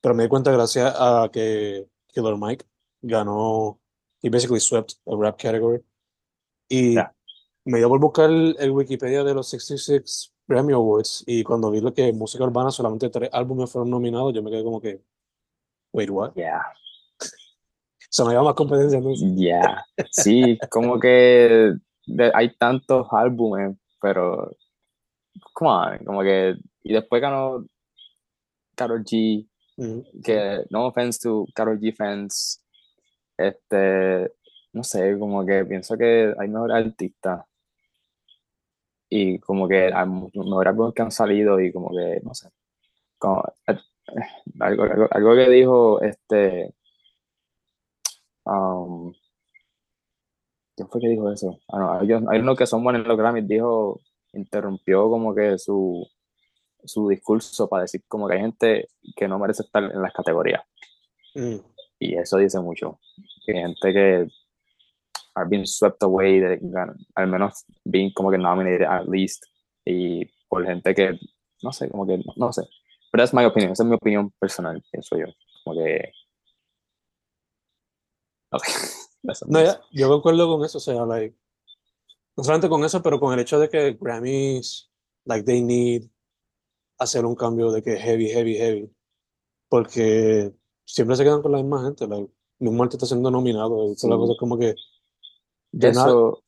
Pero 0.00 0.14
me 0.16 0.24
di 0.24 0.28
cuenta 0.28 0.50
gracias 0.50 0.92
a 0.98 1.30
que 1.32 1.86
Killer 2.08 2.36
Mike 2.36 2.66
ganó, 3.00 3.80
he 4.20 4.30
basically 4.30 4.58
swept 4.58 4.94
a 5.06 5.16
rap 5.16 5.38
category. 5.38 5.80
Y 6.68 6.96
me 7.64 7.78
dio 7.78 7.88
por 7.88 8.00
buscar 8.00 8.30
el 8.30 8.70
Wikipedia 8.72 9.22
de 9.22 9.34
los 9.34 9.48
66 9.48 10.31
Grammy 10.46 10.72
Awards 10.72 11.24
y 11.26 11.42
cuando 11.44 11.70
vi 11.70 11.80
lo 11.80 11.94
que 11.94 12.12
música 12.12 12.44
urbana 12.44 12.70
solamente 12.70 13.08
tres 13.10 13.30
álbumes 13.32 13.70
fueron 13.70 13.90
nominados, 13.90 14.34
yo 14.34 14.42
me 14.42 14.50
quedé 14.50 14.64
como 14.64 14.80
que, 14.80 15.00
wait, 15.92 16.10
what? 16.10 16.32
Yeah. 16.34 16.62
Se 18.10 18.24
me 18.24 18.32
llama 18.32 18.50
más 18.50 18.54
competencia. 18.54 19.00
Ya, 19.00 19.34
yeah. 19.34 19.84
sí, 20.10 20.58
como 20.70 20.98
que 20.98 21.72
hay 22.34 22.54
tantos 22.56 23.06
álbumes, 23.10 23.76
pero, 24.00 24.50
come 25.52 25.70
on, 25.70 26.04
como 26.04 26.22
que, 26.22 26.56
y 26.82 26.92
después 26.92 27.22
ganó 27.22 27.64
Karol 28.74 29.04
G, 29.04 29.48
que 30.22 30.64
no 30.70 30.86
offense 30.86 31.20
to 31.20 31.46
Karol 31.54 31.78
G 31.78 31.94
fans, 31.94 32.62
este, 33.38 34.30
no 34.72 34.82
sé, 34.82 35.18
como 35.18 35.46
que 35.46 35.64
pienso 35.64 35.96
que 35.96 36.34
hay 36.38 36.48
mejores 36.48 36.76
artistas 36.86 37.44
y 39.14 39.38
como 39.40 39.68
que 39.68 39.92
hay 39.92 40.08
mejores 40.08 40.70
álbumes 40.70 40.94
que 40.94 41.02
han 41.02 41.10
salido 41.10 41.60
y 41.60 41.70
como 41.70 41.90
que, 41.90 42.18
no 42.22 42.32
sé, 42.32 42.48
como, 43.18 43.44
eh, 43.66 43.76
algo, 44.58 44.84
algo, 45.10 45.34
que 45.34 45.50
dijo 45.50 46.00
este, 46.00 46.74
um, 48.46 49.12
¿quién 50.74 50.88
fue 50.88 51.00
que 51.02 51.08
dijo 51.08 51.30
eso? 51.30 51.60
Ah, 51.68 51.78
no, 51.78 51.92
hay, 51.92 52.10
hay 52.10 52.40
uno 52.40 52.56
que 52.56 52.66
son 52.66 52.82
buenos 52.82 53.02
en 53.02 53.08
los 53.08 53.18
Grammys, 53.18 53.46
dijo, 53.46 54.00
interrumpió 54.32 55.10
como 55.10 55.34
que 55.34 55.58
su, 55.58 56.08
su 56.82 57.06
discurso 57.10 57.68
para 57.68 57.82
decir 57.82 58.02
como 58.08 58.26
que 58.26 58.36
hay 58.36 58.40
gente 58.40 58.88
que 59.14 59.28
no 59.28 59.38
merece 59.38 59.62
estar 59.62 59.84
en 59.84 60.00
las 60.00 60.14
categorías. 60.14 60.62
Mm. 61.34 61.56
Y 61.98 62.16
eso 62.16 62.38
dice 62.38 62.58
mucho. 62.60 62.98
Que 63.44 63.58
hay 63.58 63.62
gente 63.62 63.92
que 63.92 64.28
are 65.34 65.48
being 65.48 65.66
swept 65.66 66.02
away, 66.02 66.40
de, 66.40 66.60
al 67.14 67.26
menos 67.26 67.64
being 67.84 68.12
como 68.12 68.30
que 68.30 68.38
nominated 68.38 68.86
at 68.86 69.06
least, 69.06 69.44
y 69.84 70.26
por 70.48 70.64
gente 70.64 70.94
que, 70.94 71.18
no 71.62 71.72
sé, 71.72 71.88
como 71.88 72.06
que, 72.06 72.22
no, 72.36 72.52
sé. 72.52 72.62
Pero 73.10 73.24
es 73.24 73.34
mi 73.34 73.44
opinión, 73.44 73.72
esa 73.72 73.82
es 73.82 73.88
mi 73.88 73.94
opinión 73.94 74.30
personal, 74.38 74.82
pienso 74.90 75.16
yo. 75.16 75.26
Como 75.64 75.76
que... 75.76 76.12
Okay. 78.50 78.74
no, 79.48 79.60
ya, 79.64 79.80
yo 79.92 80.08
concuerdo 80.08 80.46
con 80.48 80.64
eso, 80.64 80.78
o 80.78 80.80
sea, 80.80 81.06
like, 81.06 81.36
no 82.36 82.44
solamente 82.44 82.68
con 82.68 82.84
eso, 82.84 83.02
pero 83.02 83.18
con 83.18 83.32
el 83.32 83.40
hecho 83.40 83.58
de 83.58 83.68
que 83.68 83.96
Grammys, 84.00 84.90
like, 85.24 85.44
they 85.44 85.62
need 85.62 86.02
hacer 86.98 87.24
un 87.24 87.34
cambio 87.34 87.72
de 87.72 87.82
que 87.82 87.96
heavy, 87.96 88.28
heavy, 88.28 88.56
heavy, 88.56 88.90
porque 89.68 90.52
siempre 90.84 91.16
se 91.16 91.24
quedan 91.24 91.42
con 91.42 91.52
la 91.52 91.58
misma 91.58 91.82
gente, 91.84 92.06
like, 92.06 92.30
mismo 92.58 92.84
está 92.84 93.06
siendo 93.06 93.30
nominado, 93.30 93.86
y 93.86 94.08
la 94.08 94.16
cosa 94.16 94.34
como 94.38 94.58
que 94.58 94.74
eso, 95.72 96.42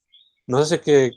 no, 0.46 0.64
sé 0.64 0.80
que 0.80 1.12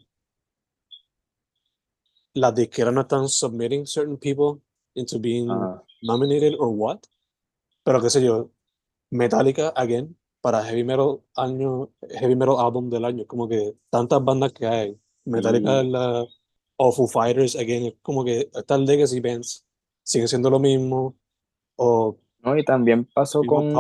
las 2.34 2.56
disqueras 2.56 2.94
no 2.94 3.02
están 3.02 3.28
submitting 3.28 3.86
certain 3.86 4.18
people 4.18 4.62
into 4.96 5.20
being 5.20 5.48
nominated 6.02 6.56
or 6.60 6.70
what, 6.70 7.00
pero 7.84 8.02
qué 8.02 8.10
sé 8.10 8.24
yo, 8.24 8.52
Metallica, 9.12 9.74
again, 9.76 10.18
para 10.42 10.64
Heavy 10.64 10.84
Metal 10.84 11.22
año, 11.36 11.90
Heavy 12.10 12.36
Metal 12.36 12.56
Album 12.58 12.90
del 12.90 13.06
año, 13.06 13.26
como 13.26 13.48
que 13.48 13.76
tantas 13.90 14.24
bandas 14.24 14.54
que 14.54 14.66
hay, 14.66 15.00
Metallica, 15.26 15.84
la, 15.84 16.26
o 16.78 16.92
Foo 16.92 17.08
Fighters, 17.08 17.56
again, 17.56 17.94
como 18.02 18.24
que 18.24 18.50
estas 18.54 18.80
legacy 18.82 19.20
bands 19.20 19.66
siguen 20.04 20.28
siendo 20.28 20.50
lo 20.50 20.60
mismo, 20.60 21.18
o... 21.76 22.18
No, 22.40 22.58
y 22.58 22.64
también 22.64 23.06
pasó 23.14 23.42
con 23.44 23.74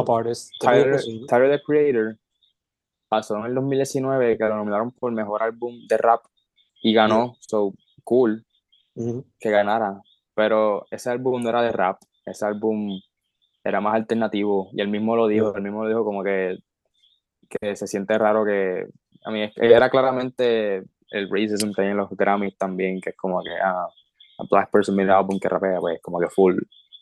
Tyler, 0.59 0.99
Tyler, 1.27 1.51
the 1.51 1.61
Creator, 1.63 2.17
pasó 3.07 3.37
en 3.37 3.45
el 3.45 3.55
2019 3.55 4.37
que 4.37 4.43
lo 4.43 4.55
nominaron 4.55 4.91
por 4.91 5.11
mejor 5.11 5.43
álbum 5.43 5.75
de 5.87 5.97
rap 5.97 6.21
y 6.81 6.93
ganó, 6.93 7.35
so 7.39 7.73
cool 8.03 8.45
que 9.39 9.49
ganara. 9.49 10.01
Pero 10.35 10.85
ese 10.91 11.09
álbum 11.09 11.41
no 11.41 11.49
era 11.49 11.61
de 11.61 11.71
rap, 11.71 11.99
ese 12.25 12.45
álbum 12.45 12.99
era 13.63 13.81
más 13.81 13.95
alternativo 13.95 14.69
y 14.73 14.81
él 14.81 14.87
mismo 14.87 15.15
lo 15.15 15.27
dijo, 15.27 15.55
él 15.55 15.61
mismo 15.63 15.83
lo 15.83 15.89
dijo 15.89 16.05
como 16.05 16.23
que, 16.23 16.57
que 17.49 17.75
se 17.75 17.87
siente 17.87 18.17
raro 18.17 18.45
que, 18.45 18.87
a 19.25 19.31
mí, 19.31 19.51
era 19.55 19.89
claramente 19.89 20.83
el 21.09 21.29
racism 21.29 21.71
que 21.73 21.81
hay 21.81 21.87
en 21.89 21.97
los 21.97 22.09
Grammys 22.11 22.57
también, 22.57 23.01
que 23.01 23.11
es 23.11 23.17
como 23.17 23.41
que 23.43 23.51
ah, 23.61 23.87
a 24.39 24.43
Black 24.49 24.71
Person 24.71 24.95
made 24.95 25.11
album 25.11 25.39
que 25.39 25.49
rapea, 25.49 25.79
pues 25.79 26.01
como 26.01 26.19
que 26.19 26.27
full 26.27 26.55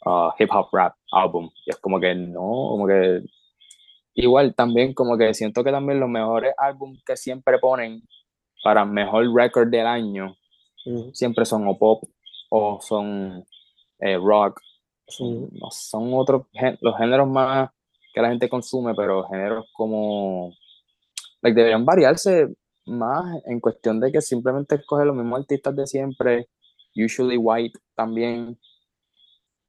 uh, 0.05 0.29
hip 0.39 0.49
hop 0.51 0.69
rap 0.71 0.95
album. 1.11 1.49
Y 1.65 1.71
es 1.71 1.77
como 1.77 1.99
que 1.99 2.15
no, 2.15 2.39
como 2.39 2.87
que 2.87 3.21
igual 4.15 4.55
también 4.55 4.93
como 4.93 5.17
que 5.17 5.33
siento 5.33 5.63
que 5.63 5.71
también 5.71 5.99
los 5.99 6.09
mejores 6.09 6.53
álbumes 6.57 7.03
que 7.05 7.17
siempre 7.17 7.59
ponen 7.59 8.01
para 8.63 8.85
mejor 8.85 9.31
record 9.33 9.69
del 9.69 9.85
año 9.85 10.35
siempre 11.13 11.45
son 11.45 11.67
o 11.67 11.77
pop 11.77 12.03
o 12.49 12.79
son 12.81 13.43
eh, 13.99 14.17
rock, 14.17 14.61
son, 15.07 15.49
son 15.71 16.13
otros 16.13 16.43
los 16.81 16.97
géneros 16.97 17.27
más 17.27 17.69
que 18.13 18.21
la 18.21 18.29
gente 18.29 18.49
consume, 18.49 18.93
pero 18.95 19.27
géneros 19.27 19.65
como 19.73 20.53
like, 21.41 21.55
deberían 21.55 21.85
variarse 21.85 22.47
más 22.85 23.41
en 23.45 23.59
cuestión 23.59 23.99
de 23.99 24.11
que 24.11 24.21
simplemente 24.21 24.75
escoge 24.75 25.05
los 25.05 25.15
mismos 25.15 25.41
artistas 25.41 25.75
de 25.75 25.87
siempre, 25.87 26.47
usually 26.95 27.37
white 27.37 27.77
también. 27.95 28.57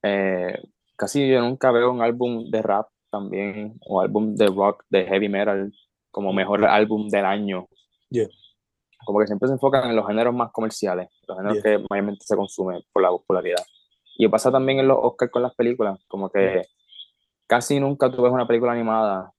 Eh, 0.03 0.63
casi 0.97 1.29
yo 1.29 1.41
nunca 1.41 1.73
veo 1.73 1.91
un 1.91 2.03
álbum 2.03 2.49
de 2.51 2.63
rap 2.63 2.87
también 3.19 3.79
o 3.87 4.01
álbum 4.01 4.35
de 4.35 4.47
rock, 4.47 4.85
de 4.91 5.05
heavy 5.07 5.29
metal 5.29 5.73
como 6.11 6.33
mejor 6.33 6.65
álbum 6.65 7.09
del 7.09 7.25
año. 7.25 7.67
Yeah. 8.11 8.29
Como 9.05 9.19
que 9.21 9.27
siempre 9.27 9.49
se 9.49 9.55
enfocan 9.55 9.89
en 9.91 9.97
los 9.97 10.07
géneros 10.07 10.35
más 10.35 10.51
comerciales, 10.53 11.09
los 11.29 11.37
géneros 11.37 11.63
Yeah. 11.63 11.79
que 11.79 11.85
mayormente 11.91 12.25
se 12.25 12.37
consumen 12.37 12.81
por 12.93 13.03
la 13.03 13.11
popularidad. 13.11 13.63
Y 14.19 14.27
pasa 14.29 14.51
también 14.51 14.79
en 14.81 14.89
los 14.89 14.99
Oscars 15.01 15.31
con 15.31 15.43
las 15.43 15.55
películas, 15.55 15.99
como 16.09 16.31
que 16.31 16.63
casi 17.47 17.79
nunca 17.79 18.11
tú 18.11 18.23
ves 18.23 18.33
una 18.33 18.47
película 18.47 18.73
animada 18.73 19.31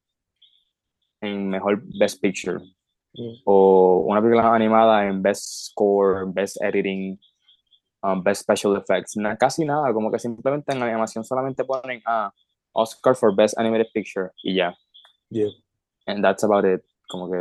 en 1.20 1.48
mejor 1.48 1.82
Best 1.98 2.20
Picture 2.22 2.58
o 3.44 4.04
una 4.06 4.20
película 4.20 4.54
animada 4.54 5.06
en 5.08 5.20
Best 5.20 5.70
Score, 5.70 6.24
Best 6.32 6.62
Editing, 6.62 7.18
um, 8.04 8.22
Best 8.22 8.42
Special 8.42 8.76
Effects, 8.76 9.16
na- 9.16 9.36
casi 9.36 9.64
nada, 9.64 9.92
como 9.92 10.12
que 10.12 10.18
simplemente 10.20 10.72
en 10.72 10.78
la 10.78 10.86
animación 10.86 11.24
solamente 11.24 11.64
ponen 11.64 12.00
a 12.06 12.32
Oscar 12.72 13.14
for 13.14 13.34
Best 13.34 13.58
Animated 13.58 13.88
Picture 13.92 14.30
y 14.42 14.54
ya, 14.54 14.76
Yeah. 15.30 15.50
and 16.06 16.22
that's 16.24 16.42
about 16.44 16.64
it, 16.64 16.82
como 17.08 17.30
que 17.30 17.36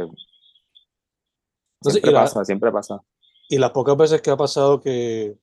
Entonces, 1.80 2.02
siempre 2.02 2.12
la- 2.12 2.22
pasa, 2.22 2.46
siempre 2.46 2.72
pasa. 2.72 3.02
y 3.50 3.58
las 3.58 3.72
pocas 3.72 3.96
veces 3.98 4.22
que 4.22 4.30
ha 4.32 4.38
pasado 4.38 4.80
que, 4.82 5.38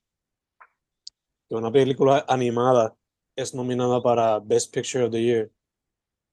que 1.48 1.54
una 1.54 1.70
película 1.70 2.24
animada 2.28 2.94
es 3.36 3.54
nominada 3.54 4.02
para 4.02 4.38
Best 4.40 4.72
Picture 4.74 5.04
of 5.04 5.10
the 5.12 5.22
Year, 5.22 5.50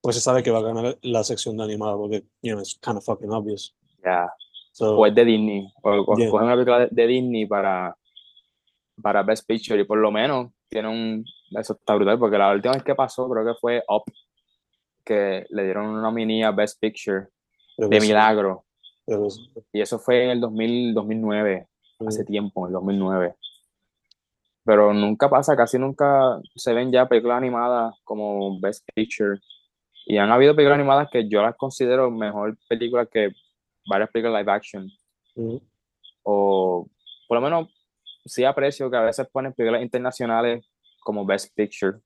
pues 0.02 0.16
se 0.16 0.22
sabe 0.22 0.42
que 0.44 0.52
va 0.52 0.60
a 0.60 0.64
ganar 0.64 0.98
la 1.02 1.24
sección 1.24 1.58
de 1.58 1.64
animada 1.64 1.96
porque, 1.96 2.24
you 2.42 2.52
know, 2.54 2.60
it's 2.60 2.78
kind 2.82 2.98
of 2.98 3.04
fucking 3.06 3.32
obvious. 3.32 3.76
Ya. 4.04 4.28
So, 4.74 4.98
o 4.98 5.06
es 5.06 5.14
de 5.14 5.26
Disney, 5.26 5.68
o, 5.84 5.90
o 6.08 6.18
Yeah. 6.18 6.30
cogen 6.30 6.46
una 6.46 6.54
película 6.56 6.80
de, 6.80 6.88
de 6.92 7.08
Disney 7.08 7.46
para, 7.46 7.96
para 9.02 9.22
Best 9.24 9.46
Picture 9.48 9.80
y 9.80 9.84
por 9.84 9.98
lo 10.00 10.12
menos 10.12 10.52
tiene 10.70 10.88
un, 10.88 11.26
eso 11.60 11.74
está 11.74 11.96
brutal, 11.96 12.18
porque 12.20 12.38
la 12.38 12.52
última 12.52 12.74
vez 12.74 12.84
que 12.84 12.96
pasó 12.96 13.30
creo 13.30 13.46
que 13.46 13.60
fue 13.60 13.84
Up, 13.88 14.04
que 15.04 15.46
le 15.50 15.64
dieron 15.64 15.88
una 15.88 16.02
nominía 16.02 16.52
Best 16.52 16.80
Picture 16.80 17.28
creo 17.76 17.90
de 17.90 17.96
que 17.98 18.02
sí, 18.02 18.08
milagro, 18.08 18.64
sí. 19.30 19.52
y 19.74 19.82
eso 19.82 20.00
fue 20.00 20.24
en 20.26 20.30
el 20.32 20.42
2000, 20.42 20.94
2009, 20.94 21.68
hace 22.08 22.24
Mm. 22.24 22.26
tiempo, 22.26 22.62
en 22.62 22.68
el 22.68 22.74
2009. 22.74 23.36
Pero 24.64 24.94
nunca 24.94 25.28
pasa, 25.30 25.56
casi 25.56 25.80
nunca 25.80 26.40
se 26.56 26.74
ven 26.74 26.92
ya 26.92 27.08
películas 27.08 27.38
animadas 27.38 27.96
como 28.04 28.60
Best 28.60 28.88
Picture. 28.94 29.40
Y 30.06 30.18
han 30.18 30.32
habido 30.32 30.56
películas 30.56 30.78
animadas 30.78 31.10
que 31.12 31.28
yo 31.28 31.42
las 31.42 31.56
considero 31.56 32.12
mejor 32.12 32.56
películas 32.70 33.08
que 33.12 33.32
varias 33.88 34.10
películas 34.12 34.40
live 34.42 34.52
action. 34.52 34.88
Mm. 35.36 35.56
o 36.24 36.88
por 37.28 37.38
lo 37.38 37.42
menos 37.42 37.70
sí 38.26 38.44
aprecio 38.44 38.92
que 38.92 38.98
a 38.98 39.02
veces 39.02 39.28
ponen 39.32 39.54
películas 39.54 39.82
internacionales 39.82 40.66
como 41.02 41.26
Best 41.26 41.54
Picture, 41.56 41.98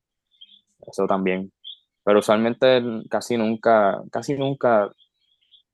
eso 0.86 1.06
también, 1.06 1.52
pero 2.04 2.18
usualmente 2.18 2.82
casi 3.08 3.36
nunca, 3.36 4.02
casi 4.10 4.34
nunca 4.34 4.90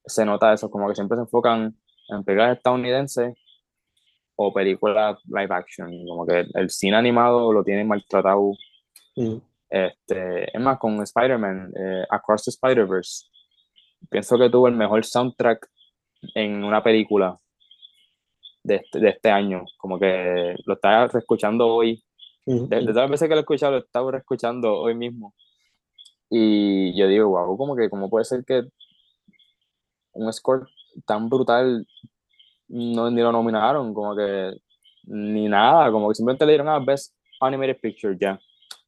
se 0.04 0.24
nota 0.24 0.52
eso, 0.52 0.70
como 0.70 0.88
que 0.88 0.94
siempre 0.94 1.16
se 1.16 1.22
enfocan 1.22 1.74
en 2.08 2.24
películas 2.24 2.56
estadounidenses 2.56 3.34
o 4.36 4.52
películas 4.52 5.18
live 5.26 5.54
action, 5.54 5.90
como 6.06 6.26
que 6.26 6.46
el 6.54 6.70
cine 6.70 6.96
animado 6.96 7.52
lo 7.52 7.62
tienen 7.64 7.88
maltratado, 7.88 8.52
Mm. 9.14 9.36
este, 9.68 10.56
es 10.56 10.62
más, 10.62 10.78
con 10.78 11.02
Spider-Man, 11.02 11.72
eh, 11.78 12.04
Across 12.08 12.44
the 12.44 12.50
Spider-Verse, 12.50 13.26
pienso 14.10 14.38
que 14.38 14.48
tuvo 14.48 14.68
el 14.68 14.74
mejor 14.74 15.04
soundtrack 15.04 15.68
en 16.34 16.64
una 16.64 16.82
película 16.82 17.36
de 18.62 18.76
este, 18.76 19.00
de 19.00 19.10
este 19.10 19.30
año, 19.30 19.64
como 19.76 19.98
que 19.98 20.54
lo 20.64 20.74
estaba 20.74 21.08
reescuchando 21.08 21.66
hoy, 21.66 22.02
De, 22.44 22.66
de 22.68 22.86
todas 22.86 22.96
las 22.96 23.10
veces 23.10 23.28
que 23.28 23.34
lo 23.34 23.40
he 23.40 23.40
escuchado, 23.40 23.72
lo 23.72 23.78
estaba 23.78 24.10
reescuchando 24.10 24.74
hoy 24.74 24.94
mismo, 24.94 25.34
y 26.34 26.98
yo 26.98 27.06
digo, 27.08 27.28
wow, 27.28 27.56
como 27.56 27.76
que, 27.76 27.90
¿cómo 27.90 28.08
puede 28.08 28.24
ser 28.24 28.42
que 28.44 28.62
un 30.12 30.32
score 30.32 30.66
tan 31.06 31.28
brutal 31.28 31.86
no, 32.68 33.10
ni 33.10 33.20
lo 33.20 33.32
nominaron, 33.32 33.92
como 33.92 34.16
que 34.16 34.52
ni 35.04 35.46
nada, 35.46 35.92
como 35.92 36.08
que 36.08 36.14
simplemente 36.14 36.46
le 36.46 36.52
dieron 36.52 36.68
a 36.68 36.78
Best 36.78 37.14
Animated 37.40 37.80
Picture, 37.80 38.16
ya, 38.18 38.38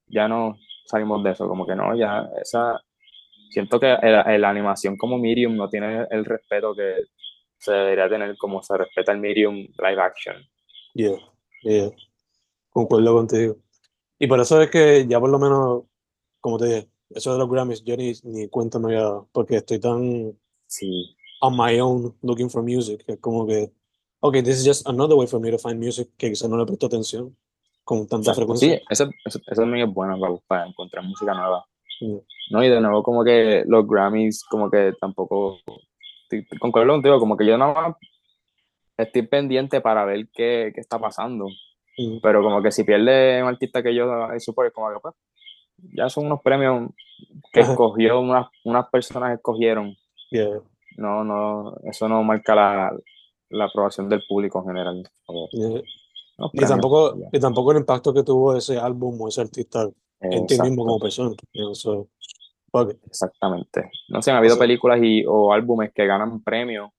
ya 0.06 0.26
no 0.26 0.56
salimos 0.86 1.22
de 1.22 1.32
eso, 1.32 1.46
como 1.46 1.66
que 1.66 1.74
no, 1.74 1.94
ya, 1.94 2.28
esa, 2.40 2.80
siento 3.50 3.78
que 3.78 3.88
la 3.88 4.48
animación 4.48 4.96
como 4.96 5.18
medium 5.18 5.54
no 5.54 5.68
tiene 5.68 6.06
el 6.10 6.24
respeto 6.24 6.74
que 6.74 6.94
se 7.58 7.72
debería 7.72 8.08
tener 8.08 8.36
como 8.38 8.62
se 8.62 8.76
respeta 8.76 9.12
el 9.12 9.20
medium 9.20 9.54
live 9.54 10.00
action. 10.00 10.36
Yeah, 10.94 11.18
yeah. 11.62 11.90
Concuerdo 12.74 13.14
contigo. 13.14 13.56
Y 14.18 14.26
por 14.26 14.38
eso 14.40 14.60
es 14.60 14.70
que 14.70 15.06
ya 15.08 15.18
por 15.18 15.30
lo 15.30 15.38
menos, 15.38 15.84
como 16.40 16.58
te 16.58 16.66
dije, 16.66 16.88
eso 17.08 17.32
de 17.32 17.38
los 17.38 17.48
Grammys, 17.48 17.82
yo 17.84 17.96
ni, 17.96 18.12
ni 18.24 18.48
cuenta 18.48 18.78
me 18.78 18.88
había 18.88 19.04
dado, 19.04 19.28
porque 19.32 19.56
estoy 19.56 19.78
tan 19.80 20.36
Sí, 20.66 21.16
on 21.40 21.56
my 21.56 21.78
own 21.80 22.16
looking 22.22 22.50
for 22.50 22.62
music, 22.62 23.04
que 23.06 23.12
es 23.12 23.20
como 23.20 23.46
que, 23.46 23.70
ok, 24.20 24.34
this 24.42 24.58
is 24.58 24.66
just 24.66 24.88
another 24.88 25.16
way 25.16 25.26
for 25.26 25.38
me 25.38 25.50
to 25.50 25.58
find 25.58 25.78
music 25.78 26.08
que 26.16 26.30
quizás 26.30 26.50
no 26.50 26.56
le 26.56 26.66
presto 26.66 26.86
atención 26.86 27.36
con 27.84 28.08
tanta 28.08 28.32
exacto. 28.32 28.56
Sí, 28.56 28.66
frecuencia. 28.66 28.82
eso, 28.90 29.04
eso, 29.24 29.40
eso 29.46 29.62
también 29.62 29.86
es 29.86 29.94
bueno 29.94 30.18
para, 30.18 30.34
para 30.48 30.66
encontrar 30.66 31.04
música 31.04 31.32
nueva. 31.32 31.64
No, 32.50 32.64
y 32.64 32.68
de 32.68 32.80
nuevo 32.80 33.02
como 33.02 33.22
que 33.22 33.62
los 33.66 33.86
Grammys 33.86 34.44
como 34.44 34.68
que 34.68 34.94
tampoco, 35.00 35.58
concuerdo 36.58 36.94
contigo, 36.94 37.20
como 37.20 37.36
que 37.36 37.46
yo 37.46 37.56
nada 37.56 37.72
más 37.72 37.96
estoy 38.96 39.22
pendiente 39.22 39.80
para 39.80 40.04
ver 40.04 40.28
qué, 40.32 40.72
qué 40.74 40.80
está 40.80 40.98
pasando, 40.98 41.46
Pero 42.22 42.42
como 42.42 42.62
que 42.62 42.72
si 42.72 42.84
pierde 42.84 43.42
un 43.42 43.48
artista 43.48 43.82
que 43.82 43.94
yo 43.94 44.06
supongo 44.38 44.72
como 44.72 44.88
que 44.92 45.00
pues, 45.00 45.14
ya 45.94 46.08
son 46.08 46.26
unos 46.26 46.40
premios 46.42 46.90
que 47.52 47.60
Ajá. 47.60 47.72
escogió, 47.72 48.20
unas, 48.20 48.48
unas 48.64 48.88
personas 48.88 49.34
escogieron, 49.34 49.94
Yeah, 50.30 50.58
no, 50.96 51.22
no, 51.22 51.76
eso 51.84 52.08
no 52.08 52.24
marca 52.24 52.56
la, 52.56 52.96
la 53.50 53.66
aprobación 53.66 54.08
del 54.08 54.22
público 54.26 54.58
en 54.60 54.66
general. 54.66 55.10
Yeah. 55.52 55.82
premios, 56.52 56.66
tampoco, 56.66 57.14
ni 57.32 57.38
tampoco 57.38 57.70
el 57.70 57.78
impacto 57.78 58.12
que 58.12 58.24
tuvo 58.24 58.56
ese 58.56 58.78
álbum 58.78 59.20
o 59.20 59.28
ese 59.28 59.42
artista 59.42 59.88
en 60.20 60.46
ti 60.46 60.60
mismo 60.60 60.84
como 60.84 60.98
persona. 60.98 61.36
Exactamente. 63.06 63.90
No 64.08 64.20
sé, 64.20 64.32
han 64.32 64.38
habido 64.38 64.58
películas 64.58 64.98
y, 65.00 65.24
o 65.24 65.52
álbumes 65.52 65.92
que 65.94 66.06
ganan 66.06 66.42
premios 66.42 66.90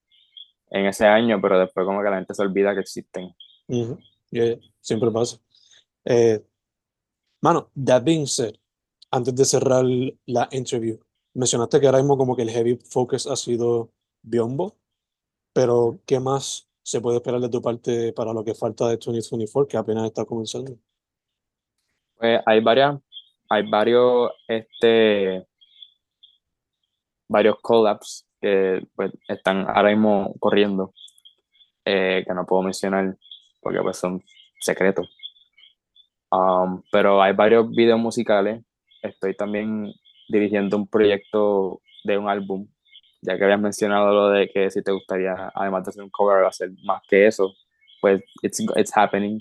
en 0.69 0.85
ese 0.85 1.05
año, 1.05 1.41
pero 1.41 1.59
después 1.59 1.85
como 1.85 2.01
que 2.01 2.09
la 2.09 2.17
gente 2.17 2.33
se 2.33 2.41
olvida 2.41 2.73
que 2.73 2.81
existen. 2.81 3.35
Yeah, 4.31 4.57
siempre 4.85 5.11
pasa. 5.11 5.37
Eh, 6.05 6.39
mano, 7.41 7.71
that 7.75 8.03
being 8.03 8.27
said, 8.27 8.55
antes 9.11 9.33
de 9.35 9.45
cerrar 9.45 9.83
la 10.25 10.47
interview, 10.51 10.99
mencionaste 11.33 11.79
que 11.79 11.87
ahora 11.87 11.99
mismo 11.99 12.17
como 12.17 12.35
que 12.35 12.43
el 12.43 12.51
heavy 12.51 12.77
focus 12.77 13.27
ha 13.27 13.35
sido 13.35 13.89
Biombo, 14.21 14.75
pero 15.53 15.99
¿qué 16.05 16.19
más 16.19 16.69
se 16.83 17.01
puede 17.01 17.17
esperar 17.17 17.41
de 17.41 17.49
tu 17.49 17.61
parte 17.61 18.13
para 18.13 18.31
lo 18.31 18.43
que 18.43 18.53
falta 18.53 18.87
de 18.87 18.97
2024, 18.97 19.67
que 19.67 19.77
apenas 19.77 20.05
está 20.05 20.23
comenzando? 20.23 20.77
Pues 22.15 22.39
hay 22.45 22.61
varias, 22.61 22.99
hay 23.49 23.67
varios, 23.67 24.31
este, 24.47 25.47
varios 27.27 27.55
collabs 27.61 28.27
que 28.39 28.85
pues, 28.95 29.11
están 29.27 29.67
ahora 29.67 29.89
mismo 29.89 30.35
corriendo, 30.39 30.93
eh, 31.83 32.23
que 32.25 32.33
no 32.35 32.45
puedo 32.45 32.61
mencionar 32.61 33.17
porque 33.61 33.81
pues 33.81 33.97
son 33.97 34.23
secretos. 34.59 35.09
Um, 36.31 36.81
pero 36.91 37.21
hay 37.21 37.33
varios 37.33 37.69
videos 37.71 37.99
musicales. 37.99 38.63
Estoy 39.01 39.35
también 39.35 39.93
dirigiendo 40.27 40.77
un 40.77 40.87
proyecto 40.87 41.81
de 42.03 42.17
un 42.17 42.29
álbum, 42.29 42.67
ya 43.21 43.37
que 43.37 43.43
habías 43.43 43.59
mencionado 43.59 44.13
lo 44.13 44.29
de 44.29 44.49
que 44.49 44.69
si 44.71 44.83
te 44.83 44.91
gustaría, 44.91 45.51
además 45.53 45.85
de 45.85 45.89
hacer 45.89 46.03
un 46.03 46.09
cover, 46.09 46.45
hacer 46.45 46.71
más 46.83 47.01
que 47.07 47.27
eso. 47.27 47.53
pues 48.01 48.21
it's, 48.41 48.59
it's 48.75 48.95
happening, 48.95 49.39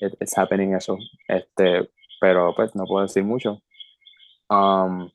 it's 0.00 0.36
happening 0.36 0.74
eso, 0.74 0.98
este, 1.28 1.88
pero 2.20 2.54
pues 2.54 2.74
no 2.74 2.84
puedo 2.84 3.02
decir 3.06 3.24
mucho. 3.24 3.62
Um, 4.48 5.10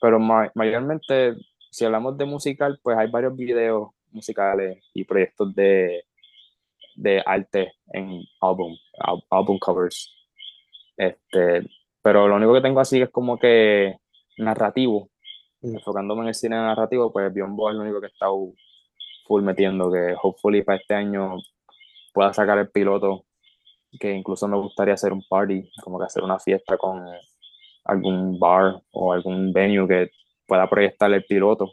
pero 0.00 0.18
mayormente, 0.20 1.34
si 1.70 1.84
hablamos 1.84 2.16
de 2.16 2.24
musical, 2.24 2.78
pues 2.82 2.96
hay 2.96 3.10
varios 3.10 3.36
videos 3.36 3.90
musicales 4.12 4.78
y 4.94 5.04
proyectos 5.04 5.54
de, 5.54 6.04
de 6.98 7.22
arte 7.24 7.72
en 7.92 8.22
álbum, 8.40 8.76
álbum 9.30 9.58
covers. 9.58 10.12
Este, 10.96 11.64
pero 12.02 12.26
lo 12.26 12.36
único 12.36 12.54
que 12.54 12.60
tengo 12.60 12.80
así 12.80 13.00
es 13.00 13.10
como 13.10 13.38
que 13.38 13.96
narrativo, 14.36 15.10
mm. 15.60 15.76
enfocándome 15.76 16.22
en 16.22 16.28
el 16.28 16.34
cine 16.34 16.56
narrativo, 16.56 17.12
pues 17.12 17.32
Biombo 17.32 17.70
es 17.70 17.76
lo 17.76 17.82
único 17.82 18.00
que 18.00 18.06
he 18.06 18.10
estado 18.10 18.52
full 19.26 19.42
metiendo, 19.42 19.92
que 19.92 20.14
hopefully 20.20 20.62
para 20.62 20.78
este 20.78 20.94
año 20.94 21.36
pueda 22.12 22.32
sacar 22.32 22.58
el 22.58 22.70
piloto, 22.70 23.26
que 24.00 24.12
incluso 24.12 24.48
me 24.48 24.56
gustaría 24.56 24.94
hacer 24.94 25.12
un 25.12 25.22
party, 25.28 25.70
como 25.84 25.98
que 25.98 26.06
hacer 26.06 26.24
una 26.24 26.40
fiesta 26.40 26.76
con 26.76 27.06
algún 27.84 28.40
bar 28.40 28.82
o 28.90 29.12
algún 29.12 29.52
venue 29.52 29.86
que 29.86 30.10
pueda 30.46 30.68
proyectar 30.68 31.12
el 31.12 31.24
piloto. 31.24 31.72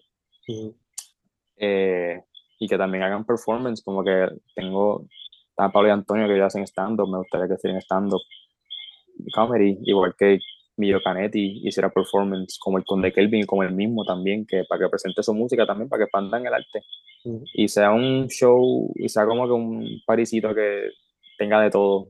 Eh, 1.58 2.22
y 2.60 2.68
que 2.68 2.78
también 2.78 3.03
hagan 3.03 3.26
performance, 3.26 3.84
como 3.84 4.03
que 4.03 4.28
tengo, 4.56 5.06
está 5.49 5.72
Pablo 5.72 5.89
y 5.89 5.91
Antonio 5.91 6.28
que 6.28 6.38
ya 6.38 6.45
hacen 6.45 6.64
stand-up, 6.64 7.10
me 7.10 7.18
gustaría 7.18 7.47
que 7.47 7.56
hicieran 7.56 7.82
stand-up 7.82 8.22
comedy, 9.34 9.78
igual 9.84 10.16
que 10.18 10.39
Mio 10.78 10.99
Canetti 11.01 11.62
hiciera 11.64 11.89
performance 11.89 12.58
como 12.60 12.78
el 12.78 12.84
Conde 12.84 13.14
Kelvin 13.14 13.43
y 13.43 13.45
como 13.45 13.64
el 13.64 13.74
mismo 13.74 14.03
también, 14.03 14.45
que 14.45 14.64
para 14.68 14.82
que 14.82 14.89
presente 14.89 15.24
su 15.24 15.34
música 15.34 15.66
también, 15.66 15.88
para 15.88 15.99
que 15.99 16.03
expandan 16.06 16.45
el 16.45 16.53
arte. 16.53 16.82
Y 17.53 17.68
sea 17.70 17.91
un 17.91 18.28
show, 18.28 18.91
y 18.95 19.10
sea 19.10 19.26
como 19.26 19.45
que 19.45 19.53
un 19.53 20.01
parisito 20.06 20.53
que 20.53 20.89
tenga 21.38 21.62
de 21.62 21.72
todo. 21.72 22.10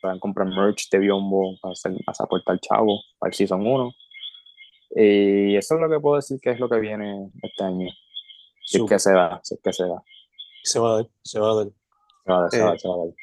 Puedan 0.00 0.18
comprar 0.18 0.48
merch 0.48 0.88
de 0.90 0.98
Biombo 0.98 1.56
para, 1.60 1.72
hacer, 1.72 1.92
para 2.04 2.16
aportar 2.20 2.58
chavo 2.60 3.00
para 3.18 3.30
el 3.30 3.34
Season 3.34 3.66
1. 3.66 3.92
Y 4.96 5.56
eso 5.56 5.74
es 5.74 5.80
lo 5.80 5.88
que 5.88 6.00
puedo 6.00 6.16
decir 6.16 6.38
que 6.40 6.50
es 6.50 6.60
lo 6.60 6.68
que 6.68 6.80
viene 6.80 7.30
este 7.42 7.64
año. 7.64 7.88
Si 8.66 8.82
es 8.82 8.88
que 8.88 8.98
se 8.98 9.12
da, 9.12 9.40
si 9.44 9.54
es 9.54 9.60
que 9.62 9.72
se 9.72 9.84
da. 9.84 10.02
Se 10.64 10.80
va 10.80 10.90
a 10.90 10.96
dar, 10.96 11.08
se 11.22 11.38
va 11.38 11.52
a 11.52 11.54
dar. 11.54 11.66
Se 12.24 12.32
va 12.32 12.38
a 12.38 12.40
dar, 12.42 12.50
se 12.50 12.60
va 12.60 12.66
a 12.66 12.70
dar, 12.70 12.80
se 12.80 12.88
va 12.88 12.94
a 12.94 12.98
dar. 12.98 13.14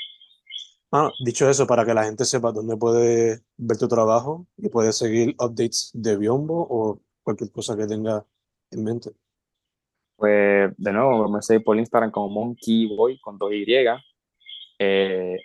Bueno, 0.90 1.12
dicho 1.26 1.50
eso, 1.50 1.68
para 1.68 1.86
que 1.86 1.94
la 1.94 2.06
gente 2.06 2.24
sepa 2.24 2.52
dónde 2.52 2.78
puede 2.78 3.42
ver 3.58 3.78
tu 3.78 3.88
trabajo 3.88 4.48
y 4.58 4.70
puede 4.70 4.94
seguir 4.94 5.36
updates 5.40 5.90
de 5.94 6.18
Biombo 6.18 6.66
o 6.70 7.02
cualquier 7.24 7.52
cosa 7.52 7.76
que 7.76 7.88
tenga 7.88 8.26
en 8.72 8.84
mente. 8.84 9.12
Pues 10.16 10.72
de 10.78 10.94
nuevo, 10.94 11.28
me 11.28 11.42
seguir 11.42 11.64
por 11.64 11.78
Instagram 11.78 12.12
como 12.12 12.30
Monkey 12.30 12.96
Boy 12.96 13.20
con 13.20 13.38
dos 13.38 13.52
Y. 13.52 13.66
Eh, 14.80 15.40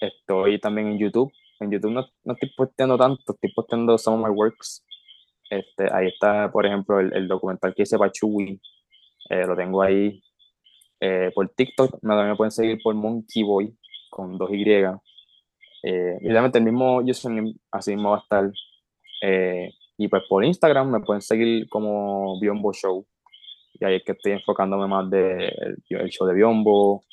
estoy 0.00 0.58
también 0.58 0.88
en 0.88 0.98
YouTube. 0.98 1.30
En 1.60 1.70
YouTube 1.70 1.92
no, 1.92 2.06
no, 2.24 2.32
estoy 2.32 2.50
posteando 2.56 2.96
tanto, 2.96 3.34
estoy 3.34 3.52
posteando 3.52 3.98
some 3.98 4.16
of 4.16 4.28
my 4.28 4.34
works. 4.34 4.84
Este, 5.48 5.86
ahí 5.92 6.08
está, 6.08 6.50
por 6.50 6.66
ejemplo, 6.66 6.98
el, 6.98 7.12
el 7.14 7.28
documental 7.28 7.74
que 7.74 7.82
hice 7.82 7.98
para 7.98 8.10
Chewy. 8.10 8.60
Eh, 9.30 9.46
lo 9.46 9.56
tengo 9.56 9.82
ahí. 9.82 10.22
Eh, 11.00 11.30
por 11.34 11.48
TikTok 11.48 12.02
me, 12.02 12.14
me 12.24 12.36
pueden 12.36 12.50
seguir 12.50 12.78
por 12.82 12.94
Monkey 12.94 13.42
Boy 13.42 13.76
con 14.10 14.36
dos 14.38 14.50
Y. 14.52 14.64
Eh, 15.82 16.18
el 16.20 16.62
mismo 16.62 16.98
username 16.98 17.54
así 17.70 17.94
mismo 17.94 18.10
va 18.10 18.16
a 18.16 18.20
estar. 18.20 18.50
Eh, 19.22 19.70
y 19.96 20.08
pues 20.08 20.22
por 20.28 20.44
Instagram 20.44 20.90
me 20.90 21.00
pueden 21.00 21.22
seguir 21.22 21.68
como 21.68 22.38
Biombo 22.40 22.72
Show. 22.72 23.06
Y 23.80 23.84
ahí 23.84 23.96
es 23.96 24.04
que 24.04 24.12
estoy 24.12 24.32
enfocándome 24.32 24.86
más 24.88 25.08
de 25.10 25.46
el, 25.88 26.10
show 26.10 26.26
de 26.26 26.34
Biombo, 26.34 27.04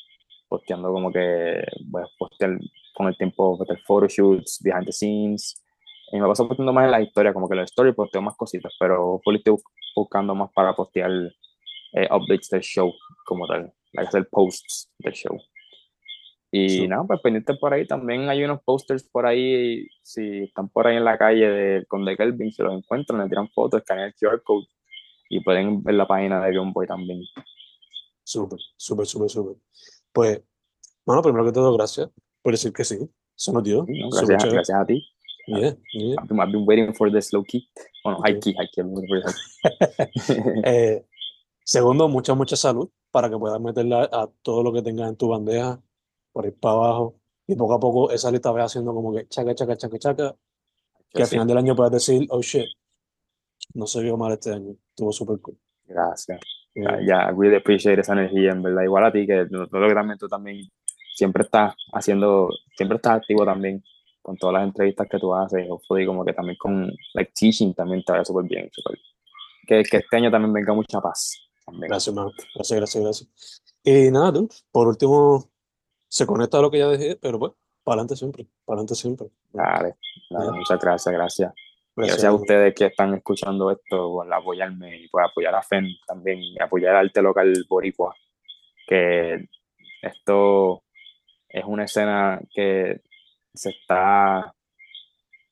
posteando 0.48 0.92
como 0.92 1.12
que 1.12 1.64
voy 1.86 2.02
a 2.02 2.06
postear 2.18 2.58
con 2.96 3.08
el 3.08 3.18
tiempo 3.18 3.58
postear 3.58 3.80
photoshoots, 3.86 4.62
behind 4.64 4.86
the 4.86 4.92
scenes. 4.92 5.64
Y 6.12 6.20
me 6.20 6.28
paso 6.28 6.48
posteando 6.48 6.74
más 6.74 6.86
en 6.86 6.92
la 6.92 7.02
historia, 7.02 7.34
como 7.34 7.48
que 7.50 7.56
la 7.56 7.64
story 7.64 7.94
posteo 7.94 8.22
más 8.22 8.36
cositas, 8.36 8.74
pero 8.80 9.20
estoy 9.26 9.56
buscando 9.96 10.34
más 10.34 10.52
para 10.54 10.74
postear 10.74 11.12
eh, 11.96 12.08
updates 12.12 12.50
del 12.50 12.62
show 12.62 12.94
como 13.26 13.48
tal, 13.48 13.74
like 13.94 14.08
hacer 14.08 14.28
posts 14.30 14.92
del 15.00 15.14
show. 15.14 15.38
Y 16.52 16.88
nada, 16.88 17.04
pues 17.06 17.20
pendiente 17.22 17.54
por 17.56 17.74
ahí 17.74 17.86
también 17.86 18.30
hay 18.30 18.44
unos 18.44 18.62
posters 18.64 19.04
por 19.04 19.26
ahí, 19.26 19.88
si 20.04 20.44
están 20.44 20.70
por 20.70 20.88
ahí 20.88 20.96
en 20.96 21.04
la 21.04 21.18
calle 21.18 21.50
de 21.50 21.86
Conde 21.86 22.16
Kelvin, 22.16 22.52
se 22.52 22.64
los 22.64 22.74
encuentran, 22.74 23.22
le 23.22 23.28
tiran 23.28 23.50
fotos, 23.50 23.82
escanean 23.82 24.08
el 24.08 24.14
QR 24.14 24.42
code 24.42 24.66
y 25.30 25.42
pueden 25.42 25.84
ver 25.84 25.96
la 25.96 26.08
página 26.08 26.46
de 26.46 26.56
John 26.56 26.72
Boy 26.72 26.88
también. 26.88 27.22
Súper, 28.24 28.60
súper, 28.78 29.06
súper, 29.06 29.30
súper. 29.30 29.56
Pues, 30.14 30.42
bueno, 31.06 31.22
primero 31.22 31.46
que 31.46 31.52
todo, 31.52 31.76
gracias 31.76 32.10
por 32.42 32.54
decir 32.54 32.72
que 32.72 32.84
sí. 32.84 33.00
Eso 33.36 33.52
nos 33.52 33.64
dio. 33.64 33.86
gracias, 33.86 34.54
gracias 34.54 34.80
a 34.80 34.86
ti. 34.86 35.06
Yeah, 35.48 35.76
yeah. 35.94 36.16
I've, 36.22 36.52
been, 36.52 36.66
waiting 36.66 36.94
for 36.94 37.12
this 37.12 37.32
low 37.32 37.44
key. 37.44 37.68
Bueno, 38.04 38.20
high 38.22 38.40
key, 38.40 38.54
high 38.54 38.68
key. 38.74 38.82
eh, 40.64 41.06
segundo, 41.66 42.08
mucha, 42.08 42.34
mucha 42.34 42.56
salud 42.56 42.90
para 43.12 43.30
que 43.30 43.38
puedas 43.38 43.60
meterla 43.60 44.10
a 44.12 44.30
todo 44.42 44.64
lo 44.64 44.72
que 44.72 44.82
tengas 44.82 45.10
en 45.10 45.18
tu 45.18 45.28
bandeja 45.28 45.82
por 46.32 46.46
ir 46.46 46.58
para 46.60 46.76
abajo, 46.76 47.16
y 47.48 47.56
poco 47.56 47.74
a 47.74 47.80
poco 47.80 48.12
esa 48.12 48.32
lista 48.32 48.52
va 48.52 48.64
haciendo 48.64 48.94
como 48.94 49.14
que 49.14 49.28
chaca, 49.28 49.54
chaca, 49.54 49.76
chaca, 49.76 49.98
chaca, 50.00 50.36
que 51.10 51.22
al 51.22 51.28
final 51.28 51.48
del 51.48 51.58
año 51.58 51.76
puedas 51.76 51.94
decir, 51.94 52.28
oh 52.30 52.42
shit, 52.42 52.66
no 53.74 53.88
se 53.88 54.02
vio 54.02 54.18
mal 54.18 54.34
este 54.34 54.52
año, 54.52 54.76
estuvo 54.90 55.12
súper 55.12 55.40
cool. 55.42 55.58
Gracias. 55.86 56.40
Ya, 56.74 57.00
yeah, 57.00 57.32
really 57.32 57.56
appreciate 57.56 58.02
esa 58.02 58.14
energía, 58.14 58.52
en 58.52 58.62
verdad. 58.62 58.84
Igual 58.84 59.06
a 59.06 59.12
ti, 59.12 59.26
que 59.26 59.46
todo 59.50 59.80
lo 59.80 59.88
que 59.88 59.94
también 59.94 60.18
tú 60.18 60.28
también 60.28 60.60
siempre 61.16 61.44
estás 61.44 61.74
haciendo, 61.94 62.50
siempre 62.76 62.98
estás 62.98 63.14
activo 63.14 63.46
también 63.46 63.82
con 64.22 64.36
todas 64.36 64.56
las 64.56 64.64
entrevistas 64.64 65.08
que 65.10 65.20
tú 65.20 65.34
haces, 65.34 65.68
fue 65.88 66.06
como 66.06 66.26
que 66.26 66.34
también 66.34 66.58
con 66.58 66.92
like 67.14 67.32
teaching 67.34 67.74
también 67.74 68.04
te 68.04 68.12
vaya 68.12 68.26
súper 68.26 68.44
bien, 68.46 68.70
super. 68.74 68.98
Que, 69.68 69.84
que 69.84 69.98
este 69.98 70.18
año 70.18 70.30
también 70.30 70.52
venga 70.52 70.74
mucha 70.74 71.00
paz. 71.00 71.45
Gracias, 71.68 72.14
man. 72.16 72.32
Gracias, 72.54 72.78
gracias, 72.78 73.04
gracias. 73.04 73.64
Y 73.84 74.12
nada, 74.12 74.34
tú, 74.34 74.50
por 74.72 74.88
último, 74.88 75.50
se 76.08 76.26
conecta 76.26 76.60
a 76.60 76.62
lo 76.62 76.72
que 76.72 76.80
ya 76.80 76.88
dejé, 76.88 77.16
pero 77.18 77.40
pues, 77.40 77.54
para 77.84 78.02
adelante 78.02 78.16
siempre, 78.16 78.48
para 78.66 78.80
adelante 78.80 78.96
siempre. 78.96 79.28
Dale, 79.52 79.96
muchas 80.30 80.80
gracias, 80.80 81.14
gracias. 81.14 81.54
Gracias, 81.98 82.26
a 82.26 82.34
ustedes 82.34 82.76
que 82.76 82.88
están 82.88 83.14
escuchando 83.14 83.72
esto, 83.72 84.12
por 84.12 84.34
apoyarme 84.34 85.04
y 85.04 85.08
por 85.08 85.24
apoyar 85.24 85.56
a 85.56 85.62
FEN 85.62 85.88
también, 86.06 86.40
y 86.40 86.62
apoyar 86.62 86.96
al 86.96 87.06
arte 87.06 87.22
local 87.22 87.54
boricua, 87.70 88.14
que 88.86 89.48
esto 90.02 90.84
es 91.48 91.64
una 91.66 91.86
escena 91.86 92.42
que 92.54 93.02
se 93.54 93.70
está, 93.70 94.54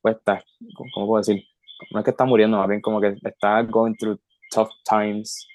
pues 0.02 0.18
está, 0.18 0.44
¿cómo 0.76 1.08
puedo 1.08 1.24
decir? 1.24 1.46
No 1.92 2.00
es 2.00 2.04
que 2.04 2.12
está 2.12 2.26
muriendo, 2.26 2.58
más 2.58 2.68
bien 2.68 2.82
como 2.82 3.00
que 3.00 3.16
está 3.24 3.62
going 3.62 3.96
through 3.96 4.20
tough 4.52 4.70
times, 4.84 5.48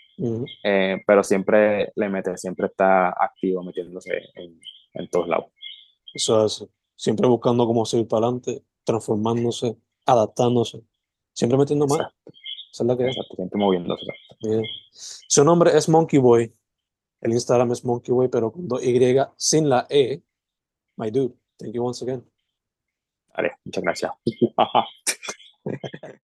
eh, 0.64 1.02
pero 1.06 1.22
siempre 1.22 1.92
le 1.94 2.08
mete, 2.08 2.36
siempre 2.36 2.66
está 2.66 3.08
activo 3.10 3.62
metiéndose 3.62 4.12
en, 4.34 4.60
en 4.94 5.08
todos 5.10 5.28
lados. 5.28 5.46
Eso 6.12 6.44
es, 6.44 6.66
siempre 6.96 7.28
buscando 7.28 7.66
cómo 7.66 7.84
seguir 7.84 8.08
para 8.08 8.26
adelante, 8.26 8.64
transformándose, 8.84 9.76
adaptándose, 10.06 10.82
siempre 11.32 11.58
metiendo 11.58 11.86
más. 11.86 12.00
Esa 12.72 12.82
es 12.82 12.86
la 12.86 12.96
que 12.96 13.06
Exacto, 13.06 13.36
siempre 13.36 13.58
moviéndose. 13.58 14.06
Su 14.90 15.44
nombre 15.44 15.76
es 15.76 15.88
Monkey 15.88 16.18
Boy. 16.18 16.52
El 17.20 17.32
Instagram 17.32 17.72
es 17.72 17.84
Monkey 17.84 18.12
Boy, 18.12 18.28
pero 18.28 18.52
con 18.52 18.68
dos 18.68 18.82
Y 18.82 19.16
sin 19.36 19.68
la 19.68 19.86
E. 19.88 20.22
My 20.96 21.10
dude, 21.10 21.34
thank 21.56 21.72
you 21.72 21.84
once 21.84 22.04
again. 22.04 22.24
Vale, 23.34 23.52
muchas 23.64 23.82
gracias. 23.82 24.12